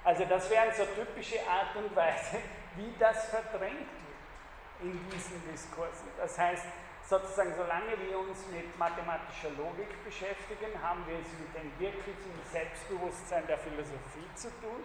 [0.05, 2.39] Also das wäre so typische Art und Weise,
[2.77, 4.16] wie das verdrängt wird
[4.81, 6.09] in diesen Diskursen.
[6.16, 6.64] Das heißt,
[7.09, 13.47] sozusagen, solange wir uns mit mathematischer Logik beschäftigen, haben wir es mit dem wirklichen Selbstbewusstsein
[13.47, 14.85] der Philosophie zu tun.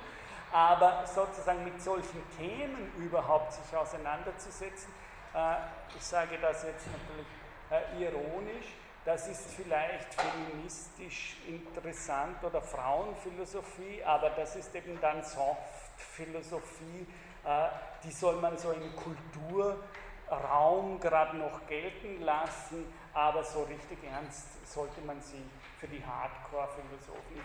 [0.52, 4.91] Aber sozusagen mit solchen Themen überhaupt sich auseinanderzusetzen,
[5.34, 5.56] äh,
[5.95, 7.28] ich sage das jetzt natürlich
[7.69, 8.76] äh, ironisch,
[9.06, 17.07] das ist vielleicht feministisch interessant oder Frauenphilosophie, aber das ist eben dann Softphilosophie,
[17.45, 17.68] äh,
[18.03, 25.02] die soll man so im Kulturraum gerade noch gelten lassen, aber so richtig ernst sollte
[25.02, 25.44] man sie
[25.80, 27.41] für die Hardcore-Philosophen.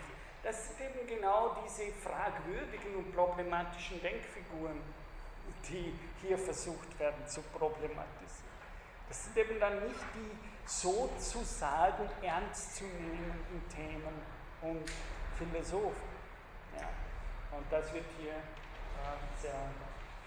[0.47, 4.81] Das sind eben genau diese fragwürdigen und problematischen Denkfiguren,
[5.67, 8.47] die hier versucht werden zu problematisieren.
[9.09, 14.21] Das sind eben dann nicht die sozusagen ernstzunehmenden Themen
[14.61, 14.89] und
[15.37, 16.07] Philosophen.
[16.79, 16.87] Ja.
[17.57, 19.69] Und das wird hier äh, sehr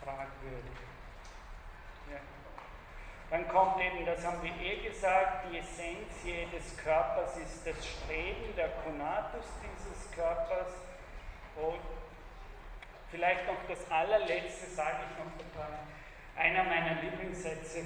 [0.05, 0.90] fragwürdig.
[3.31, 8.55] Dann kommt eben, das haben wir eh gesagt, die Essenz jedes Körpers ist das Streben,
[8.57, 10.75] der Konatus dieses Körpers.
[11.55, 11.81] Und
[13.11, 15.79] vielleicht noch das allerletzte sage ich noch dabei
[16.41, 17.85] einer meiner Lieblingssätze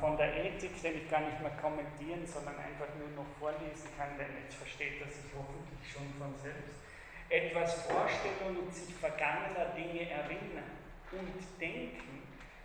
[0.00, 4.16] von der Ethik, den ich gar nicht mehr kommentieren, sondern einfach nur noch vorlesen kann,
[4.16, 6.80] denn jetzt versteht er sich hoffentlich schon von selbst.
[7.28, 10.70] Etwas vorstellen und sich vergangener Dinge erinnern
[11.12, 12.22] und denken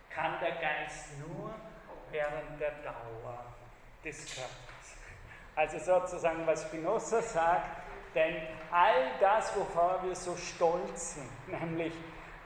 [0.10, 1.53] kann der Geist nur
[2.11, 3.45] während der Dauer
[4.03, 4.52] des Körpers.
[5.56, 8.36] Also sozusagen, was Spinoza sagt, Denn
[8.72, 11.94] all das, wovor wir so stolz sind, nämlich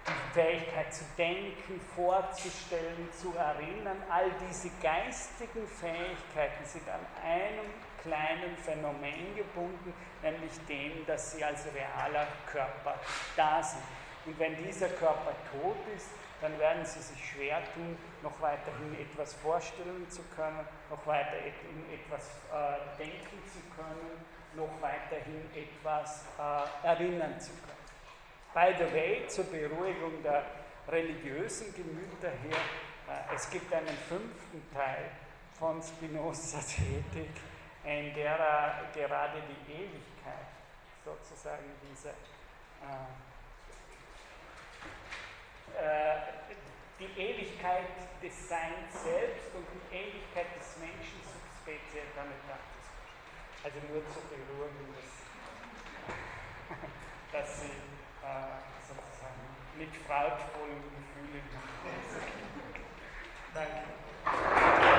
[0.08, 7.70] die Fähigkeit zu denken, vorzustellen, zu erinnern, all diese geistigen Fähigkeiten sind an einem
[8.02, 12.96] kleinen Phänomen gebunden, nämlich dem, dass sie als realer Körper
[13.38, 13.84] da sind.
[14.26, 16.10] Und wenn dieser Körper tot ist,
[16.42, 22.30] dann werden sie sich schwer tun, noch weiterhin etwas vorstellen zu können, noch weiterhin etwas
[22.52, 24.26] äh, denken zu können,
[24.56, 27.70] noch weiterhin etwas äh, erinnern zu können.
[28.54, 30.44] By the way, zur Beruhigung der
[30.88, 35.12] religiösen Gemüter hier, äh, es gibt einen fünften Teil
[35.58, 37.36] von Spinozas Ethik,
[37.84, 40.48] in der er gerade die Ewigkeit,
[41.04, 43.29] sozusagen diese äh,
[47.00, 47.88] die Ewigkeit
[48.22, 52.92] des Seins selbst und die Ewigkeit des Menschen subspezie eternitatis.
[53.64, 54.92] Also nur zur Beruhigung,
[57.32, 59.48] dass, dass sie äh, sozusagen
[59.78, 61.44] mit freudvollen Gefühlen.
[63.54, 64.90] Danke.